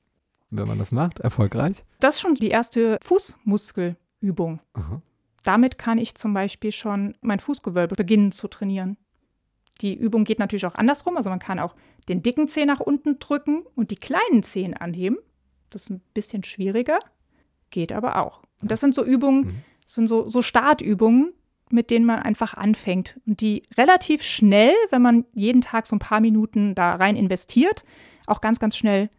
wenn 0.50 0.66
man 0.68 0.78
das 0.78 0.92
macht? 0.92 1.20
Erfolgreich? 1.20 1.84
Das 2.00 2.16
ist 2.16 2.20
schon 2.22 2.34
die 2.34 2.48
erste 2.48 2.98
Fußmuskelübung. 3.04 4.60
Aha. 4.74 5.02
Damit 5.42 5.76
kann 5.78 5.98
ich 5.98 6.14
zum 6.14 6.32
Beispiel 6.32 6.72
schon 6.72 7.16
mein 7.20 7.40
Fußgewölbe 7.40 7.94
beginnen 7.96 8.32
zu 8.32 8.48
trainieren. 8.48 8.96
Die 9.80 9.94
Übung 9.94 10.24
geht 10.24 10.38
natürlich 10.38 10.64
auch 10.66 10.74
andersrum. 10.76 11.16
Also 11.16 11.28
man 11.30 11.38
kann 11.40 11.58
auch 11.58 11.74
den 12.08 12.22
dicken 12.22 12.48
Zeh 12.48 12.64
nach 12.64 12.80
unten 12.80 13.18
drücken 13.18 13.64
und 13.74 13.90
die 13.90 13.96
kleinen 13.96 14.42
Zehen 14.42 14.74
anheben. 14.74 15.18
Das 15.70 15.82
ist 15.82 15.90
ein 15.90 16.00
bisschen 16.14 16.44
schwieriger, 16.44 16.98
geht 17.70 17.92
aber 17.92 18.16
auch. 18.22 18.42
Und 18.62 18.70
das 18.70 18.80
sind 18.80 18.94
so 18.94 19.04
Übungen, 19.04 19.64
das 19.84 19.94
sind 19.94 20.06
so, 20.06 20.28
so 20.28 20.42
Startübungen, 20.42 21.32
mit 21.70 21.90
denen 21.90 22.04
man 22.04 22.20
einfach 22.20 22.54
anfängt 22.54 23.20
und 23.26 23.40
die 23.40 23.62
relativ 23.76 24.22
schnell, 24.22 24.72
wenn 24.90 25.02
man 25.02 25.24
jeden 25.32 25.60
Tag 25.60 25.86
so 25.86 25.96
ein 25.96 26.00
paar 26.00 26.20
Minuten 26.20 26.74
da 26.74 26.94
rein 26.94 27.16
investiert, 27.16 27.84
auch 28.26 28.40
ganz, 28.40 28.60
ganz 28.60 28.76
schnell 28.76 29.10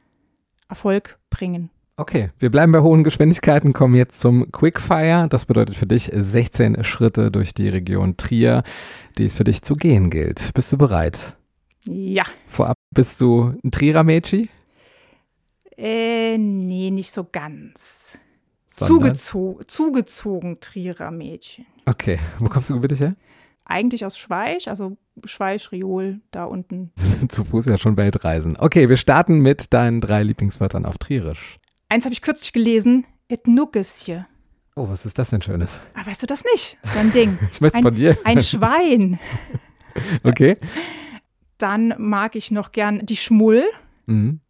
Erfolg 0.69 1.19
bringen. 1.29 1.69
Okay, 1.97 2.29
wir 2.39 2.51
bleiben 2.51 2.73
bei 2.73 2.81
hohen 2.81 3.05
Geschwindigkeiten, 3.05 3.71
kommen 3.71 3.95
jetzt 3.95 4.19
zum 4.19 4.51
Quickfire. 4.51 5.27
Das 5.29 5.45
bedeutet 5.45 5.77
für 5.77 5.87
dich 5.87 6.11
16 6.13 6.83
Schritte 6.83 7.31
durch 7.31 7.53
die 7.53 7.69
Region 7.69 8.17
Trier, 8.17 8.63
die 9.17 9.23
es 9.23 9.33
für 9.33 9.45
dich 9.45 9.61
zu 9.61 9.75
gehen 9.75 10.09
gilt. 10.09 10.53
Bist 10.53 10.73
du 10.73 10.77
bereit? 10.77 11.37
Ja. 11.85 12.23
Vorab 12.47 12.75
bist 12.93 13.21
du 13.21 13.53
ein 13.63 13.71
Trierer 13.71 14.03
Mädchen? 14.03 14.49
Äh, 15.77 16.37
nee, 16.37 16.91
nicht 16.91 17.11
so 17.11 17.25
ganz. 17.31 18.17
Zugezo 18.75 19.59
zugezogen 19.67 20.59
Trierer 20.59 21.11
Mädchen. 21.11 21.65
Okay, 21.85 22.19
wo 22.39 22.47
kommst 22.49 22.69
du 22.69 22.73
gebürtig 22.75 22.99
her? 22.99 23.15
Eigentlich 23.63 24.05
aus 24.05 24.17
Schweich, 24.17 24.69
also 24.69 24.97
Schweich, 25.23 25.71
Riol, 25.71 26.21
da 26.31 26.45
unten. 26.45 26.91
Zu 27.29 27.43
Fuß 27.45 27.65
ja 27.67 27.77
schon 27.77 27.97
Weltreisen. 27.97 28.57
Okay, 28.57 28.89
wir 28.89 28.97
starten 28.97 29.39
mit 29.39 29.73
deinen 29.73 30.01
drei 30.01 30.23
Lieblingswörtern 30.23 30.85
auf 30.85 30.97
Trierisch. 30.97 31.57
Eins 31.89 32.05
habe 32.05 32.13
ich 32.13 32.21
kürzlich 32.21 32.53
gelesen, 32.53 33.05
et 33.27 33.47
Nuggetsje. 33.47 34.25
Oh, 34.75 34.89
was 34.89 35.05
ist 35.05 35.17
das 35.17 35.29
denn 35.29 35.41
Schönes? 35.41 35.79
Ah, 35.93 36.05
weißt 36.05 36.21
du 36.23 36.27
das 36.27 36.43
nicht? 36.51 36.77
So 36.83 36.99
ein 36.99 37.11
Ding. 37.13 37.37
Ich 37.51 37.61
möchte 37.61 37.81
von 37.81 37.95
dir. 37.95 38.17
Ein 38.23 38.41
Schwein. 38.41 39.19
Okay. 40.23 40.57
Dann 41.57 41.93
mag 41.97 42.35
ich 42.35 42.51
noch 42.51 42.73
gern 42.73 43.05
die 43.05 43.15
Schmull 43.15 43.63
Mhm. 44.07 44.41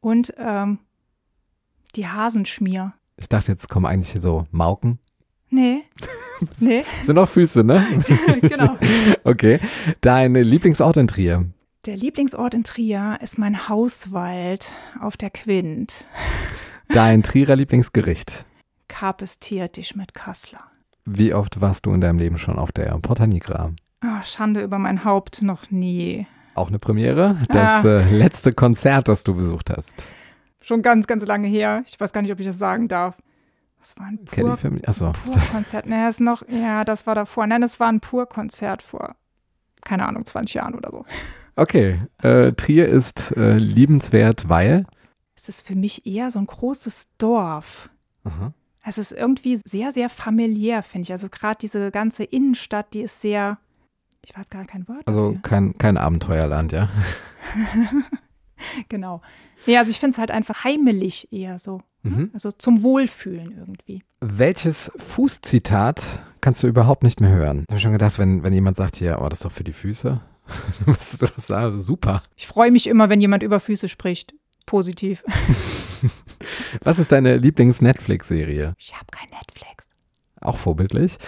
und 0.00 0.34
ähm, 0.38 0.80
die 1.94 2.08
Hasenschmier. 2.08 2.92
Ich 3.16 3.28
dachte, 3.28 3.52
jetzt 3.52 3.68
kommen 3.68 3.86
eigentlich 3.86 4.20
so 4.20 4.46
Mauken. 4.50 4.98
Nee. 5.48 5.84
nee. 6.60 6.84
Sind 7.02 7.18
auch 7.18 7.28
Füße, 7.28 7.64
ne? 7.64 7.84
genau. 8.42 8.76
Okay. 9.24 9.58
Dein 10.00 10.34
Lieblingsort 10.34 10.96
in 10.96 11.08
Trier? 11.08 11.46
Der 11.86 11.96
Lieblingsort 11.96 12.52
in 12.54 12.64
Trier 12.64 13.18
ist 13.22 13.38
mein 13.38 13.68
Hauswald 13.68 14.70
auf 15.00 15.16
der 15.16 15.30
Quint. 15.30 16.04
Dein 16.88 17.22
Trierer 17.22 17.56
Lieblingsgericht? 17.56 18.44
Carpes 18.88 19.38
Tiertisch 19.38 19.94
mit 19.94 20.12
Kassler. 20.14 20.60
Wie 21.04 21.32
oft 21.32 21.60
warst 21.60 21.86
du 21.86 21.92
in 21.92 22.00
deinem 22.00 22.18
Leben 22.18 22.38
schon 22.38 22.58
auf 22.58 22.72
der 22.72 22.98
Porta 22.98 23.26
Nigra? 23.26 23.72
Ah, 24.00 24.22
Schande 24.24 24.62
über 24.62 24.78
mein 24.78 25.04
Haupt, 25.04 25.42
noch 25.42 25.70
nie. 25.70 26.26
Auch 26.54 26.68
eine 26.68 26.78
Premiere? 26.78 27.36
Das 27.48 27.84
Ah. 27.84 27.98
äh, 28.00 28.10
letzte 28.16 28.52
Konzert, 28.52 29.08
das 29.08 29.22
du 29.24 29.34
besucht 29.34 29.70
hast. 29.70 29.94
Schon 30.60 30.82
ganz, 30.82 31.06
ganz 31.06 31.24
lange 31.26 31.48
her. 31.48 31.82
Ich 31.86 31.98
weiß 32.00 32.12
gar 32.12 32.22
nicht, 32.22 32.32
ob 32.32 32.40
ich 32.40 32.46
das 32.46 32.58
sagen 32.58 32.88
darf. 32.88 33.16
Das 33.78 33.96
war 33.98 34.06
ein 34.06 34.24
Pur-. 34.24 34.58
Achso. 34.86 35.12
Pur-Konzert. 35.12 35.86
Nee, 35.86 36.08
ist 36.08 36.20
noch, 36.20 36.42
ja, 36.48 36.84
das 36.84 37.06
war 37.06 37.14
davor. 37.14 37.46
Nein, 37.46 37.62
es 37.62 37.78
war 37.78 37.88
ein 37.88 38.00
Pur-Konzert 38.00 38.82
vor, 38.82 39.14
keine 39.82 40.08
Ahnung, 40.08 40.24
20 40.24 40.54
Jahren 40.54 40.74
oder 40.74 40.90
so. 40.90 41.04
Okay. 41.54 42.00
Äh, 42.22 42.52
Trier 42.52 42.88
ist 42.88 43.36
äh, 43.36 43.56
liebenswert, 43.56 44.48
weil. 44.48 44.86
Es 45.36 45.48
ist 45.48 45.66
für 45.66 45.76
mich 45.76 46.06
eher 46.06 46.30
so 46.30 46.38
ein 46.38 46.46
großes 46.46 47.04
Dorf. 47.18 47.90
Aha. 48.24 48.52
Es 48.82 48.98
ist 48.98 49.12
irgendwie 49.12 49.60
sehr, 49.64 49.92
sehr 49.92 50.08
familiär, 50.08 50.82
finde 50.82 51.04
ich. 51.06 51.12
Also 51.12 51.28
gerade 51.28 51.58
diese 51.60 51.90
ganze 51.90 52.24
Innenstadt, 52.24 52.94
die 52.94 53.02
ist 53.02 53.20
sehr, 53.20 53.58
ich 54.24 54.34
habe 54.36 54.46
gar 54.48 54.64
kein 54.64 54.88
Wort 54.88 55.02
Also 55.06 55.28
dafür. 55.32 55.42
kein, 55.42 55.78
kein 55.78 55.96
Abenteuerland, 55.96 56.72
ja. 56.72 56.88
genau. 58.88 59.20
Ja, 59.66 59.80
also 59.80 59.90
ich 59.90 59.98
finde 59.98 60.14
es 60.14 60.18
halt 60.18 60.30
einfach 60.30 60.64
heimelig 60.64 61.32
eher 61.32 61.58
so. 61.58 61.80
Mhm. 62.02 62.30
Also 62.32 62.52
zum 62.52 62.82
Wohlfühlen 62.82 63.52
irgendwie. 63.58 64.02
Welches 64.20 64.92
Fußzitat 64.96 66.20
kannst 66.40 66.62
du 66.62 66.68
überhaupt 66.68 67.02
nicht 67.02 67.20
mehr 67.20 67.30
hören? 67.30 67.64
Ich 67.68 67.72
habe 67.72 67.80
schon 67.80 67.92
gedacht, 67.92 68.18
wenn, 68.18 68.42
wenn 68.42 68.52
jemand 68.52 68.76
sagt 68.76 68.96
hier, 68.96 69.18
oh, 69.20 69.28
das 69.28 69.40
ist 69.40 69.44
doch 69.44 69.52
für 69.52 69.64
die 69.64 69.72
Füße, 69.72 70.20
musst 70.86 71.20
du 71.20 71.26
das 71.26 71.46
sagen, 71.46 71.64
also 71.64 71.82
super. 71.82 72.22
Ich 72.36 72.46
freue 72.46 72.70
mich 72.70 72.86
immer, 72.86 73.08
wenn 73.08 73.20
jemand 73.20 73.42
über 73.42 73.60
Füße 73.60 73.88
spricht. 73.88 74.34
Positiv. 74.66 75.22
Was 76.82 76.98
ist 76.98 77.12
deine 77.12 77.36
Lieblings-Netflix-Serie? 77.36 78.74
Ich 78.78 78.94
habe 78.94 79.06
kein 79.10 79.28
Netflix. 79.30 79.88
Auch 80.40 80.56
vorbildlich. 80.56 81.18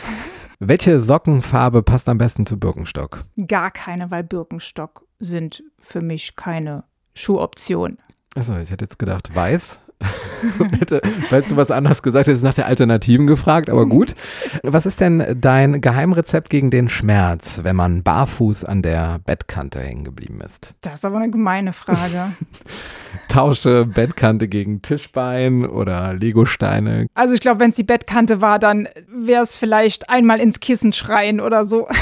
Welche 0.59 1.01
Sockenfarbe 1.01 1.85
passt 1.85 2.09
am 2.09 2.19
besten 2.19 2.47
zu 2.47 2.59
Birkenstock? 2.59 3.25
Gar 3.47 3.71
keine, 3.71 4.11
weil 4.11 4.25
Birkenstock 4.25 5.07
sind 5.21 5.63
für 5.79 6.01
mich 6.01 6.35
keine 6.35 6.85
Schuhoption. 7.19 7.99
Achso, 8.37 8.57
ich 8.59 8.71
hätte 8.71 8.85
jetzt 8.85 8.99
gedacht, 8.99 9.35
weiß. 9.35 9.79
Bitte, 10.79 11.03
falls 11.29 11.49
du 11.49 11.57
was 11.57 11.73
anderes 11.73 12.05
gesagt 12.05 12.29
hättest, 12.29 12.45
nach 12.45 12.55
der 12.55 12.67
Alternativen 12.67 13.27
gefragt, 13.27 13.69
aber 13.69 13.85
gut. 13.87 14.15
Was 14.63 14.87
ist 14.87 15.01
denn 15.01 15.37
dein 15.41 15.81
Geheimrezept 15.81 16.51
gegen 16.51 16.71
den 16.71 16.89
Schmerz, 16.89 17.61
wenn 17.65 17.75
man 17.75 18.05
barfuß 18.05 18.63
an 18.63 18.83
der 18.83 19.19
Bettkante 19.27 19.81
hängen 19.81 20.05
geblieben 20.05 20.41
ist? 20.41 20.75
Das 20.83 20.95
ist 20.95 21.05
aber 21.05 21.17
eine 21.17 21.31
gemeine 21.31 21.73
Frage. 21.73 22.33
Tausche 23.29 23.87
Bettkante 23.87 24.47
gegen 24.47 24.83
Tischbein 24.83 25.67
oder 25.67 26.15
Legosteine. 26.15 27.09
Also 27.15 27.35
ich 27.35 27.41
glaube, 27.41 27.59
wenn 27.59 27.71
es 27.71 27.77
die 27.77 27.83
Bettkante 27.83 28.41
war, 28.41 28.61
dann 28.61 28.87
wäre 29.09 29.43
es 29.43 29.57
vielleicht 29.57 30.09
einmal 30.09 30.39
ins 30.39 30.61
Kissen 30.61 30.93
schreien 30.93 31.41
oder 31.41 31.67
so. 31.67 31.89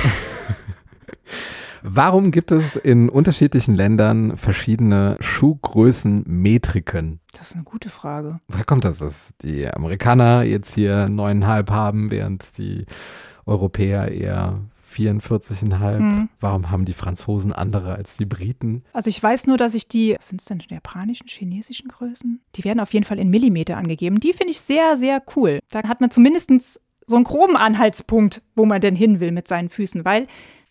Warum 1.89 2.33
gibt 2.33 2.51
es 2.51 2.75
in 2.75 3.09
unterschiedlichen 3.09 3.77
Ländern 3.77 4.37
verschiedene 4.37 5.17
Schuhgrößenmetriken? 5.21 7.21
Das 7.31 7.51
ist 7.51 7.55
eine 7.55 7.63
gute 7.63 7.91
Frage. 7.91 8.41
Woher 8.49 8.65
kommt 8.65 8.85
das, 8.85 8.99
dass 8.99 9.35
die 9.41 9.69
Amerikaner 9.69 10.43
jetzt 10.43 10.75
hier 10.75 11.09
neuneinhalb 11.09 11.71
haben, 11.71 12.11
während 12.11 12.59
die 12.59 12.87
Europäer 13.45 14.11
eher 14.11 14.59
44,5? 14.93 15.99
Mhm. 16.01 16.29
Warum 16.41 16.73
haben 16.73 16.87
die 16.87 16.93
Franzosen 16.93 17.53
andere 17.53 17.95
als 17.95 18.17
die 18.17 18.27
Briten? 18.27 18.83
Also 18.93 19.09
ich 19.09 19.23
weiß 19.23 19.47
nur, 19.47 19.57
dass 19.57 19.75
ich 19.75 19.87
die, 19.87 20.17
sind 20.19 20.41
es 20.41 20.47
denn, 20.47 20.61
japanischen, 20.69 21.29
chinesischen 21.29 21.87
Größen? 21.87 22.41
Die 22.57 22.65
werden 22.65 22.81
auf 22.81 22.95
jeden 22.95 23.07
Fall 23.07 23.21
in 23.21 23.31
Millimeter 23.31 23.77
angegeben. 23.77 24.19
Die 24.19 24.33
finde 24.33 24.51
ich 24.51 24.61
sehr, 24.61 24.97
sehr 24.97 25.23
cool. 25.37 25.61
Da 25.71 25.85
hat 25.85 26.01
man 26.01 26.11
zumindest 26.11 26.51
so 27.07 27.15
einen 27.15 27.25
groben 27.25 27.57
Anhaltspunkt, 27.57 28.43
wo 28.57 28.67
man 28.67 28.81
denn 28.81 28.97
hin 28.97 29.21
will 29.21 29.31
mit 29.31 29.47
seinen 29.47 29.69
Füßen, 29.69 30.05
weil 30.05 30.27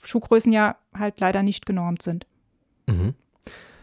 Schuhgrößen 0.05 0.51
ja 0.51 0.77
halt 0.93 1.19
leider 1.19 1.43
nicht 1.43 1.65
genormt 1.65 2.01
sind. 2.01 2.25
Mhm. 2.87 3.15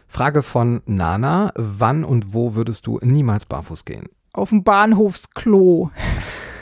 Frage 0.07 0.43
von 0.43 0.81
Nana. 0.85 1.51
Wann 1.55 2.03
und 2.03 2.33
wo 2.33 2.55
würdest 2.55 2.85
du 2.87 2.99
niemals 3.01 3.45
barfuß 3.45 3.85
gehen? 3.85 4.09
Auf 4.31 4.49
dem 4.49 4.63
Bahnhofsklo. 4.63 5.91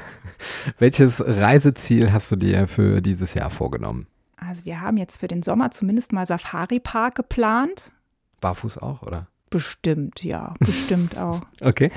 Welches 0.80 1.22
Reiseziel 1.26 2.12
hast 2.12 2.32
du 2.32 2.36
dir 2.36 2.68
für 2.68 3.02
dieses 3.02 3.34
Jahr 3.34 3.50
vorgenommen? 3.50 4.08
Also 4.38 4.66
wir 4.66 4.82
haben 4.82 4.98
jetzt 4.98 5.20
für 5.20 5.28
den 5.28 5.44
Sommer 5.44 5.72
zumindest 5.72 6.14
mal 6.14 6.26
Safari-Park 6.26 7.16
geplant. 7.16 7.92
Barfuß 8.40 8.80
auch, 8.80 9.04
oder? 9.04 9.28
Bestimmt, 9.50 10.24
ja, 10.24 10.54
bestimmt 10.60 11.18
auch. 11.18 11.42
Okay. 11.62 11.92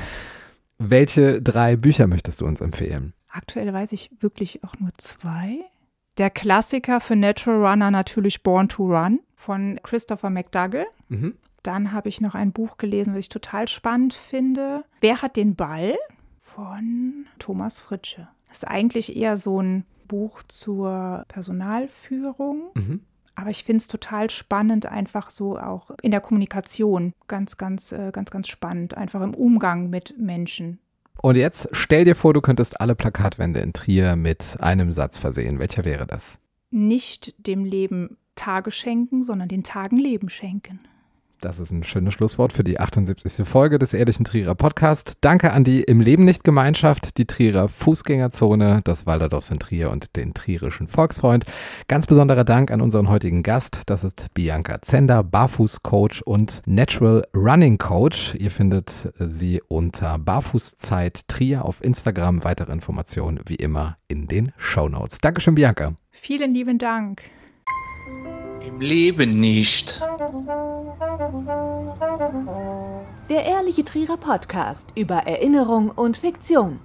Welche 0.76 1.40
drei 1.40 1.76
Bücher 1.76 2.08
möchtest 2.08 2.40
du 2.40 2.46
uns 2.46 2.60
empfehlen? 2.60 3.14
Aktuell 3.28 3.72
weiß 3.72 3.92
ich 3.92 4.10
wirklich 4.20 4.64
auch 4.64 4.74
nur 4.80 4.90
zwei. 4.98 5.60
Der 6.18 6.30
Klassiker 6.30 7.00
für 7.00 7.16
Natural 7.16 7.72
Runner 7.72 7.90
natürlich 7.90 8.42
Born 8.42 8.68
to 8.68 8.84
Run 8.84 9.20
von 9.34 9.80
Christopher 9.82 10.30
McDougall. 10.30 10.86
Mhm. 11.08 11.34
Dann 11.62 11.92
habe 11.92 12.08
ich 12.08 12.20
noch 12.20 12.34
ein 12.34 12.52
Buch 12.52 12.76
gelesen, 12.76 13.14
was 13.14 13.20
ich 13.20 13.28
total 13.30 13.68
spannend 13.68 14.14
finde. 14.14 14.84
Wer 15.00 15.22
hat 15.22 15.36
den 15.36 15.56
Ball? 15.56 15.96
Von 16.38 17.26
Thomas 17.38 17.80
Fritsche. 17.80 18.28
Das 18.48 18.58
ist 18.58 18.64
eigentlich 18.64 19.16
eher 19.16 19.36
so 19.38 19.60
ein 19.60 19.84
Buch 20.06 20.42
zur 20.44 21.24
Personalführung. 21.26 22.70
Mhm. 22.74 23.00
Aber 23.34 23.50
ich 23.50 23.64
finde 23.64 23.78
es 23.78 23.88
total 23.88 24.30
spannend, 24.30 24.86
einfach 24.86 25.30
so 25.30 25.58
auch 25.58 25.90
in 26.02 26.12
der 26.12 26.20
Kommunikation. 26.20 27.12
Ganz, 27.26 27.56
ganz, 27.56 27.90
äh, 27.90 28.12
ganz, 28.12 28.30
ganz 28.30 28.46
spannend. 28.46 28.96
Einfach 28.96 29.22
im 29.22 29.34
Umgang 29.34 29.90
mit 29.90 30.16
Menschen. 30.18 30.78
Und 31.22 31.36
jetzt 31.36 31.68
stell 31.72 32.04
dir 32.04 32.14
vor, 32.14 32.34
du 32.34 32.40
könntest 32.40 32.80
alle 32.80 32.94
Plakatwände 32.94 33.60
in 33.60 33.72
Trier 33.72 34.16
mit 34.16 34.56
einem 34.60 34.92
Satz 34.92 35.18
versehen. 35.18 35.58
Welcher 35.58 35.84
wäre 35.84 36.06
das? 36.06 36.38
Nicht 36.70 37.34
dem 37.46 37.64
Leben 37.64 38.18
Tage 38.34 38.70
schenken, 38.70 39.22
sondern 39.22 39.48
den 39.48 39.62
Tagen 39.62 39.96
Leben 39.96 40.28
schenken. 40.28 40.80
Das 41.45 41.61
ist 41.61 41.70
ein 41.70 41.84
schönes 41.84 42.14
Schlusswort 42.14 42.55
für 42.55 42.64
die 42.64 42.80
78. 42.80 43.47
Folge 43.47 43.78
des 43.78 43.92
Ehrlichen 43.92 44.24
Trierer 44.24 44.55
Podcast. 44.55 45.18
Danke 45.20 45.53
an 45.53 45.62
die 45.62 45.82
Im 45.82 46.01
Leben 46.01 46.24
nicht 46.24 46.42
Gemeinschaft, 46.42 47.18
die 47.18 47.26
Trierer 47.26 47.68
Fußgängerzone, 47.68 48.80
das 48.82 49.05
Walderdorf 49.05 49.51
in 49.51 49.59
Trier 49.59 49.90
und 49.90 50.16
den 50.16 50.32
Trierischen 50.32 50.88
Volksfreund. 50.88 51.45
Ganz 51.86 52.07
besonderer 52.07 52.45
Dank 52.45 52.70
an 52.70 52.80
unseren 52.80 53.11
heutigen 53.11 53.42
Gast. 53.42 53.82
Das 53.86 54.05
ist 54.05 54.28
Bianca 54.32 54.80
Zender, 54.80 55.22
Barfußcoach 55.22 56.22
und 56.24 56.62
Natural 56.64 57.26
Running 57.34 57.76
Coach. 57.76 58.34
Ihr 58.36 58.51
findet 58.51 59.12
sie 59.18 59.61
unter 59.68 60.18
Barfußzeit 60.18 61.28
Trier 61.28 61.66
auf 61.66 61.84
Instagram. 61.84 62.42
Weitere 62.42 62.72
Informationen 62.72 63.40
wie 63.45 63.57
immer 63.57 63.99
in 64.09 64.28
den 64.28 64.53
Show 64.57 64.88
Notes. 64.88 65.18
Dankeschön, 65.18 65.57
Bianca. 65.57 65.92
Vielen 66.11 66.55
lieben 66.55 66.78
Dank. 66.78 67.20
Im 68.66 68.80
Leben 68.80 69.38
nicht. 69.38 70.01
Der 73.28 73.45
Ehrliche 73.45 73.84
Trierer 73.84 74.16
Podcast 74.16 74.88
über 74.95 75.26
Erinnerung 75.26 75.90
und 75.90 76.16
Fiktion. 76.16 76.78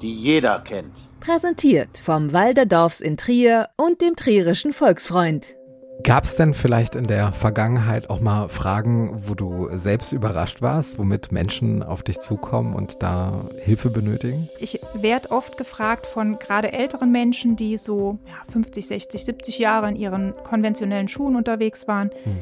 Die 0.00 0.14
jeder 0.14 0.60
kennt. 0.60 1.08
Präsentiert 1.20 1.98
vom 1.98 2.32
Walderdorfs 2.32 3.00
in 3.00 3.16
Trier 3.16 3.70
und 3.76 4.00
dem 4.00 4.14
Trierischen 4.14 4.72
Volksfreund. 4.72 5.55
Gab 6.02 6.24
es 6.24 6.36
denn 6.36 6.54
vielleicht 6.54 6.94
in 6.94 7.04
der 7.04 7.32
Vergangenheit 7.32 8.10
auch 8.10 8.20
mal 8.20 8.48
Fragen, 8.48 9.22
wo 9.26 9.34
du 9.34 9.68
selbst 9.72 10.12
überrascht 10.12 10.62
warst, 10.62 10.98
womit 10.98 11.32
Menschen 11.32 11.82
auf 11.82 12.02
dich 12.02 12.20
zukommen 12.20 12.74
und 12.74 13.02
da 13.02 13.48
Hilfe 13.58 13.90
benötigen? 13.90 14.48
Ich 14.60 14.80
werde 14.94 15.30
oft 15.30 15.56
gefragt 15.56 16.06
von 16.06 16.38
gerade 16.38 16.72
älteren 16.72 17.10
Menschen, 17.10 17.56
die 17.56 17.76
so 17.76 18.18
ja, 18.26 18.52
50, 18.52 18.86
60, 18.86 19.24
70 19.24 19.58
Jahre 19.58 19.88
in 19.88 19.96
ihren 19.96 20.34
konventionellen 20.44 21.08
Schuhen 21.08 21.34
unterwegs 21.34 21.88
waren. 21.88 22.10
Hm. 22.24 22.38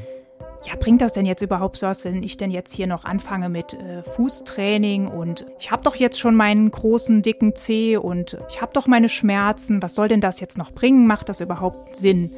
Ja, 0.66 0.76
bringt 0.80 1.02
das 1.02 1.12
denn 1.12 1.26
jetzt 1.26 1.42
überhaupt 1.42 1.76
so 1.76 1.86
was, 1.86 2.04
wenn 2.04 2.22
ich 2.22 2.38
denn 2.38 2.50
jetzt 2.50 2.72
hier 2.72 2.86
noch 2.86 3.04
anfange 3.04 3.50
mit 3.50 3.74
äh, 3.74 4.02
Fußtraining 4.02 5.06
und 5.08 5.46
ich 5.58 5.70
habe 5.70 5.82
doch 5.82 5.94
jetzt 5.94 6.18
schon 6.18 6.34
meinen 6.34 6.70
großen, 6.70 7.20
dicken 7.20 7.54
Zeh 7.54 7.98
und 7.98 8.38
ich 8.48 8.62
habe 8.62 8.72
doch 8.72 8.86
meine 8.86 9.10
Schmerzen. 9.10 9.82
Was 9.82 9.94
soll 9.94 10.08
denn 10.08 10.22
das 10.22 10.40
jetzt 10.40 10.56
noch 10.56 10.72
bringen? 10.72 11.06
Macht 11.06 11.28
das 11.28 11.40
überhaupt 11.40 11.96
Sinn? 11.96 12.30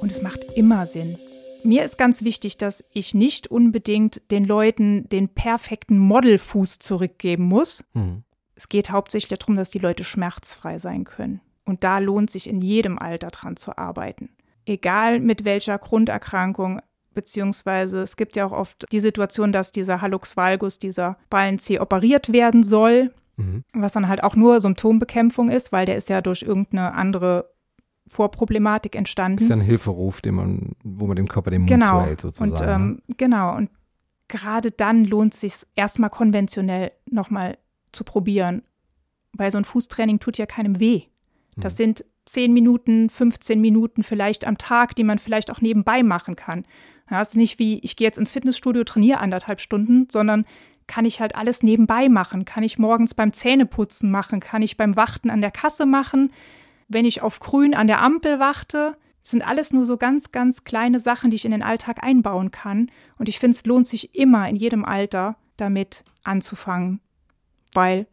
Und 0.00 0.10
es 0.10 0.22
macht 0.22 0.44
immer 0.54 0.86
Sinn. 0.86 1.18
Mir 1.64 1.84
ist 1.84 1.96
ganz 1.96 2.24
wichtig, 2.24 2.58
dass 2.58 2.84
ich 2.92 3.14
nicht 3.14 3.48
unbedingt 3.48 4.20
den 4.30 4.44
Leuten 4.44 5.08
den 5.08 5.28
perfekten 5.28 5.98
Modelfuß 5.98 6.80
zurückgeben 6.80 7.44
muss. 7.44 7.84
Hm. 7.92 8.24
Es 8.56 8.68
geht 8.68 8.90
hauptsächlich 8.90 9.38
darum, 9.38 9.56
dass 9.56 9.70
die 9.70 9.78
Leute 9.78 10.04
schmerzfrei 10.04 10.78
sein 10.78 11.04
können. 11.04 11.40
Und 11.64 11.84
da 11.84 11.98
lohnt 11.98 12.30
sich 12.30 12.48
in 12.48 12.60
jedem 12.60 12.98
Alter 12.98 13.28
dran 13.28 13.56
zu 13.56 13.78
arbeiten. 13.78 14.30
Egal 14.66 15.20
mit 15.20 15.44
welcher 15.44 15.78
Grunderkrankung, 15.78 16.80
beziehungsweise 17.14 18.02
es 18.02 18.16
gibt 18.16 18.36
ja 18.36 18.46
auch 18.46 18.52
oft 18.52 18.86
die 18.90 19.00
Situation, 19.00 19.52
dass 19.52 19.70
dieser 19.70 20.00
Hallux 20.00 20.36
valgus, 20.36 20.78
dieser 20.78 21.16
Ballenzeh 21.30 21.78
operiert 21.78 22.32
werden 22.32 22.62
soll, 22.64 23.12
Mhm. 23.36 23.64
was 23.72 23.92
dann 23.94 24.08
halt 24.08 24.22
auch 24.22 24.36
nur 24.36 24.60
Symptombekämpfung 24.60 25.48
ist, 25.48 25.72
weil 25.72 25.86
der 25.86 25.96
ist 25.96 26.10
ja 26.10 26.20
durch 26.20 26.42
irgendeine 26.42 26.92
andere 26.92 27.51
Vorproblematik 28.12 28.94
entstanden. 28.94 29.36
Das 29.36 29.44
ist 29.44 29.48
ja 29.48 29.56
ein 29.56 29.62
Hilferuf, 29.62 30.20
den 30.20 30.34
man, 30.34 30.72
wo 30.84 31.06
man 31.06 31.16
dem 31.16 31.28
Körper 31.28 31.50
den 31.50 31.62
Mund 31.62 31.70
genau. 31.70 32.00
zuhält, 32.00 32.20
sozusagen. 32.20 32.50
Und 32.52 32.60
ne? 32.60 32.72
ähm, 32.72 33.02
genau, 33.16 33.56
und 33.56 33.70
gerade 34.28 34.70
dann 34.70 35.06
lohnt 35.06 35.32
es 35.32 35.40
sich 35.40 35.54
erstmal 35.76 36.10
konventionell 36.10 36.92
nochmal 37.10 37.56
zu 37.90 38.04
probieren, 38.04 38.62
weil 39.32 39.50
so 39.50 39.56
ein 39.56 39.64
Fußtraining 39.64 40.20
tut 40.20 40.36
ja 40.36 40.44
keinem 40.44 40.78
weh. 40.78 41.04
Das 41.56 41.72
Mhm. 41.74 41.76
sind 41.76 42.04
10 42.26 42.52
Minuten, 42.52 43.08
15 43.08 43.60
Minuten 43.62 44.02
vielleicht 44.02 44.46
am 44.46 44.58
Tag, 44.58 44.94
die 44.94 45.04
man 45.04 45.18
vielleicht 45.18 45.50
auch 45.50 45.62
nebenbei 45.62 46.02
machen 46.02 46.36
kann. 46.36 46.66
Ja, 47.10 47.22
es 47.22 47.30
ist 47.30 47.36
nicht 47.36 47.58
wie, 47.58 47.78
ich 47.78 47.96
gehe 47.96 48.06
jetzt 48.06 48.18
ins 48.18 48.32
Fitnessstudio, 48.32 48.84
trainiere 48.84 49.20
anderthalb 49.20 49.60
Stunden, 49.60 50.06
sondern 50.10 50.44
kann 50.86 51.06
ich 51.06 51.20
halt 51.20 51.34
alles 51.34 51.62
nebenbei 51.62 52.10
machen. 52.10 52.44
Kann 52.44 52.62
ich 52.62 52.78
morgens 52.78 53.14
beim 53.14 53.32
Zähneputzen 53.32 54.10
machen, 54.10 54.40
kann 54.40 54.60
ich 54.60 54.76
beim 54.76 54.96
Warten 54.96 55.30
an 55.30 55.40
der 55.40 55.50
Kasse 55.50 55.86
machen, 55.86 56.30
wenn 56.92 57.04
ich 57.04 57.22
auf 57.22 57.40
Grün 57.40 57.74
an 57.74 57.86
der 57.86 58.00
Ampel 58.00 58.38
warte. 58.38 58.96
Sind 59.24 59.46
alles 59.46 59.72
nur 59.72 59.86
so 59.86 59.96
ganz, 59.96 60.32
ganz 60.32 60.64
kleine 60.64 60.98
Sachen, 60.98 61.30
die 61.30 61.36
ich 61.36 61.44
in 61.44 61.52
den 61.52 61.62
Alltag 61.62 62.02
einbauen 62.02 62.50
kann. 62.50 62.90
Und 63.18 63.28
ich 63.28 63.38
finde, 63.38 63.56
es 63.56 63.64
lohnt 63.64 63.86
sich 63.86 64.16
immer 64.16 64.48
in 64.48 64.56
jedem 64.56 64.84
Alter 64.84 65.36
damit 65.56 66.02
anzufangen, 66.24 67.00
weil 67.72 68.06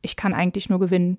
ich 0.00 0.16
kann 0.16 0.34
eigentlich 0.34 0.68
nur 0.68 0.80
gewinnen. 0.80 1.18